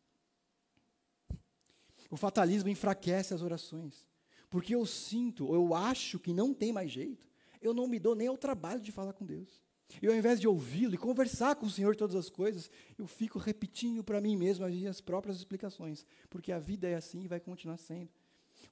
O 2.11 2.17
fatalismo 2.17 2.67
enfraquece 2.67 3.33
as 3.33 3.41
orações. 3.41 4.05
Porque 4.49 4.75
eu 4.75 4.85
sinto, 4.85 5.47
ou 5.47 5.55
eu 5.55 5.73
acho 5.73 6.19
que 6.19 6.33
não 6.33 6.53
tem 6.53 6.73
mais 6.73 6.91
jeito, 6.91 7.25
eu 7.61 7.73
não 7.73 7.87
me 7.87 7.97
dou 7.97 8.15
nem 8.15 8.27
ao 8.27 8.37
trabalho 8.37 8.81
de 8.81 8.91
falar 8.91 9.13
com 9.13 9.25
Deus. 9.25 9.63
E 10.01 10.07
ao 10.07 10.13
invés 10.13 10.41
de 10.41 10.47
ouvi-lo 10.47 10.93
e 10.93 10.97
conversar 10.97 11.55
com 11.55 11.67
o 11.67 11.71
Senhor 11.71 11.95
todas 11.95 12.15
as 12.15 12.29
coisas, 12.29 12.69
eu 12.97 13.07
fico 13.07 13.39
repetindo 13.39 14.03
para 14.03 14.19
mim 14.19 14.35
mesmo 14.35 14.65
as 14.65 14.73
minhas 14.73 14.99
próprias 14.99 15.37
explicações, 15.37 16.05
porque 16.29 16.51
a 16.51 16.59
vida 16.59 16.85
é 16.85 16.95
assim 16.95 17.23
e 17.23 17.27
vai 17.29 17.39
continuar 17.39 17.77
sendo. 17.77 18.09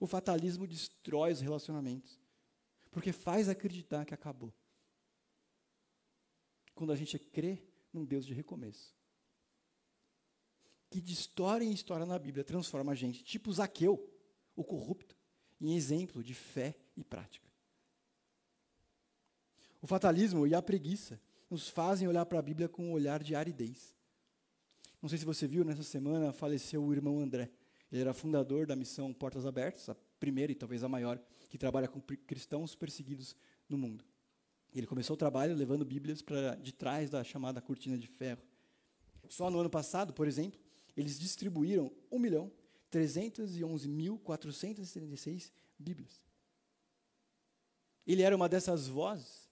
O 0.01 0.05
fatalismo 0.05 0.67
destrói 0.67 1.31
os 1.31 1.39
relacionamentos, 1.39 2.19
porque 2.91 3.13
faz 3.13 3.47
acreditar 3.47 4.03
que 4.03 4.13
acabou. 4.13 4.53
Quando 6.75 6.91
a 6.91 6.95
gente 6.95 7.17
crê 7.19 7.61
num 7.91 8.03
Deus 8.03 8.25
de 8.25 8.33
recomeço, 8.33 8.93
que 10.89 11.01
de 11.01 11.13
história 11.13 11.65
em 11.65 11.71
história 11.71 12.05
na 12.05 12.19
Bíblia 12.19 12.43
transforma 12.43 12.91
a 12.91 12.95
gente, 12.95 13.23
tipo 13.23 13.51
Zaqueu, 13.51 14.07
o 14.55 14.63
corrupto, 14.63 15.15
em 15.59 15.75
exemplo 15.75 16.23
de 16.23 16.33
fé 16.33 16.75
e 16.95 17.03
prática. 17.03 17.49
O 19.81 19.87
fatalismo 19.87 20.45
e 20.47 20.53
a 20.53 20.61
preguiça 20.61 21.19
nos 21.49 21.67
fazem 21.67 22.07
olhar 22.07 22.25
para 22.25 22.39
a 22.39 22.41
Bíblia 22.41 22.69
com 22.69 22.89
um 22.89 22.91
olhar 22.93 23.21
de 23.21 23.35
aridez. 23.35 23.93
Não 25.01 25.09
sei 25.09 25.17
se 25.17 25.25
você 25.25 25.47
viu, 25.47 25.65
nessa 25.65 25.83
semana 25.83 26.31
faleceu 26.31 26.83
o 26.83 26.93
irmão 26.93 27.19
André. 27.19 27.51
Ele 27.91 28.01
era 28.01 28.13
fundador 28.13 28.65
da 28.65 28.75
missão 28.75 29.13
Portas 29.13 29.45
Abertas, 29.45 29.89
a 29.89 29.95
primeira 30.19 30.51
e 30.51 30.55
talvez 30.55 30.83
a 30.83 30.89
maior, 30.89 31.19
que 31.49 31.57
trabalha 31.57 31.87
com 31.87 31.99
cristãos 31.99 32.75
perseguidos 32.75 33.35
no 33.67 33.77
mundo. 33.77 34.05
Ele 34.73 34.87
começou 34.87 35.13
o 35.13 35.17
trabalho 35.17 35.55
levando 35.55 35.85
Bíblias 35.85 36.21
para 36.21 36.55
de 36.55 36.73
trás 36.73 37.09
da 37.09 37.23
chamada 37.23 37.61
cortina 37.61 37.97
de 37.97 38.07
ferro. 38.07 38.41
Só 39.29 39.49
no 39.49 39.59
ano 39.59 39.69
passado, 39.69 40.13
por 40.13 40.27
exemplo, 40.27 40.59
eles 40.95 41.19
distribuíram 41.19 41.91
1 42.11 42.19
milhão 42.19 42.51
311.476 42.91 45.51
Bíblias. 45.77 46.21
Ele 48.05 48.21
era 48.21 48.35
uma 48.35 48.49
dessas 48.49 48.87
vozes 48.87 49.49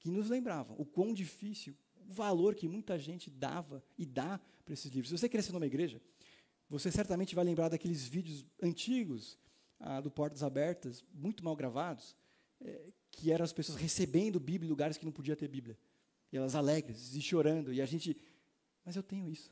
que 0.00 0.10
nos 0.10 0.28
lembravam 0.28 0.76
o 0.78 0.84
quão 0.84 1.14
difícil, 1.14 1.76
o 1.96 2.12
valor 2.12 2.54
que 2.54 2.68
muita 2.68 2.98
gente 2.98 3.30
dava 3.30 3.82
e 3.96 4.04
dá 4.04 4.38
para 4.64 4.74
esses 4.74 4.90
livros. 4.90 5.08
Se 5.08 5.18
você 5.18 5.28
crescer 5.28 5.52
numa 5.52 5.66
igreja, 5.66 6.02
você 6.68 6.90
certamente 6.90 7.34
vai 7.34 7.44
lembrar 7.44 7.68
daqueles 7.68 8.06
vídeos 8.06 8.44
antigos 8.62 9.38
ah, 9.78 10.00
do 10.00 10.10
Portas 10.10 10.42
Abertas, 10.42 11.04
muito 11.12 11.44
mal 11.44 11.54
gravados, 11.54 12.16
que 13.10 13.30
eram 13.30 13.44
as 13.44 13.52
pessoas 13.52 13.78
recebendo 13.78 14.40
Bíblia 14.40 14.66
em 14.66 14.70
lugares 14.70 14.96
que 14.96 15.04
não 15.04 15.12
podia 15.12 15.36
ter 15.36 15.48
Bíblia. 15.48 15.78
E 16.32 16.36
elas 16.36 16.54
alegres 16.54 17.14
e 17.14 17.22
chorando. 17.22 17.72
E 17.72 17.80
a 17.80 17.86
gente, 17.86 18.16
mas 18.84 18.96
eu 18.96 19.02
tenho 19.02 19.28
isso. 19.28 19.50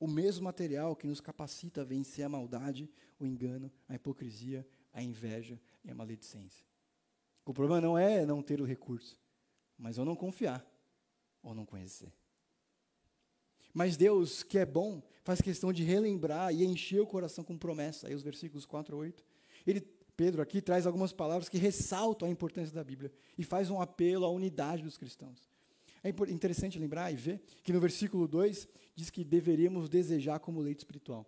O 0.00 0.06
mesmo 0.06 0.44
material 0.44 0.94
que 0.94 1.06
nos 1.06 1.20
capacita 1.20 1.82
a 1.82 1.84
vencer 1.84 2.24
a 2.24 2.28
maldade, 2.28 2.88
o 3.18 3.26
engano, 3.26 3.70
a 3.88 3.94
hipocrisia, 3.94 4.66
a 4.92 5.02
inveja 5.02 5.60
e 5.84 5.90
a 5.90 5.94
maledicência. 5.94 6.64
O 7.44 7.52
problema 7.52 7.80
não 7.80 7.98
é 7.98 8.24
não 8.24 8.42
ter 8.42 8.60
o 8.60 8.64
recurso, 8.64 9.18
mas 9.76 9.98
ou 9.98 10.04
não 10.04 10.14
confiar 10.14 10.64
ou 11.42 11.54
não 11.54 11.64
conhecer. 11.64 12.12
Mas 13.72 13.96
Deus, 13.96 14.42
que 14.42 14.58
é 14.58 14.66
bom, 14.66 15.02
faz 15.28 15.42
questão 15.42 15.74
de 15.74 15.82
relembrar 15.82 16.54
e 16.54 16.64
encher 16.64 17.02
o 17.02 17.06
coração 17.06 17.44
com 17.44 17.58
promessa. 17.58 18.08
Aí 18.08 18.14
os 18.14 18.22
versículos 18.22 18.64
4 18.64 18.96
a 18.96 18.98
8. 18.98 19.22
Ele, 19.66 19.82
Pedro 20.16 20.40
aqui 20.40 20.62
traz 20.62 20.86
algumas 20.86 21.12
palavras 21.12 21.50
que 21.50 21.58
ressaltam 21.58 22.26
a 22.26 22.30
importância 22.30 22.74
da 22.74 22.82
Bíblia 22.82 23.12
e 23.36 23.44
faz 23.44 23.68
um 23.68 23.78
apelo 23.78 24.24
à 24.24 24.30
unidade 24.30 24.82
dos 24.82 24.96
cristãos. 24.96 25.46
É 26.02 26.08
interessante 26.30 26.78
lembrar 26.78 27.12
e 27.12 27.16
ver 27.16 27.42
que 27.62 27.74
no 27.74 27.78
versículo 27.78 28.26
2 28.26 28.66
diz 28.94 29.10
que 29.10 29.22
deveríamos 29.22 29.90
desejar 29.90 30.38
como 30.38 30.62
leite 30.62 30.78
espiritual. 30.78 31.26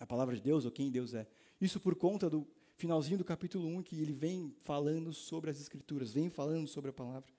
A 0.00 0.06
palavra 0.06 0.34
de 0.34 0.40
Deus, 0.40 0.64
ou 0.64 0.70
quem 0.70 0.90
Deus 0.90 1.12
é. 1.12 1.26
Isso 1.60 1.78
por 1.78 1.94
conta 1.94 2.30
do 2.30 2.48
finalzinho 2.78 3.18
do 3.18 3.24
capítulo 3.24 3.68
1, 3.68 3.82
que 3.82 4.00
ele 4.00 4.14
vem 4.14 4.56
falando 4.64 5.12
sobre 5.12 5.50
as 5.50 5.60
Escrituras, 5.60 6.10
vem 6.10 6.30
falando 6.30 6.66
sobre 6.66 6.88
a 6.88 6.94
palavra. 6.94 7.30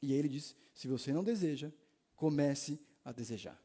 E 0.00 0.10
aí 0.14 0.18
ele 0.18 0.30
diz: 0.30 0.56
se 0.72 0.88
você 0.88 1.12
não 1.12 1.22
deseja, 1.22 1.70
comece 2.16 2.80
a 3.04 3.12
desejar. 3.12 3.62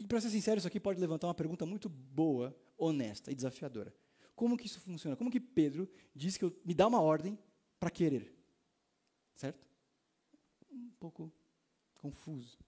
E 0.00 0.06
para 0.06 0.18
ser 0.18 0.30
sincero, 0.30 0.56
isso 0.56 0.66
aqui 0.66 0.80
pode 0.80 0.98
levantar 0.98 1.26
uma 1.26 1.34
pergunta 1.34 1.66
muito 1.66 1.86
boa, 1.86 2.56
honesta 2.78 3.30
e 3.30 3.34
desafiadora. 3.34 3.94
Como 4.34 4.56
que 4.56 4.64
isso 4.64 4.80
funciona? 4.80 5.14
Como 5.14 5.30
que 5.30 5.38
Pedro 5.38 5.86
diz 6.14 6.38
que 6.38 6.44
eu, 6.46 6.58
me 6.64 6.72
dá 6.72 6.86
uma 6.86 7.02
ordem 7.02 7.38
para 7.78 7.90
querer? 7.90 8.34
Certo? 9.34 9.62
Um 10.72 10.90
pouco 10.98 11.30
confuso. 11.92 12.58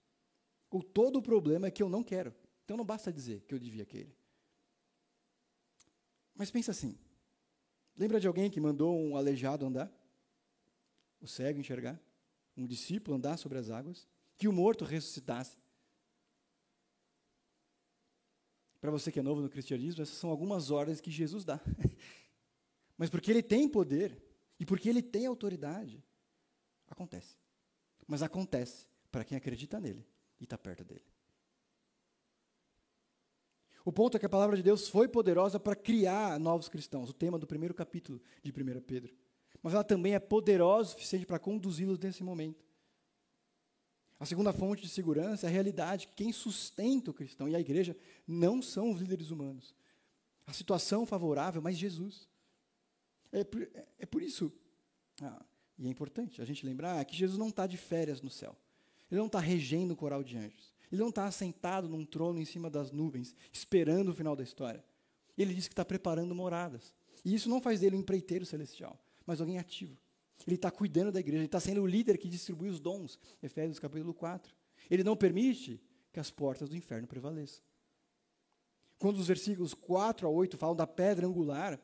O 0.69 0.83
todo 0.83 1.17
o 1.17 1.23
problema 1.23 1.65
é 1.65 1.71
que 1.71 1.81
eu 1.81 1.89
não 1.89 2.03
quero. 2.03 2.35
Então 2.65 2.77
não 2.77 2.85
basta 2.85 3.11
dizer 3.11 3.41
que 3.47 3.55
eu 3.55 3.59
devia 3.59 3.83
querer. 3.83 4.15
Mas 6.35 6.51
pensa 6.51 6.69
assim. 6.69 6.95
Lembra 7.97 8.19
de 8.19 8.27
alguém 8.27 8.51
que 8.51 8.61
mandou 8.61 8.95
um 8.95 9.17
aleijado 9.17 9.65
andar? 9.65 9.91
O 11.19 11.27
cego 11.27 11.59
enxergar? 11.59 11.99
Um 12.55 12.67
discípulo 12.67 13.17
andar 13.17 13.37
sobre 13.37 13.57
as 13.57 13.71
águas? 13.71 14.07
Que 14.37 14.47
o 14.47 14.53
morto 14.53 14.85
ressuscitasse? 14.85 15.57
Para 18.83 18.91
você 18.91 19.13
que 19.13 19.19
é 19.19 19.23
novo 19.23 19.39
no 19.39 19.49
cristianismo, 19.49 20.01
essas 20.01 20.17
são 20.17 20.29
algumas 20.29 20.69
ordens 20.69 20.99
que 20.99 21.09
Jesus 21.09 21.45
dá. 21.45 21.57
Mas 22.97 23.09
porque 23.09 23.31
ele 23.31 23.41
tem 23.41 23.65
poder 23.65 24.21
e 24.59 24.65
porque 24.65 24.89
ele 24.89 25.01
tem 25.01 25.25
autoridade, 25.25 26.03
acontece. 26.89 27.37
Mas 28.05 28.21
acontece 28.21 28.85
para 29.09 29.23
quem 29.23 29.37
acredita 29.37 29.79
nele 29.79 30.05
e 30.37 30.43
está 30.43 30.57
perto 30.57 30.83
dele. 30.83 31.05
O 33.85 33.91
ponto 33.93 34.17
é 34.17 34.19
que 34.19 34.25
a 34.25 34.29
palavra 34.29 34.57
de 34.57 34.63
Deus 34.63 34.89
foi 34.89 35.07
poderosa 35.07 35.57
para 35.61 35.77
criar 35.77 36.37
novos 36.37 36.67
cristãos, 36.67 37.09
o 37.09 37.13
tema 37.13 37.39
do 37.39 37.47
primeiro 37.47 37.73
capítulo 37.73 38.21
de 38.41 38.51
1 38.51 38.81
Pedro. 38.81 39.15
Mas 39.61 39.73
ela 39.73 39.85
também 39.85 40.13
é 40.13 40.19
poderosa 40.19 40.89
o 40.89 40.91
suficiente 40.91 41.25
para 41.25 41.39
conduzi-los 41.39 41.99
nesse 41.99 42.21
momento. 42.21 42.65
A 44.23 44.25
segunda 44.25 44.53
fonte 44.53 44.81
de 44.81 44.87
segurança 44.87 45.45
é 45.45 45.49
a 45.49 45.51
realidade. 45.51 46.07
Quem 46.15 46.31
sustenta 46.31 47.11
o 47.11 47.13
cristão 47.13 47.49
e 47.49 47.57
a 47.57 47.59
igreja 47.59 47.93
não 48.25 48.61
são 48.61 48.89
os 48.89 49.01
líderes 49.01 49.31
humanos. 49.31 49.75
A 50.47 50.53
situação 50.53 51.05
favorável, 51.05 51.61
mas 51.61 51.77
Jesus. 51.77 52.29
É 53.33 53.43
por, 53.43 53.61
é, 53.61 53.85
é 53.99 54.05
por 54.05 54.23
isso, 54.23 54.49
ah, 55.21 55.43
e 55.77 55.87
é 55.87 55.89
importante 55.89 56.41
a 56.41 56.45
gente 56.45 56.65
lembrar 56.65 57.03
que 57.03 57.17
Jesus 57.17 57.37
não 57.37 57.49
está 57.49 57.67
de 57.67 57.75
férias 57.75 58.21
no 58.21 58.29
céu. 58.29 58.55
Ele 59.11 59.19
não 59.19 59.27
está 59.27 59.41
regendo 59.41 59.93
o 59.93 59.97
coral 59.97 60.23
de 60.23 60.37
anjos. 60.37 60.73
Ele 60.89 61.01
não 61.01 61.09
está 61.09 61.29
sentado 61.29 61.89
num 61.89 62.05
trono 62.05 62.39
em 62.39 62.45
cima 62.45 62.69
das 62.69 62.91
nuvens, 62.93 63.35
esperando 63.51 64.11
o 64.11 64.13
final 64.13 64.37
da 64.37 64.43
história. 64.43 64.85
Ele 65.37 65.53
diz 65.53 65.67
que 65.67 65.73
está 65.73 65.83
preparando 65.83 66.33
moradas. 66.33 66.93
E 67.25 67.35
isso 67.35 67.49
não 67.49 67.59
faz 67.59 67.81
dele 67.81 67.97
um 67.97 67.99
empreiteiro 67.99 68.45
celestial, 68.45 68.97
mas 69.25 69.41
alguém 69.41 69.59
ativo. 69.59 69.97
Ele 70.45 70.55
está 70.55 70.69
cuidando 70.69 71.11
da 71.11 71.19
igreja, 71.19 71.37
ele 71.37 71.45
está 71.45 71.59
sendo 71.59 71.81
o 71.81 71.87
líder 71.87 72.17
que 72.17 72.27
distribui 72.27 72.69
os 72.69 72.79
dons. 72.79 73.19
Efésios 73.41 73.79
capítulo 73.79 74.13
4. 74.13 74.53
Ele 74.89 75.03
não 75.03 75.15
permite 75.15 75.81
que 76.11 76.19
as 76.19 76.29
portas 76.29 76.69
do 76.69 76.75
inferno 76.75 77.07
prevaleçam. 77.07 77.63
Quando 78.97 79.17
os 79.17 79.27
versículos 79.27 79.73
4 79.73 80.27
a 80.27 80.29
8 80.29 80.57
falam 80.57 80.75
da 80.75 80.87
pedra 80.87 81.27
angular 81.27 81.79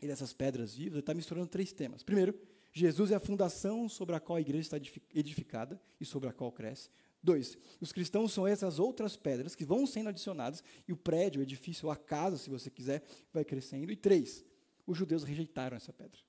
e 0.00 0.06
dessas 0.06 0.32
pedras 0.32 0.74
vivas, 0.74 0.92
ele 0.92 1.00
está 1.00 1.14
misturando 1.14 1.46
três 1.46 1.72
temas. 1.72 2.02
Primeiro, 2.02 2.38
Jesus 2.72 3.10
é 3.10 3.14
a 3.14 3.20
fundação 3.20 3.88
sobre 3.88 4.14
a 4.14 4.20
qual 4.20 4.36
a 4.36 4.40
igreja 4.40 4.76
está 4.76 4.76
edificada 5.14 5.80
e 6.00 6.04
sobre 6.04 6.28
a 6.28 6.32
qual 6.32 6.52
cresce. 6.52 6.90
Dois, 7.20 7.58
os 7.80 7.90
cristãos 7.90 8.32
são 8.32 8.46
essas 8.46 8.78
outras 8.78 9.16
pedras 9.16 9.56
que 9.56 9.64
vão 9.64 9.86
sendo 9.86 10.10
adicionadas 10.10 10.62
e 10.86 10.92
o 10.92 10.96
prédio, 10.96 11.40
o 11.40 11.42
edifício, 11.42 11.86
ou 11.86 11.90
a 11.90 11.96
casa, 11.96 12.36
se 12.38 12.48
você 12.48 12.70
quiser, 12.70 13.02
vai 13.32 13.44
crescendo. 13.44 13.90
E 13.90 13.96
três, 13.96 14.44
os 14.86 14.96
judeus 14.96 15.24
rejeitaram 15.24 15.76
essa 15.76 15.92
pedra. 15.92 16.20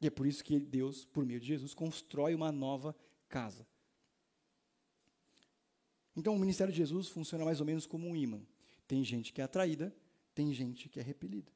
E 0.00 0.06
é 0.06 0.10
por 0.10 0.26
isso 0.26 0.42
que 0.42 0.58
Deus, 0.58 1.04
por 1.04 1.24
meio 1.24 1.40
de 1.40 1.46
Jesus, 1.46 1.74
constrói 1.74 2.34
uma 2.34 2.50
nova 2.50 2.96
casa. 3.28 3.66
Então, 6.16 6.34
o 6.34 6.38
ministério 6.38 6.72
de 6.72 6.78
Jesus 6.78 7.08
funciona 7.08 7.44
mais 7.44 7.60
ou 7.60 7.66
menos 7.66 7.86
como 7.86 8.08
um 8.08 8.16
imã. 8.16 8.40
Tem 8.86 9.04
gente 9.04 9.32
que 9.32 9.40
é 9.40 9.44
atraída, 9.44 9.94
tem 10.34 10.52
gente 10.52 10.88
que 10.88 10.98
é 10.98 11.02
repelida. 11.02 11.52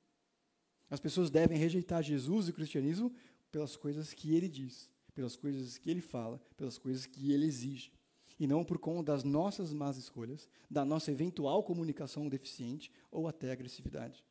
As 0.90 1.00
pessoas 1.00 1.30
devem 1.30 1.59
rejeitar 1.59 2.02
Jesus 2.02 2.46
e 2.46 2.50
o 2.50 2.54
cristianismo 2.54 3.12
pelas 3.50 3.76
coisas 3.76 4.12
que 4.12 4.35
ele 4.35 4.48
diz, 4.48 4.90
pelas 5.14 5.35
coisas 5.35 5.78
que 5.78 5.90
ele 5.90 6.00
fala, 6.00 6.40
pelas 6.57 6.78
coisas 6.78 7.07
que 7.07 7.33
ele 7.33 7.46
exige 7.46 7.92
e 8.38 8.46
não 8.46 8.64
por 8.64 8.78
conta 8.78 9.12
das 9.12 9.24
nossas 9.24 9.72
más 9.72 9.96
escolhas, 9.96 10.48
da 10.70 10.85
nossa 10.85 11.11
eventual 11.11 11.62
comunicação 11.62 12.28
deficiente 12.28 12.90
ou 13.11 13.28
até 13.28 13.52
agressividade. 13.52 14.24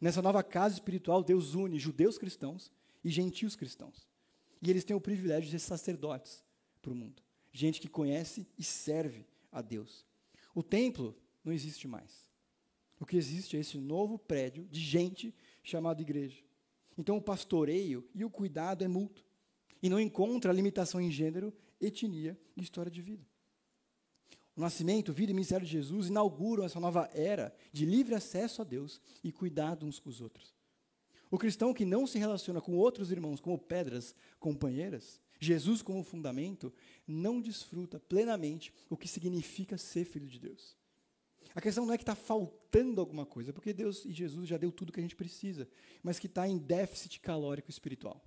Nessa 0.00 0.20
nova 0.20 0.42
casa 0.42 0.74
espiritual, 0.74 1.22
Deus 1.22 1.54
une 1.54 1.78
judeus 1.78 2.18
cristãos 2.18 2.72
e 3.06 3.10
gentios 3.10 3.54
cristãos. 3.54 4.04
E 4.60 4.68
eles 4.68 4.82
têm 4.82 4.96
o 4.96 5.00
privilégio 5.00 5.48
de 5.48 5.60
ser 5.60 5.64
sacerdotes 5.64 6.42
para 6.82 6.90
o 6.90 6.96
mundo. 6.96 7.22
Gente 7.52 7.80
que 7.80 7.88
conhece 7.88 8.48
e 8.58 8.64
serve 8.64 9.24
a 9.52 9.62
Deus. 9.62 10.04
O 10.52 10.60
templo 10.60 11.16
não 11.44 11.52
existe 11.52 11.86
mais. 11.86 12.28
O 12.98 13.06
que 13.06 13.16
existe 13.16 13.56
é 13.56 13.60
esse 13.60 13.78
novo 13.78 14.18
prédio 14.18 14.64
de 14.64 14.80
gente 14.80 15.32
chamado 15.62 16.02
igreja. 16.02 16.42
Então 16.98 17.16
o 17.16 17.22
pastoreio 17.22 18.04
e 18.12 18.24
o 18.24 18.30
cuidado 18.30 18.82
é 18.82 18.88
mútuo. 18.88 19.24
E 19.80 19.88
não 19.88 20.00
encontra 20.00 20.52
limitação 20.52 21.00
em 21.00 21.12
gênero, 21.12 21.54
etnia 21.80 22.36
e 22.56 22.60
história 22.60 22.90
de 22.90 23.00
vida. 23.00 23.24
O 24.56 24.60
nascimento, 24.60 25.12
vida 25.12 25.30
e 25.30 25.34
ministério 25.34 25.64
de 25.64 25.70
Jesus 25.70 26.08
inauguram 26.08 26.64
essa 26.64 26.80
nova 26.80 27.08
era 27.12 27.54
de 27.72 27.86
livre 27.86 28.16
acesso 28.16 28.62
a 28.62 28.64
Deus 28.64 29.00
e 29.22 29.30
cuidado 29.30 29.86
uns 29.86 30.00
com 30.00 30.08
os 30.08 30.20
outros. 30.20 30.55
O 31.30 31.38
cristão 31.38 31.74
que 31.74 31.84
não 31.84 32.06
se 32.06 32.18
relaciona 32.18 32.60
com 32.60 32.76
outros 32.76 33.10
irmãos 33.10 33.40
como 33.40 33.58
pedras 33.58 34.14
companheiras, 34.38 35.20
Jesus 35.40 35.82
como 35.82 36.02
fundamento, 36.02 36.72
não 37.06 37.40
desfruta 37.40 37.98
plenamente 37.98 38.72
o 38.88 38.96
que 38.96 39.08
significa 39.08 39.76
ser 39.76 40.04
filho 40.04 40.28
de 40.28 40.38
Deus. 40.38 40.76
A 41.54 41.60
questão 41.60 41.86
não 41.86 41.94
é 41.94 41.96
que 41.96 42.02
está 42.02 42.14
faltando 42.14 43.00
alguma 43.00 43.24
coisa, 43.24 43.52
porque 43.52 43.72
Deus 43.72 44.04
e 44.04 44.12
Jesus 44.12 44.46
já 44.46 44.56
deu 44.58 44.70
tudo 44.70 44.92
que 44.92 45.00
a 45.00 45.02
gente 45.02 45.16
precisa, 45.16 45.68
mas 46.02 46.18
que 46.18 46.26
está 46.26 46.46
em 46.46 46.58
déficit 46.58 47.20
calórico 47.20 47.70
espiritual. 47.70 48.22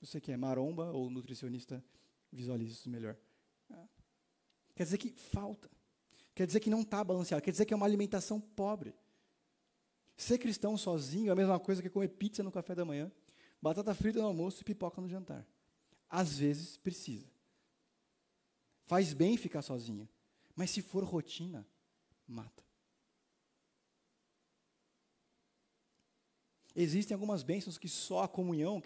Você 0.00 0.20
que 0.20 0.30
é 0.30 0.36
maromba 0.36 0.90
ou 0.92 1.10
nutricionista, 1.10 1.82
visualize 2.30 2.72
isso 2.72 2.90
melhor. 2.90 3.16
Quer 4.74 4.84
dizer 4.84 4.98
que 4.98 5.10
falta. 5.10 5.70
Quer 6.34 6.46
dizer 6.46 6.60
que 6.60 6.70
não 6.70 6.82
está 6.82 7.02
balanceado. 7.04 7.42
Quer 7.42 7.50
dizer 7.50 7.66
que 7.66 7.74
é 7.74 7.76
uma 7.76 7.86
alimentação 7.86 8.40
pobre. 8.40 8.94
Ser 10.20 10.36
cristão 10.36 10.76
sozinho 10.76 11.30
é 11.30 11.32
a 11.32 11.34
mesma 11.34 11.58
coisa 11.58 11.80
que 11.80 11.88
comer 11.88 12.08
pizza 12.08 12.42
no 12.42 12.52
café 12.52 12.74
da 12.74 12.84
manhã, 12.84 13.10
batata 13.60 13.94
frita 13.94 14.20
no 14.20 14.26
almoço 14.26 14.60
e 14.60 14.64
pipoca 14.64 15.00
no 15.00 15.08
jantar. 15.08 15.48
Às 16.10 16.36
vezes 16.36 16.76
precisa. 16.76 17.26
Faz 18.84 19.14
bem 19.14 19.38
ficar 19.38 19.62
sozinho. 19.62 20.06
Mas 20.54 20.72
se 20.72 20.82
for 20.82 21.04
rotina, 21.04 21.66
mata. 22.28 22.62
Existem 26.76 27.14
algumas 27.14 27.42
bênçãos 27.42 27.78
que 27.78 27.88
só 27.88 28.22
a 28.22 28.28
comunhão, 28.28 28.82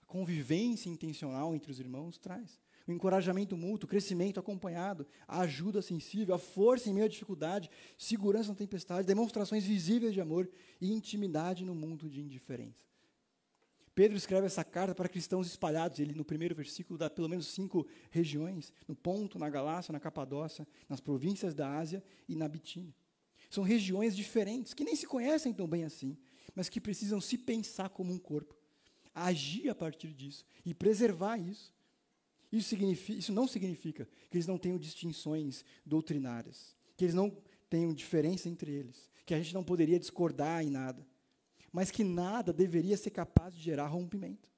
a 0.00 0.06
convivência 0.06 0.88
intencional 0.88 1.54
entre 1.54 1.70
os 1.70 1.78
irmãos 1.78 2.16
traz 2.16 2.61
o 2.86 2.92
encorajamento 2.92 3.56
mútuo, 3.56 3.86
o 3.86 3.90
crescimento 3.90 4.40
acompanhado, 4.40 5.06
a 5.26 5.40
ajuda 5.40 5.82
sensível, 5.82 6.34
a 6.34 6.38
força 6.38 6.88
em 6.88 6.94
meio 6.94 7.06
à 7.06 7.08
dificuldade, 7.08 7.70
segurança 7.96 8.48
na 8.48 8.54
tempestade, 8.54 9.06
demonstrações 9.06 9.64
visíveis 9.64 10.14
de 10.14 10.20
amor 10.20 10.50
e 10.80 10.92
intimidade 10.92 11.64
no 11.64 11.74
mundo 11.74 12.08
de 12.08 12.20
indiferença. 12.20 12.82
Pedro 13.94 14.16
escreve 14.16 14.46
essa 14.46 14.64
carta 14.64 14.94
para 14.94 15.08
cristãos 15.08 15.46
espalhados. 15.46 15.98
Ele, 15.98 16.14
no 16.14 16.24
primeiro 16.24 16.54
versículo, 16.54 16.98
dá 16.98 17.10
pelo 17.10 17.28
menos 17.28 17.48
cinco 17.48 17.86
regiões: 18.10 18.72
no 18.88 18.94
Ponto, 18.94 19.38
na 19.38 19.50
Galácia, 19.50 19.92
na 19.92 20.00
Capadócia, 20.00 20.66
nas 20.88 21.00
províncias 21.00 21.54
da 21.54 21.76
Ásia 21.76 22.02
e 22.26 22.34
na 22.34 22.48
Bitínia. 22.48 22.94
São 23.50 23.62
regiões 23.62 24.16
diferentes, 24.16 24.72
que 24.72 24.82
nem 24.82 24.96
se 24.96 25.06
conhecem 25.06 25.52
tão 25.52 25.68
bem 25.68 25.84
assim, 25.84 26.16
mas 26.54 26.70
que 26.70 26.80
precisam 26.80 27.20
se 27.20 27.36
pensar 27.36 27.90
como 27.90 28.10
um 28.10 28.18
corpo, 28.18 28.56
agir 29.14 29.68
a 29.68 29.74
partir 29.74 30.14
disso 30.14 30.44
e 30.64 30.72
preservar 30.72 31.36
isso 31.36 31.70
isso, 32.52 32.74
isso 33.10 33.32
não 33.32 33.48
significa 33.48 34.06
que 34.30 34.36
eles 34.36 34.46
não 34.46 34.58
tenham 34.58 34.76
distinções 34.78 35.64
doutrinárias, 35.86 36.76
que 36.94 37.04
eles 37.06 37.14
não 37.14 37.34
tenham 37.70 37.94
diferença 37.94 38.46
entre 38.46 38.70
eles, 38.70 39.10
que 39.24 39.32
a 39.32 39.38
gente 39.38 39.54
não 39.54 39.64
poderia 39.64 39.98
discordar 39.98 40.62
em 40.62 40.68
nada, 40.68 41.06
mas 41.72 41.90
que 41.90 42.04
nada 42.04 42.52
deveria 42.52 42.98
ser 42.98 43.10
capaz 43.10 43.54
de 43.54 43.62
gerar 43.62 43.86
rompimento. 43.86 44.50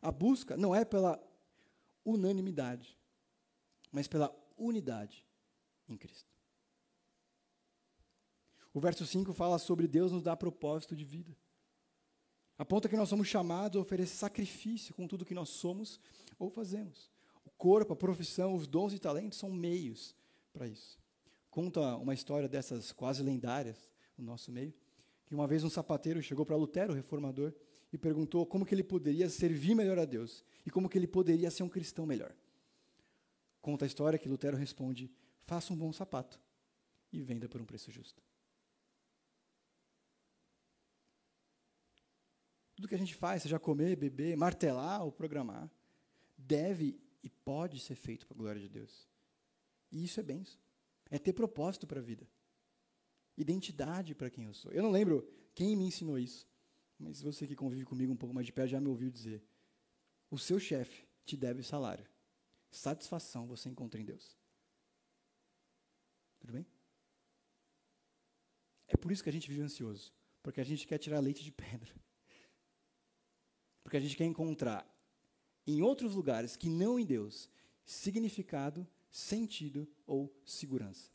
A 0.00 0.10
busca 0.10 0.56
não 0.56 0.74
é 0.74 0.82
pela 0.82 1.22
unanimidade, 2.02 2.96
mas 3.92 4.08
pela 4.08 4.34
unidade 4.56 5.26
em 5.86 5.96
Cristo. 5.96 6.34
O 8.72 8.80
verso 8.80 9.06
5 9.06 9.34
fala 9.34 9.58
sobre 9.58 9.86
Deus 9.86 10.12
nos 10.12 10.22
dar 10.22 10.36
propósito 10.36 10.96
de 10.96 11.04
vida. 11.04 11.36
Aponta 12.56 12.88
que 12.88 12.96
nós 12.96 13.10
somos 13.10 13.28
chamados 13.28 13.76
a 13.76 13.80
oferecer 13.82 14.16
sacrifício 14.16 14.94
com 14.94 15.06
tudo 15.06 15.24
que 15.26 15.34
nós 15.34 15.50
somos 15.50 16.00
ou 16.38 16.48
fazemos 16.48 17.14
corpo, 17.50 17.92
a 17.92 17.96
profissão, 17.96 18.54
os 18.54 18.66
dons 18.66 18.92
e 18.92 18.98
talentos 18.98 19.38
são 19.38 19.50
meios 19.50 20.14
para 20.52 20.66
isso. 20.66 20.98
Conta 21.50 21.96
uma 21.96 22.14
história 22.14 22.48
dessas 22.48 22.92
quase 22.92 23.22
lendárias 23.22 23.90
no 24.16 24.24
nosso 24.24 24.52
meio, 24.52 24.74
que 25.24 25.34
uma 25.34 25.46
vez 25.46 25.64
um 25.64 25.70
sapateiro 25.70 26.22
chegou 26.22 26.44
para 26.44 26.56
Lutero, 26.56 26.92
o 26.92 26.96
reformador, 26.96 27.52
e 27.92 27.98
perguntou 27.98 28.44
como 28.44 28.64
que 28.66 28.74
ele 28.74 28.84
poderia 28.84 29.28
servir 29.28 29.74
melhor 29.74 29.98
a 29.98 30.04
Deus 30.04 30.44
e 30.64 30.70
como 30.70 30.88
que 30.88 30.98
ele 30.98 31.06
poderia 31.06 31.50
ser 31.50 31.62
um 31.62 31.68
cristão 31.68 32.04
melhor. 32.04 32.34
Conta 33.60 33.84
a 33.84 33.86
história 33.86 34.18
que 34.18 34.28
Lutero 34.28 34.56
responde: 34.56 35.10
faça 35.42 35.72
um 35.72 35.76
bom 35.76 35.92
sapato 35.92 36.40
e 37.12 37.22
venda 37.22 37.48
por 37.48 37.60
um 37.60 37.64
preço 37.64 37.90
justo. 37.90 38.22
Tudo 42.74 42.88
que 42.88 42.94
a 42.94 42.98
gente 42.98 43.14
faz, 43.14 43.42
seja 43.42 43.58
comer, 43.58 43.96
beber, 43.96 44.36
martelar 44.36 45.02
ou 45.02 45.10
programar, 45.10 45.70
deve 46.36 47.00
e 47.26 47.28
pode 47.28 47.80
ser 47.80 47.96
feito 47.96 48.24
para 48.24 48.36
a 48.36 48.38
glória 48.38 48.60
de 48.60 48.68
Deus. 48.68 49.08
E 49.90 50.04
isso 50.04 50.20
é 50.20 50.22
benção. 50.22 50.60
É 51.10 51.18
ter 51.18 51.32
propósito 51.32 51.84
para 51.84 51.98
a 51.98 52.02
vida. 52.02 52.24
Identidade 53.36 54.14
para 54.14 54.30
quem 54.30 54.44
eu 54.44 54.54
sou. 54.54 54.70
Eu 54.70 54.80
não 54.80 54.92
lembro 54.92 55.28
quem 55.52 55.74
me 55.74 55.84
ensinou 55.84 56.20
isso, 56.20 56.48
mas 56.96 57.20
você 57.20 57.44
que 57.44 57.56
convive 57.56 57.84
comigo 57.84 58.12
um 58.12 58.16
pouco 58.16 58.32
mais 58.32 58.46
de 58.46 58.52
perto 58.52 58.70
já 58.70 58.80
me 58.80 58.86
ouviu 58.86 59.10
dizer: 59.10 59.44
o 60.30 60.38
seu 60.38 60.60
chefe 60.60 61.04
te 61.24 61.36
deve 61.36 61.64
salário. 61.64 62.08
Satisfação 62.70 63.48
você 63.48 63.68
encontra 63.68 64.00
em 64.00 64.04
Deus. 64.04 64.38
Tudo 66.38 66.52
bem? 66.52 66.66
É 68.86 68.96
por 68.96 69.10
isso 69.10 69.24
que 69.24 69.30
a 69.30 69.32
gente 69.32 69.48
vive 69.48 69.62
ansioso, 69.62 70.14
porque 70.44 70.60
a 70.60 70.64
gente 70.64 70.86
quer 70.86 70.98
tirar 70.98 71.18
leite 71.18 71.42
de 71.42 71.50
pedra. 71.50 71.92
Porque 73.82 73.96
a 73.96 74.00
gente 74.00 74.16
quer 74.16 74.26
encontrar 74.26 74.86
em 75.66 75.82
outros 75.82 76.14
lugares 76.14 76.56
que 76.56 76.68
não 76.68 76.98
em 76.98 77.04
Deus 77.04 77.50
significado, 77.84 78.86
sentido 79.10 79.88
ou 80.06 80.32
segurança. 80.44 81.10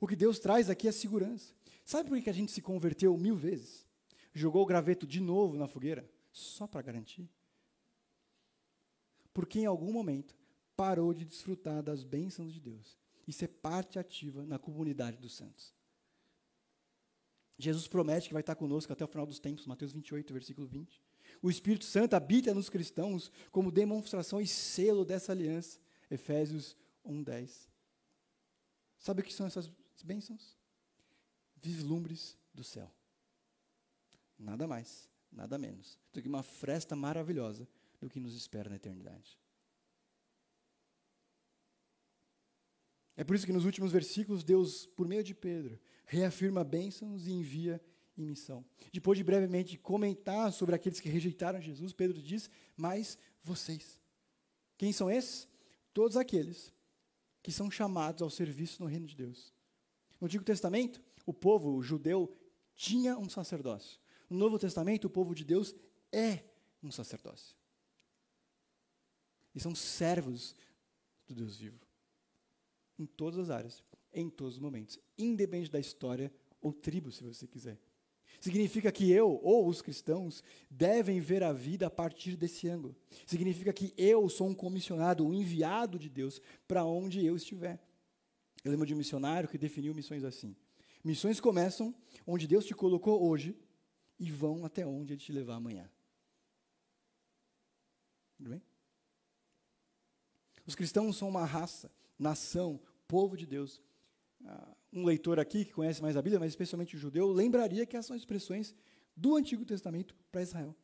O 0.00 0.06
que 0.06 0.16
Deus 0.16 0.38
traz 0.38 0.70
aqui 0.70 0.86
é 0.86 0.92
segurança. 0.92 1.52
Sabe 1.84 2.08
por 2.08 2.20
que 2.22 2.30
a 2.30 2.34
gente 2.34 2.52
se 2.52 2.62
converteu 2.62 3.16
mil 3.16 3.34
vezes? 3.34 3.86
Jogou 4.32 4.62
o 4.62 4.66
graveto 4.66 5.06
de 5.06 5.20
novo 5.20 5.56
na 5.56 5.66
fogueira? 5.66 6.08
Só 6.30 6.66
para 6.66 6.82
garantir. 6.82 7.28
Porque 9.32 9.60
em 9.60 9.66
algum 9.66 9.92
momento 9.92 10.36
parou 10.76 11.12
de 11.12 11.24
desfrutar 11.24 11.82
das 11.82 12.04
bênçãos 12.04 12.52
de 12.52 12.60
Deus 12.60 12.96
e 13.26 13.32
ser 13.32 13.48
parte 13.48 13.98
ativa 13.98 14.46
na 14.46 14.58
comunidade 14.58 15.18
dos 15.18 15.34
santos. 15.34 15.74
Jesus 17.58 17.88
promete 17.88 18.28
que 18.28 18.32
vai 18.32 18.40
estar 18.40 18.54
conosco 18.54 18.92
até 18.92 19.04
o 19.04 19.08
final 19.08 19.26
dos 19.26 19.40
tempos, 19.40 19.66
Mateus 19.66 19.92
28, 19.92 20.32
versículo 20.32 20.66
20. 20.66 21.02
O 21.40 21.50
Espírito 21.50 21.84
Santo 21.84 22.14
habita 22.14 22.52
nos 22.52 22.68
cristãos 22.68 23.30
como 23.50 23.70
demonstração 23.70 24.40
e 24.40 24.46
selo 24.46 25.04
dessa 25.04 25.32
aliança. 25.32 25.78
Efésios 26.10 26.76
1:10. 27.04 27.68
Sabe 28.98 29.20
o 29.20 29.24
que 29.24 29.32
são 29.32 29.46
essas 29.46 29.70
bênçãos? 30.02 30.56
Vislumbres 31.56 32.36
do 32.52 32.64
céu. 32.64 32.92
Nada 34.38 34.66
mais, 34.66 35.08
nada 35.30 35.58
menos 35.58 35.98
do 36.12 36.20
que 36.22 36.28
uma 36.28 36.42
fresta 36.42 36.94
maravilhosa 36.96 37.68
do 38.00 38.08
que 38.08 38.20
nos 38.20 38.34
espera 38.34 38.68
na 38.68 38.76
eternidade. 38.76 39.38
É 43.16 43.24
por 43.24 43.34
isso 43.34 43.46
que 43.46 43.52
nos 43.52 43.64
últimos 43.64 43.90
versículos, 43.90 44.44
Deus, 44.44 44.86
por 44.86 45.08
meio 45.08 45.24
de 45.24 45.34
Pedro, 45.34 45.78
reafirma 46.06 46.62
bênçãos 46.62 47.26
e 47.26 47.32
envia 47.32 47.82
em 48.18 48.26
missão. 48.26 48.64
Depois 48.92 49.16
de 49.16 49.24
brevemente 49.24 49.78
comentar 49.78 50.52
sobre 50.52 50.74
aqueles 50.74 51.00
que 51.00 51.08
rejeitaram 51.08 51.60
Jesus, 51.60 51.92
Pedro 51.92 52.20
diz: 52.20 52.50
Mas 52.76 53.16
vocês. 53.42 54.00
Quem 54.76 54.92
são 54.92 55.10
esses? 55.10 55.48
Todos 55.94 56.16
aqueles 56.16 56.72
que 57.42 57.52
são 57.52 57.70
chamados 57.70 58.22
ao 58.22 58.30
serviço 58.30 58.82
no 58.82 58.88
reino 58.88 59.06
de 59.06 59.16
Deus. 59.16 59.54
No 60.20 60.26
Antigo 60.26 60.44
Testamento, 60.44 61.00
o 61.24 61.32
povo 61.32 61.80
judeu 61.82 62.34
tinha 62.74 63.16
um 63.16 63.28
sacerdócio. 63.28 64.00
No 64.28 64.38
Novo 64.38 64.58
Testamento, 64.58 65.06
o 65.06 65.10
povo 65.10 65.34
de 65.34 65.44
Deus 65.44 65.74
é 66.12 66.44
um 66.82 66.90
sacerdócio. 66.90 67.56
E 69.54 69.60
são 69.60 69.74
servos 69.74 70.54
do 71.26 71.34
Deus 71.34 71.56
vivo. 71.56 71.80
Em 72.98 73.06
todas 73.06 73.38
as 73.38 73.50
áreas, 73.50 73.82
em 74.12 74.28
todos 74.28 74.54
os 74.54 74.60
momentos, 74.60 74.98
independente 75.16 75.70
da 75.70 75.78
história 75.78 76.32
ou 76.60 76.72
tribo, 76.72 77.10
se 77.10 77.22
você 77.22 77.46
quiser. 77.46 77.78
Significa 78.40 78.92
que 78.92 79.10
eu, 79.10 79.40
ou 79.42 79.66
os 79.66 79.82
cristãos, 79.82 80.44
devem 80.70 81.20
ver 81.20 81.42
a 81.42 81.52
vida 81.52 81.86
a 81.86 81.90
partir 81.90 82.36
desse 82.36 82.68
ângulo. 82.68 82.94
Significa 83.26 83.72
que 83.72 83.92
eu 83.96 84.28
sou 84.28 84.48
um 84.48 84.54
comissionado, 84.54 85.26
um 85.26 85.34
enviado 85.34 85.98
de 85.98 86.08
Deus 86.08 86.40
para 86.66 86.84
onde 86.84 87.24
eu 87.24 87.36
estiver. 87.36 87.80
Eu 88.64 88.70
lembro 88.70 88.86
de 88.86 88.94
um 88.94 88.98
missionário 88.98 89.48
que 89.48 89.58
definiu 89.58 89.94
missões 89.94 90.22
assim: 90.22 90.54
Missões 91.02 91.40
começam 91.40 91.94
onde 92.26 92.46
Deus 92.46 92.64
te 92.64 92.74
colocou 92.74 93.28
hoje 93.28 93.56
e 94.18 94.30
vão 94.30 94.64
até 94.64 94.86
onde 94.86 95.12
Ele 95.14 95.20
te 95.20 95.32
levar 95.32 95.54
amanhã. 95.54 95.90
Tudo 98.36 98.50
bem? 98.50 98.62
Os 100.64 100.74
cristãos 100.74 101.16
são 101.16 101.28
uma 101.28 101.44
raça, 101.44 101.90
nação, 102.18 102.80
povo 103.06 103.36
de 103.36 103.46
Deus, 103.46 103.80
ah, 104.44 104.76
um 104.92 105.04
leitor 105.04 105.38
aqui 105.38 105.64
que 105.64 105.72
conhece 105.72 106.00
mais 106.00 106.16
a 106.16 106.22
Bíblia, 106.22 106.40
mas 106.40 106.50
especialmente 106.50 106.96
o 106.96 106.98
judeu, 106.98 107.30
lembraria 107.30 107.84
que 107.86 107.96
essas 107.96 108.06
são 108.06 108.16
expressões 108.16 108.74
do 109.14 109.36
Antigo 109.36 109.64
Testamento 109.64 110.16
para 110.30 110.42
Israel. 110.42 110.74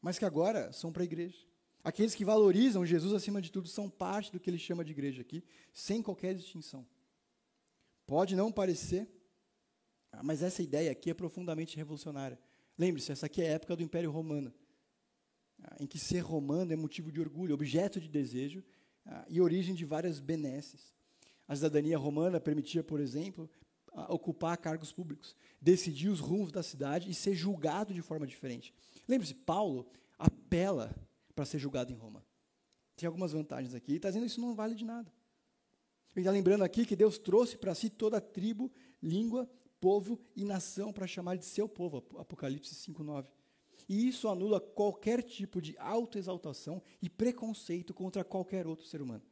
Mas 0.00 0.18
que 0.18 0.24
agora 0.24 0.72
são 0.72 0.92
para 0.92 1.02
a 1.02 1.04
igreja. 1.04 1.38
Aqueles 1.82 2.14
que 2.14 2.24
valorizam 2.24 2.84
Jesus 2.84 3.12
acima 3.12 3.40
de 3.40 3.50
tudo 3.50 3.68
são 3.68 3.88
parte 3.88 4.30
do 4.32 4.38
que 4.38 4.48
ele 4.48 4.58
chama 4.58 4.84
de 4.84 4.92
igreja 4.92 5.22
aqui, 5.22 5.42
sem 5.72 6.02
qualquer 6.02 6.34
distinção. 6.34 6.86
Pode 8.06 8.34
não 8.36 8.50
parecer, 8.50 9.08
ah, 10.12 10.22
mas 10.22 10.42
essa 10.42 10.62
ideia 10.62 10.90
aqui 10.90 11.10
é 11.10 11.14
profundamente 11.14 11.76
revolucionária. 11.76 12.38
Lembre-se, 12.76 13.12
essa 13.12 13.26
aqui 13.26 13.42
é 13.42 13.48
a 13.48 13.52
época 13.52 13.76
do 13.76 13.82
Império 13.82 14.10
Romano, 14.10 14.52
ah, 15.62 15.76
em 15.80 15.86
que 15.86 15.98
ser 15.98 16.20
romano 16.20 16.72
é 16.72 16.76
motivo 16.76 17.10
de 17.10 17.20
orgulho, 17.20 17.54
objeto 17.54 18.00
de 18.00 18.08
desejo, 18.08 18.62
ah, 19.06 19.24
e 19.28 19.40
origem 19.40 19.74
de 19.74 19.84
várias 19.84 20.20
benesses. 20.20 20.92
A 21.46 21.56
cidadania 21.56 21.98
romana 21.98 22.40
permitia, 22.40 22.82
por 22.82 23.00
exemplo, 23.00 23.50
ocupar 24.08 24.56
cargos 24.56 24.92
públicos, 24.92 25.34
decidir 25.60 26.08
os 26.08 26.20
rumos 26.20 26.52
da 26.52 26.62
cidade 26.62 27.10
e 27.10 27.14
ser 27.14 27.34
julgado 27.34 27.92
de 27.92 28.02
forma 28.02 28.26
diferente. 28.26 28.72
Lembre-se, 29.08 29.34
Paulo 29.34 29.88
apela 30.18 30.94
para 31.34 31.44
ser 31.44 31.58
julgado 31.58 31.92
em 31.92 31.96
Roma. 31.96 32.24
Tem 32.96 33.06
algumas 33.06 33.32
vantagens 33.32 33.74
aqui. 33.74 33.92
Ele 33.92 33.98
está 33.98 34.08
dizendo 34.08 34.24
que 34.24 34.30
isso 34.30 34.40
não 34.40 34.54
vale 34.54 34.74
de 34.74 34.84
nada. 34.84 35.10
Ele 36.14 36.20
está 36.20 36.30
lembrando 36.30 36.62
aqui 36.62 36.84
que 36.84 36.96
Deus 36.96 37.18
trouxe 37.18 37.56
para 37.56 37.74
si 37.74 37.88
toda 37.88 38.18
a 38.18 38.20
tribo, 38.20 38.70
língua, 39.02 39.48
povo 39.80 40.20
e 40.36 40.44
nação 40.44 40.92
para 40.92 41.06
chamar 41.06 41.36
de 41.36 41.44
seu 41.44 41.68
povo. 41.68 42.04
Apocalipse 42.18 42.74
5,9. 42.74 43.26
E 43.90 44.06
isso 44.06 44.28
anula 44.28 44.60
qualquer 44.60 45.20
tipo 45.20 45.60
de 45.60 45.76
autoexaltação 45.76 46.80
e 47.02 47.10
preconceito 47.10 47.92
contra 47.92 48.22
qualquer 48.22 48.64
outro 48.64 48.86
ser 48.86 49.02
humano. 49.02 49.24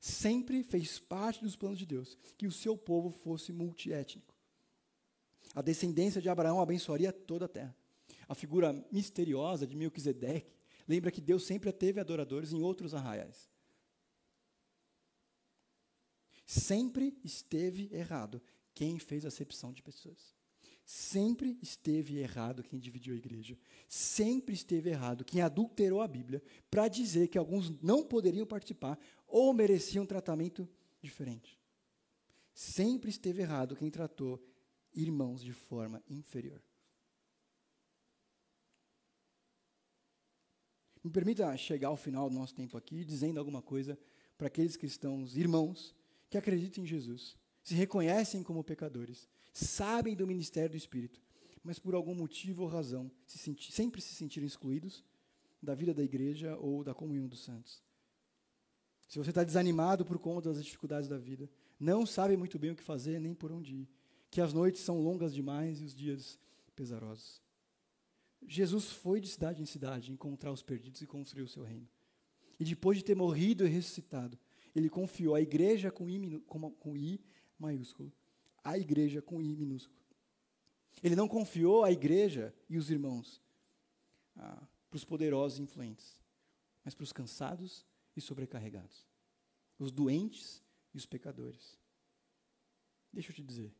Sempre 0.00 0.64
fez 0.64 0.98
parte 0.98 1.40
dos 1.40 1.54
planos 1.54 1.78
de 1.78 1.86
Deus 1.86 2.18
que 2.36 2.48
o 2.48 2.52
seu 2.52 2.76
povo 2.76 3.10
fosse 3.10 3.52
multiétnico. 3.52 4.34
A 5.54 5.62
descendência 5.62 6.20
de 6.20 6.28
Abraão 6.28 6.60
abençoaria 6.60 7.12
toda 7.12 7.44
a 7.44 7.48
terra. 7.48 7.76
A 8.28 8.34
figura 8.34 8.72
misteriosa 8.90 9.68
de 9.68 9.76
Melquisedeque 9.76 10.52
lembra 10.88 11.12
que 11.12 11.20
Deus 11.20 11.46
sempre 11.46 11.70
teve 11.70 12.00
adoradores 12.00 12.52
em 12.52 12.60
outros 12.60 12.92
arraiais. 12.92 13.48
Sempre 16.44 17.16
esteve 17.22 17.88
errado 17.92 18.42
quem 18.74 18.98
fez 18.98 19.24
acepção 19.24 19.72
de 19.72 19.80
pessoas. 19.80 20.39
Sempre 20.92 21.56
esteve 21.62 22.18
errado 22.18 22.64
quem 22.64 22.76
dividiu 22.76 23.14
a 23.14 23.16
igreja. 23.16 23.56
Sempre 23.86 24.56
esteve 24.56 24.90
errado 24.90 25.24
quem 25.24 25.40
adulterou 25.40 26.02
a 26.02 26.08
Bíblia 26.08 26.42
para 26.68 26.88
dizer 26.88 27.28
que 27.28 27.38
alguns 27.38 27.70
não 27.80 28.02
poderiam 28.04 28.44
participar 28.44 28.98
ou 29.28 29.54
mereciam 29.54 30.02
um 30.02 30.06
tratamento 30.06 30.68
diferente. 31.00 31.56
Sempre 32.52 33.08
esteve 33.08 33.40
errado 33.40 33.76
quem 33.76 33.88
tratou 33.88 34.44
irmãos 34.92 35.44
de 35.44 35.52
forma 35.52 36.02
inferior. 36.08 36.60
Me 41.04 41.10
permita 41.12 41.56
chegar 41.56 41.86
ao 41.86 41.96
final 41.96 42.28
do 42.28 42.34
nosso 42.34 42.56
tempo 42.56 42.76
aqui 42.76 43.04
dizendo 43.04 43.38
alguma 43.38 43.62
coisa 43.62 43.96
para 44.36 44.48
aqueles 44.48 44.76
cristãos, 44.76 45.36
irmãos, 45.36 45.94
que 46.28 46.36
acreditam 46.36 46.82
em 46.82 46.86
Jesus, 46.88 47.36
se 47.62 47.76
reconhecem 47.76 48.42
como 48.42 48.64
pecadores 48.64 49.28
sabem 49.52 50.14
do 50.14 50.26
ministério 50.26 50.70
do 50.70 50.76
Espírito, 50.76 51.20
mas 51.62 51.78
por 51.78 51.94
algum 51.94 52.14
motivo 52.14 52.62
ou 52.62 52.68
razão 52.68 53.10
se 53.26 53.38
senti, 53.38 53.72
sempre 53.72 54.00
se 54.00 54.14
sentiram 54.14 54.46
excluídos 54.46 55.04
da 55.62 55.74
vida 55.74 55.92
da 55.92 56.02
igreja 56.02 56.56
ou 56.56 56.82
da 56.82 56.94
comunhão 56.94 57.28
dos 57.28 57.44
santos. 57.44 57.82
Se 59.08 59.18
você 59.18 59.30
está 59.30 59.44
desanimado 59.44 60.04
por 60.04 60.18
conta 60.18 60.52
das 60.52 60.64
dificuldades 60.64 61.08
da 61.08 61.18
vida, 61.18 61.50
não 61.78 62.06
sabe 62.06 62.36
muito 62.36 62.58
bem 62.58 62.70
o 62.70 62.76
que 62.76 62.82
fazer 62.82 63.20
nem 63.20 63.34
por 63.34 63.50
onde 63.50 63.74
ir, 63.74 63.88
que 64.30 64.40
as 64.40 64.52
noites 64.52 64.80
são 64.80 65.00
longas 65.00 65.34
demais 65.34 65.80
e 65.80 65.84
os 65.84 65.94
dias 65.94 66.38
pesarosos. 66.76 67.42
Jesus 68.46 68.90
foi 68.90 69.20
de 69.20 69.28
cidade 69.28 69.60
em 69.60 69.66
cidade 69.66 70.12
encontrar 70.12 70.52
os 70.52 70.62
perdidos 70.62 71.02
e 71.02 71.06
construir 71.06 71.42
o 71.42 71.48
seu 71.48 71.62
reino. 71.62 71.88
E 72.58 72.64
depois 72.64 72.98
de 72.98 73.04
ter 73.04 73.16
morrido 73.16 73.66
e 73.66 73.68
ressuscitado, 73.68 74.38
ele 74.74 74.88
confiou 74.88 75.34
a 75.34 75.40
igreja 75.40 75.90
com 75.90 76.08
I, 76.08 76.40
com 76.40 76.96
I 76.96 77.20
maiúsculo 77.58 78.12
a 78.62 78.78
igreja 78.78 79.22
com 79.22 79.40
I 79.40 79.54
minúsculo. 79.56 79.98
Ele 81.02 81.16
não 81.16 81.28
confiou 81.28 81.84
a 81.84 81.90
igreja 81.90 82.54
e 82.68 82.76
os 82.76 82.90
irmãos 82.90 83.40
ah, 84.36 84.66
para 84.88 84.96
os 84.96 85.04
poderosos 85.04 85.58
e 85.58 85.62
influentes, 85.62 86.20
mas 86.84 86.94
para 86.94 87.04
os 87.04 87.12
cansados 87.12 87.86
e 88.16 88.20
sobrecarregados, 88.20 89.06
os 89.78 89.90
doentes 89.90 90.62
e 90.92 90.98
os 90.98 91.06
pecadores. 91.06 91.78
Deixa 93.12 93.30
eu 93.30 93.34
te 93.34 93.42
dizer, 93.42 93.74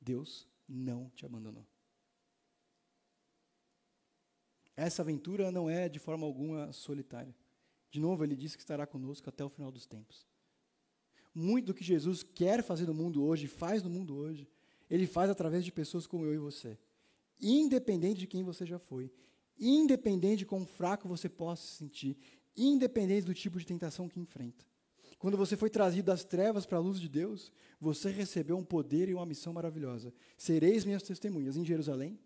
Deus 0.00 0.48
não 0.68 1.10
te 1.10 1.26
abandonou. 1.26 1.66
Essa 4.76 5.02
aventura 5.02 5.52
não 5.52 5.70
é 5.70 5.88
de 5.88 5.98
forma 5.98 6.26
alguma 6.26 6.72
solitária. 6.72 7.34
De 7.90 8.00
novo, 8.00 8.24
ele 8.24 8.34
disse 8.34 8.56
que 8.56 8.62
estará 8.62 8.86
conosco 8.86 9.28
até 9.28 9.44
o 9.44 9.48
final 9.48 9.70
dos 9.70 9.86
tempos. 9.86 10.26
Muito 11.34 11.66
do 11.66 11.74
que 11.74 11.82
Jesus 11.82 12.22
quer 12.22 12.62
fazer 12.62 12.86
no 12.86 12.94
mundo 12.94 13.24
hoje, 13.24 13.46
faz 13.46 13.82
no 13.82 13.90
mundo 13.90 14.14
hoje, 14.14 14.48
ele 14.88 15.06
faz 15.06 15.28
através 15.28 15.64
de 15.64 15.72
pessoas 15.72 16.06
como 16.06 16.24
eu 16.24 16.34
e 16.34 16.38
você. 16.38 16.78
Independente 17.40 18.20
de 18.20 18.26
quem 18.26 18.44
você 18.44 18.64
já 18.64 18.78
foi, 18.78 19.10
independente 19.58 20.38
de 20.38 20.46
quão 20.46 20.64
fraco 20.64 21.08
você 21.08 21.28
possa 21.28 21.62
se 21.62 21.74
sentir, 21.74 22.16
independente 22.56 23.26
do 23.26 23.34
tipo 23.34 23.58
de 23.58 23.66
tentação 23.66 24.08
que 24.08 24.20
enfrenta. 24.20 24.64
Quando 25.18 25.36
você 25.36 25.56
foi 25.56 25.70
trazido 25.70 26.06
das 26.06 26.22
trevas 26.22 26.66
para 26.66 26.78
a 26.78 26.80
luz 26.80 27.00
de 27.00 27.08
Deus, 27.08 27.50
você 27.80 28.10
recebeu 28.10 28.56
um 28.56 28.64
poder 28.64 29.08
e 29.08 29.14
uma 29.14 29.26
missão 29.26 29.52
maravilhosa. 29.52 30.12
Sereis 30.36 30.84
minhas 30.84 31.02
testemunhas 31.02 31.56
em 31.56 31.64
Jerusalém, 31.64 32.18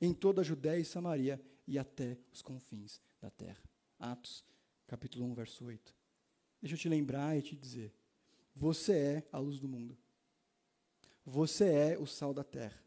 em 0.00 0.14
toda 0.14 0.40
a 0.40 0.44
Judéia 0.44 0.80
e 0.80 0.84
Samaria 0.84 1.40
e 1.66 1.78
até 1.78 2.16
os 2.32 2.42
confins 2.42 3.00
da 3.20 3.30
terra. 3.30 3.62
Atos, 3.98 4.44
capítulo 4.86 5.24
1, 5.26 5.34
verso 5.34 5.64
8. 5.64 5.94
Deixa 6.62 6.74
eu 6.74 6.78
te 6.78 6.88
lembrar 6.88 7.36
e 7.36 7.42
te 7.42 7.56
dizer: 7.56 7.92
você 8.56 8.92
é 8.92 9.28
a 9.30 9.38
luz 9.38 9.60
do 9.60 9.68
mundo. 9.68 9.96
Você 11.26 11.66
é 11.66 11.98
o 11.98 12.06
sal 12.06 12.32
da 12.32 12.42
terra. 12.42 12.82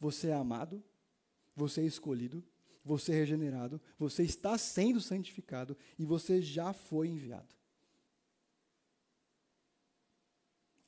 Você 0.00 0.28
é 0.28 0.34
amado, 0.34 0.82
você 1.54 1.82
é 1.82 1.84
escolhido, 1.84 2.44
você 2.84 3.12
é 3.12 3.14
regenerado, 3.14 3.80
você 3.96 4.24
está 4.24 4.58
sendo 4.58 5.00
santificado 5.00 5.76
e 5.98 6.04
você 6.04 6.42
já 6.42 6.72
foi 6.72 7.08
enviado. 7.08 7.54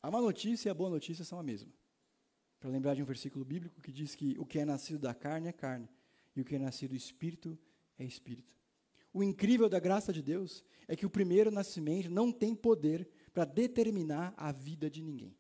A 0.03 0.11
má 0.11 0.21
notícia 0.21 0.69
e 0.69 0.71
a 0.71 0.75
boa 0.75 0.91
notícia 0.91 1.25
são 1.25 1.39
a 1.39 1.43
mesma. 1.43 1.73
Para 2.59 2.71
lembrar 2.71 2.95
de 2.95 3.03
um 3.03 3.07
versículo 3.07 3.45
bíblico 3.45 3.81
que 3.81 3.93
diz 3.93 4.15
que 4.15 4.37
o 4.39 4.45
que 4.45 4.59
é 4.59 4.65
nascido 4.65 4.99
da 4.99 5.15
carne 5.15 5.49
é 5.49 5.53
carne, 5.53 5.89
e 6.35 6.41
o 6.41 6.45
que 6.45 6.57
é 6.57 6.59
nascido 6.59 6.91
do 6.91 6.97
espírito 6.97 7.59
é 7.99 8.05
espírito. 8.05 8.55
O 9.13 9.23
incrível 9.23 9.69
da 9.69 9.81
graça 9.81 10.13
de 10.13 10.23
Deus 10.23 10.63
é 10.87 10.95
que 10.95 11.07
o 11.07 11.11
primeiro 11.11 11.51
nascimento 11.51 12.11
não 12.11 12.31
tem 12.31 12.55
poder 12.55 13.09
para 13.37 13.45
determinar 13.45 14.33
a 14.35 14.51
vida 14.51 14.89
de 14.89 15.03
ninguém. 15.03 15.37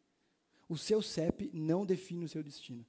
O 0.68 0.76
seu 0.76 1.01
CEP 1.01 1.51
não 1.55 1.86
define 1.86 2.26
o 2.26 2.28
seu 2.28 2.42
destino. 2.42 2.84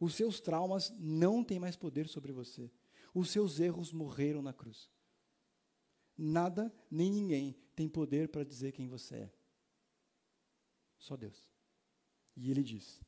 Os 0.00 0.14
seus 0.14 0.40
traumas 0.40 0.94
não 0.98 1.44
têm 1.44 1.60
mais 1.60 1.76
poder 1.76 2.08
sobre 2.08 2.32
você. 2.32 2.70
Os 3.12 3.28
seus 3.28 3.60
erros 3.60 3.92
morreram 3.92 4.40
na 4.40 4.54
cruz. 4.54 4.90
Nada 6.16 6.74
nem 6.90 7.10
ninguém 7.10 7.54
tem 7.74 7.86
poder 7.86 8.30
para 8.30 8.44
dizer 8.44 8.72
quem 8.72 8.88
você 8.88 9.16
é. 9.16 9.32
Só 10.96 11.18
Deus. 11.18 11.46
E 12.34 12.50
ele 12.50 12.62
diz: 12.62 12.98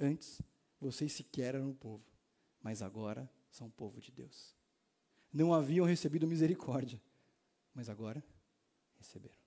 Antes 0.00 0.42
vocês 0.80 1.12
sequer 1.12 1.54
eram 1.54 1.72
povo, 1.74 2.04
mas 2.60 2.82
agora 2.82 3.30
são 3.52 3.70
povo 3.70 4.00
de 4.00 4.10
Deus. 4.10 4.52
Não 5.32 5.54
haviam 5.54 5.86
recebido 5.86 6.26
misericórdia, 6.26 7.00
mas 7.72 7.88
agora 7.88 8.20
receberam. 8.96 9.37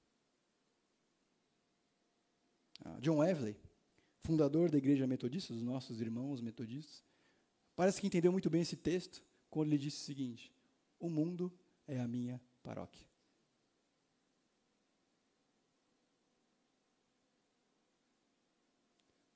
Ah, 2.83 2.97
John 2.99 3.17
Wesley, 3.17 3.55
fundador 4.19 4.69
da 4.69 4.77
Igreja 4.77 5.05
Metodista, 5.05 5.53
dos 5.53 5.63
nossos 5.63 6.01
irmãos 6.01 6.41
metodistas, 6.41 7.03
parece 7.75 8.01
que 8.01 8.07
entendeu 8.07 8.31
muito 8.31 8.49
bem 8.49 8.61
esse 8.61 8.75
texto 8.75 9.23
quando 9.49 9.69
ele 9.69 9.77
disse 9.77 9.97
o 9.97 10.05
seguinte: 10.05 10.51
O 10.99 11.09
mundo 11.09 11.51
é 11.87 11.99
a 11.99 12.07
minha 12.07 12.41
paróquia. 12.63 13.05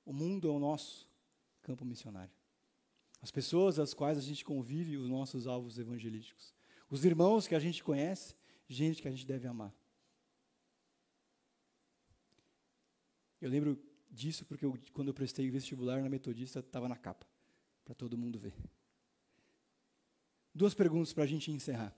O 0.05 0.13
mundo 0.13 0.47
é 0.47 0.51
o 0.51 0.59
nosso 0.59 1.09
campo 1.63 1.83
missionário. 1.83 2.33
As 3.21 3.31
pessoas 3.31 3.79
às 3.79 3.93
quais 3.93 4.19
a 4.19 4.21
gente 4.21 4.45
convive, 4.45 4.97
os 4.97 5.09
nossos 5.09 5.47
alvos 5.47 5.79
evangelísticos. 5.79 6.53
Os 6.89 7.03
irmãos 7.03 7.47
que 7.47 7.55
a 7.55 7.59
gente 7.59 7.83
conhece, 7.83 8.35
gente 8.67 9.01
que 9.01 9.07
a 9.07 9.11
gente 9.11 9.25
deve 9.25 9.47
amar. 9.47 9.73
Eu 13.41 13.49
lembro 13.49 13.79
disso 14.09 14.45
porque 14.45 14.65
eu, 14.65 14.77
quando 14.93 15.09
eu 15.09 15.13
prestei 15.13 15.49
vestibular 15.49 16.01
na 16.01 16.09
Metodista, 16.09 16.59
estava 16.59 16.87
na 16.87 16.95
capa, 16.95 17.27
para 17.83 17.93
todo 17.93 18.17
mundo 18.17 18.39
ver. 18.39 18.55
Duas 20.53 20.73
perguntas 20.73 21.13
para 21.13 21.23
a 21.23 21.27
gente 21.27 21.51
encerrar. 21.51 21.93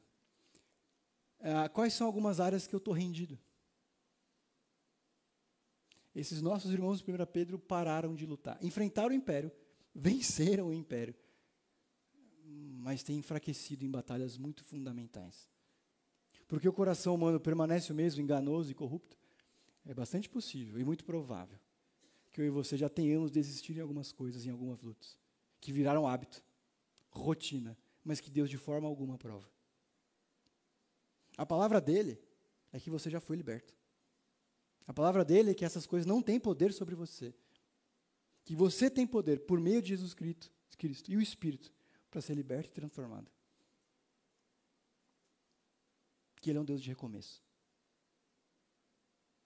Ah, 1.40 1.70
quais 1.70 1.94
são 1.94 2.08
algumas 2.08 2.40
áreas 2.40 2.66
que 2.66 2.74
eu 2.74 2.80
estou 2.80 2.94
rendido? 2.94 3.38
Esses 6.16 6.42
nossos 6.42 6.72
irmãos 6.72 7.00
de 7.00 7.12
1 7.12 7.26
Pedro 7.28 7.60
pararam 7.60 8.16
de 8.16 8.26
lutar, 8.26 8.58
enfrentaram 8.64 9.10
o 9.10 9.14
império, 9.14 9.52
venceram 9.94 10.70
o 10.70 10.74
império, 10.74 11.14
mas 12.44 13.04
têm 13.04 13.20
enfraquecido 13.20 13.86
em 13.86 13.92
batalhas 13.92 14.36
muito 14.36 14.64
fundamentais. 14.64 15.48
Porque 16.48 16.68
o 16.68 16.74
coração 16.74 17.14
humano 17.14 17.40
permanece 17.40 17.92
o 17.92 17.96
mesmo, 17.96 18.22
enganoso 18.22 18.72
e 18.72 18.74
corrupto? 18.74 19.16
É 19.88 19.94
bastante 19.94 20.30
possível 20.30 20.80
e 20.80 20.84
muito 20.84 21.06
provável 21.06 21.58
que 22.32 22.42
eu 22.42 22.46
e 22.46 22.50
você 22.50 22.78
já 22.78 22.90
tenhamos 22.90 23.32
desistido 23.32 23.78
em 23.78 23.82
algumas 23.82 24.12
coisas, 24.12 24.46
em 24.46 24.52
algumas 24.52 24.82
lutas, 24.82 25.18
que 25.60 25.72
viraram 25.72 26.06
hábito, 26.06 26.44
rotina, 27.10 27.76
mas 28.04 28.20
que 28.20 28.30
Deus 28.30 28.50
de 28.50 28.58
forma 28.58 28.88
alguma 28.88 29.16
aprova. 29.16 29.50
A 31.38 31.46
palavra 31.46 31.80
dele 31.80 32.20
é 32.72 32.80
que 32.80 32.90
você 32.90 33.10
já 33.10 33.20
foi 33.20 33.38
liberto. 33.38 33.74
A 34.86 34.94
palavra 34.94 35.24
dele 35.24 35.52
é 35.52 35.54
que 35.54 35.66
essas 35.66 35.88
coisas 35.88 36.06
não 36.06 36.22
têm 36.22 36.40
poder 36.40 36.74
sobre 36.74 36.94
você. 36.94 37.34
Que 38.44 38.56
você 38.56 38.90
tem 38.90 39.08
poder 39.08 39.40
por 39.40 39.60
meio 39.60 39.82
de 39.82 39.90
Jesus 39.90 40.14
Cristo, 40.14 40.52
Cristo 40.78 41.12
e 41.12 41.18
o 41.18 41.22
Espírito 41.22 41.74
para 42.12 42.22
ser 42.22 42.36
liberto 42.36 42.70
e 42.70 42.74
transformado. 42.74 43.32
Que 46.42 46.52
ele 46.52 46.60
é 46.60 46.62
um 46.62 46.66
Deus 46.66 46.82
de 46.82 46.90
recomeço. 46.90 47.47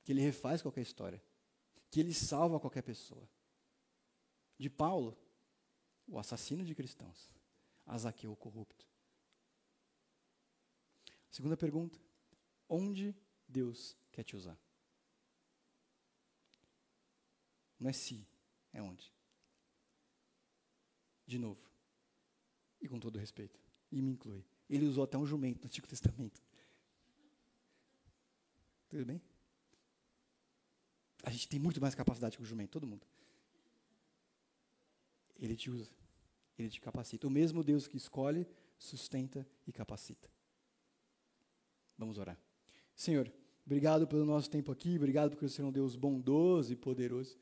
Que 0.03 0.11
ele 0.11 0.21
refaz 0.21 0.61
qualquer 0.61 0.81
história. 0.81 1.21
Que 1.89 1.99
ele 1.99 2.13
salva 2.13 2.59
qualquer 2.59 2.81
pessoa. 2.81 3.27
De 4.57 4.69
Paulo, 4.69 5.17
o 6.07 6.19
assassino 6.19 6.63
de 6.63 6.75
cristãos, 6.75 7.29
a 7.85 7.97
Zaqueu, 7.97 8.31
o 8.31 8.35
corrupto. 8.35 8.85
Segunda 11.29 11.55
pergunta: 11.55 11.99
onde 12.67 13.15
Deus 13.47 13.97
quer 14.11 14.23
te 14.23 14.35
usar? 14.35 14.57
Não 17.79 17.89
é 17.89 17.93
se, 17.93 18.27
é 18.71 18.81
onde. 18.81 19.11
De 21.25 21.39
novo. 21.39 21.59
E 22.79 22.87
com 22.87 22.99
todo 22.99 23.17
respeito. 23.17 23.59
E 23.91 24.01
me 24.01 24.11
inclui. 24.11 24.45
Ele 24.69 24.85
usou 24.85 25.03
até 25.03 25.17
um 25.17 25.25
jumento 25.25 25.61
no 25.61 25.65
Antigo 25.65 25.87
Testamento. 25.87 26.41
Tudo 28.89 29.05
bem? 29.05 29.21
A 31.23 31.29
gente 31.29 31.47
tem 31.47 31.59
muito 31.59 31.79
mais 31.79 31.93
capacidade 31.93 32.37
que 32.37 32.43
o 32.43 32.45
jumento, 32.45 32.71
todo 32.71 32.87
mundo. 32.87 33.05
Ele 35.39 35.55
te 35.55 35.69
usa. 35.69 35.89
Ele 36.57 36.69
te 36.69 36.79
capacita. 36.79 37.27
O 37.27 37.29
mesmo 37.29 37.63
Deus 37.63 37.87
que 37.87 37.97
escolhe, 37.97 38.47
sustenta 38.77 39.47
e 39.67 39.71
capacita. 39.71 40.29
Vamos 41.97 42.17
orar. 42.17 42.37
Senhor, 42.95 43.31
obrigado 43.65 44.07
pelo 44.07 44.25
nosso 44.25 44.49
tempo 44.49 44.71
aqui, 44.71 44.95
obrigado 44.95 45.31
porque 45.31 45.45
o 45.45 45.49
Senhor 45.49 45.67
é 45.67 45.69
um 45.69 45.73
Deus 45.73 45.95
bondoso 45.95 46.73
e 46.73 46.75
poderoso. 46.75 47.37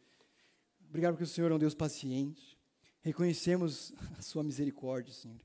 Obrigado 0.88 1.14
porque 1.14 1.24
o 1.24 1.28
Senhor 1.28 1.52
é 1.52 1.56
um 1.56 1.60
Deus 1.60 1.74
paciente. 1.74 2.58
Reconhecemos 3.02 3.94
a 4.18 4.22
sua 4.22 4.44
misericórdia, 4.44 5.14
Senhor. 5.14 5.40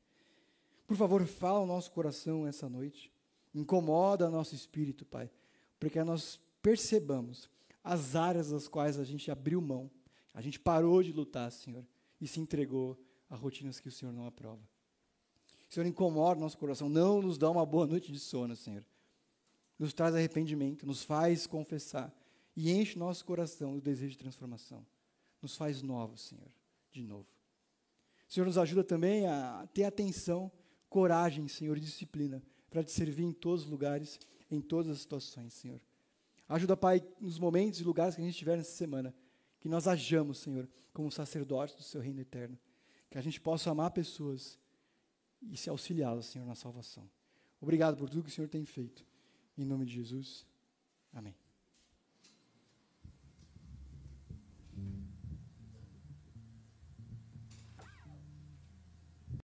Por 0.86 0.96
favor, 0.96 1.24
fala 1.26 1.58
ao 1.58 1.66
nosso 1.66 1.90
coração 1.90 2.46
essa 2.46 2.68
noite. 2.68 3.10
Incomoda 3.54 4.28
nosso 4.28 4.54
espírito, 4.54 5.04
Pai, 5.04 5.30
para 5.78 5.88
que 5.88 6.02
nós 6.02 6.40
percebamos 6.60 7.48
as 7.84 8.16
áreas 8.16 8.50
das 8.50 8.66
quais 8.66 8.98
a 8.98 9.04
gente 9.04 9.30
abriu 9.30 9.60
mão, 9.60 9.90
a 10.32 10.40
gente 10.40 10.58
parou 10.58 11.02
de 11.02 11.12
lutar, 11.12 11.52
Senhor, 11.52 11.86
e 12.20 12.26
se 12.26 12.40
entregou 12.40 12.98
a 13.30 13.36
rotinas 13.36 13.78
que 13.78 13.88
o 13.88 13.92
Senhor 13.92 14.10
não 14.10 14.26
aprova. 14.26 14.62
Senhor, 15.68 15.86
incomoda 15.86 16.40
nosso 16.40 16.58
coração, 16.58 16.88
não 16.88 17.20
nos 17.20 17.36
dá 17.36 17.50
uma 17.50 17.66
boa 17.66 17.86
noite 17.86 18.10
de 18.10 18.18
sono, 18.18 18.56
Senhor. 18.56 18.84
Nos 19.78 19.92
traz 19.92 20.14
arrependimento, 20.14 20.86
nos 20.86 21.04
faz 21.04 21.46
confessar 21.46 22.12
e 22.56 22.72
enche 22.72 22.98
nosso 22.98 23.24
coração 23.24 23.74
do 23.74 23.80
desejo 23.80 24.12
de 24.12 24.18
transformação 24.18 24.84
nos 25.44 25.56
faz 25.56 25.82
novos, 25.82 26.22
Senhor, 26.22 26.50
de 26.90 27.02
novo. 27.02 27.26
O 28.26 28.32
Senhor 28.32 28.46
nos 28.46 28.56
ajuda 28.56 28.82
também 28.82 29.26
a 29.26 29.68
ter 29.74 29.84
atenção, 29.84 30.50
coragem, 30.88 31.46
Senhor, 31.46 31.76
e 31.76 31.80
disciplina 31.80 32.42
para 32.70 32.82
te 32.82 32.90
servir 32.90 33.24
em 33.24 33.32
todos 33.32 33.64
os 33.64 33.70
lugares, 33.70 34.18
em 34.50 34.60
todas 34.60 34.90
as 34.90 35.00
situações, 35.00 35.52
Senhor. 35.52 35.80
Ajuda, 36.48 36.76
Pai, 36.76 37.02
nos 37.20 37.38
momentos 37.38 37.80
e 37.80 37.84
lugares 37.84 38.14
que 38.14 38.20
a 38.20 38.24
gente 38.24 38.34
estiver 38.34 38.56
nessa 38.56 38.72
semana, 38.72 39.14
que 39.60 39.68
nós 39.68 39.88
hajamos, 39.88 40.38
Senhor, 40.38 40.68
como 40.92 41.10
sacerdotes 41.10 41.74
do 41.74 41.82
Seu 41.82 42.00
reino 42.00 42.20
eterno. 42.20 42.58
Que 43.10 43.18
a 43.18 43.22
gente 43.22 43.40
possa 43.40 43.70
amar 43.70 43.90
pessoas 43.90 44.58
e 45.42 45.56
se 45.56 45.70
auxiliá-las, 45.70 46.26
Senhor, 46.26 46.46
na 46.46 46.54
salvação. 46.54 47.08
Obrigado 47.60 47.96
por 47.96 48.08
tudo 48.08 48.24
que 48.24 48.30
o 48.30 48.32
Senhor 48.32 48.48
tem 48.48 48.64
feito. 48.64 49.04
Em 49.56 49.64
nome 49.64 49.86
de 49.86 49.94
Jesus. 49.94 50.46
Amém. 51.12 51.34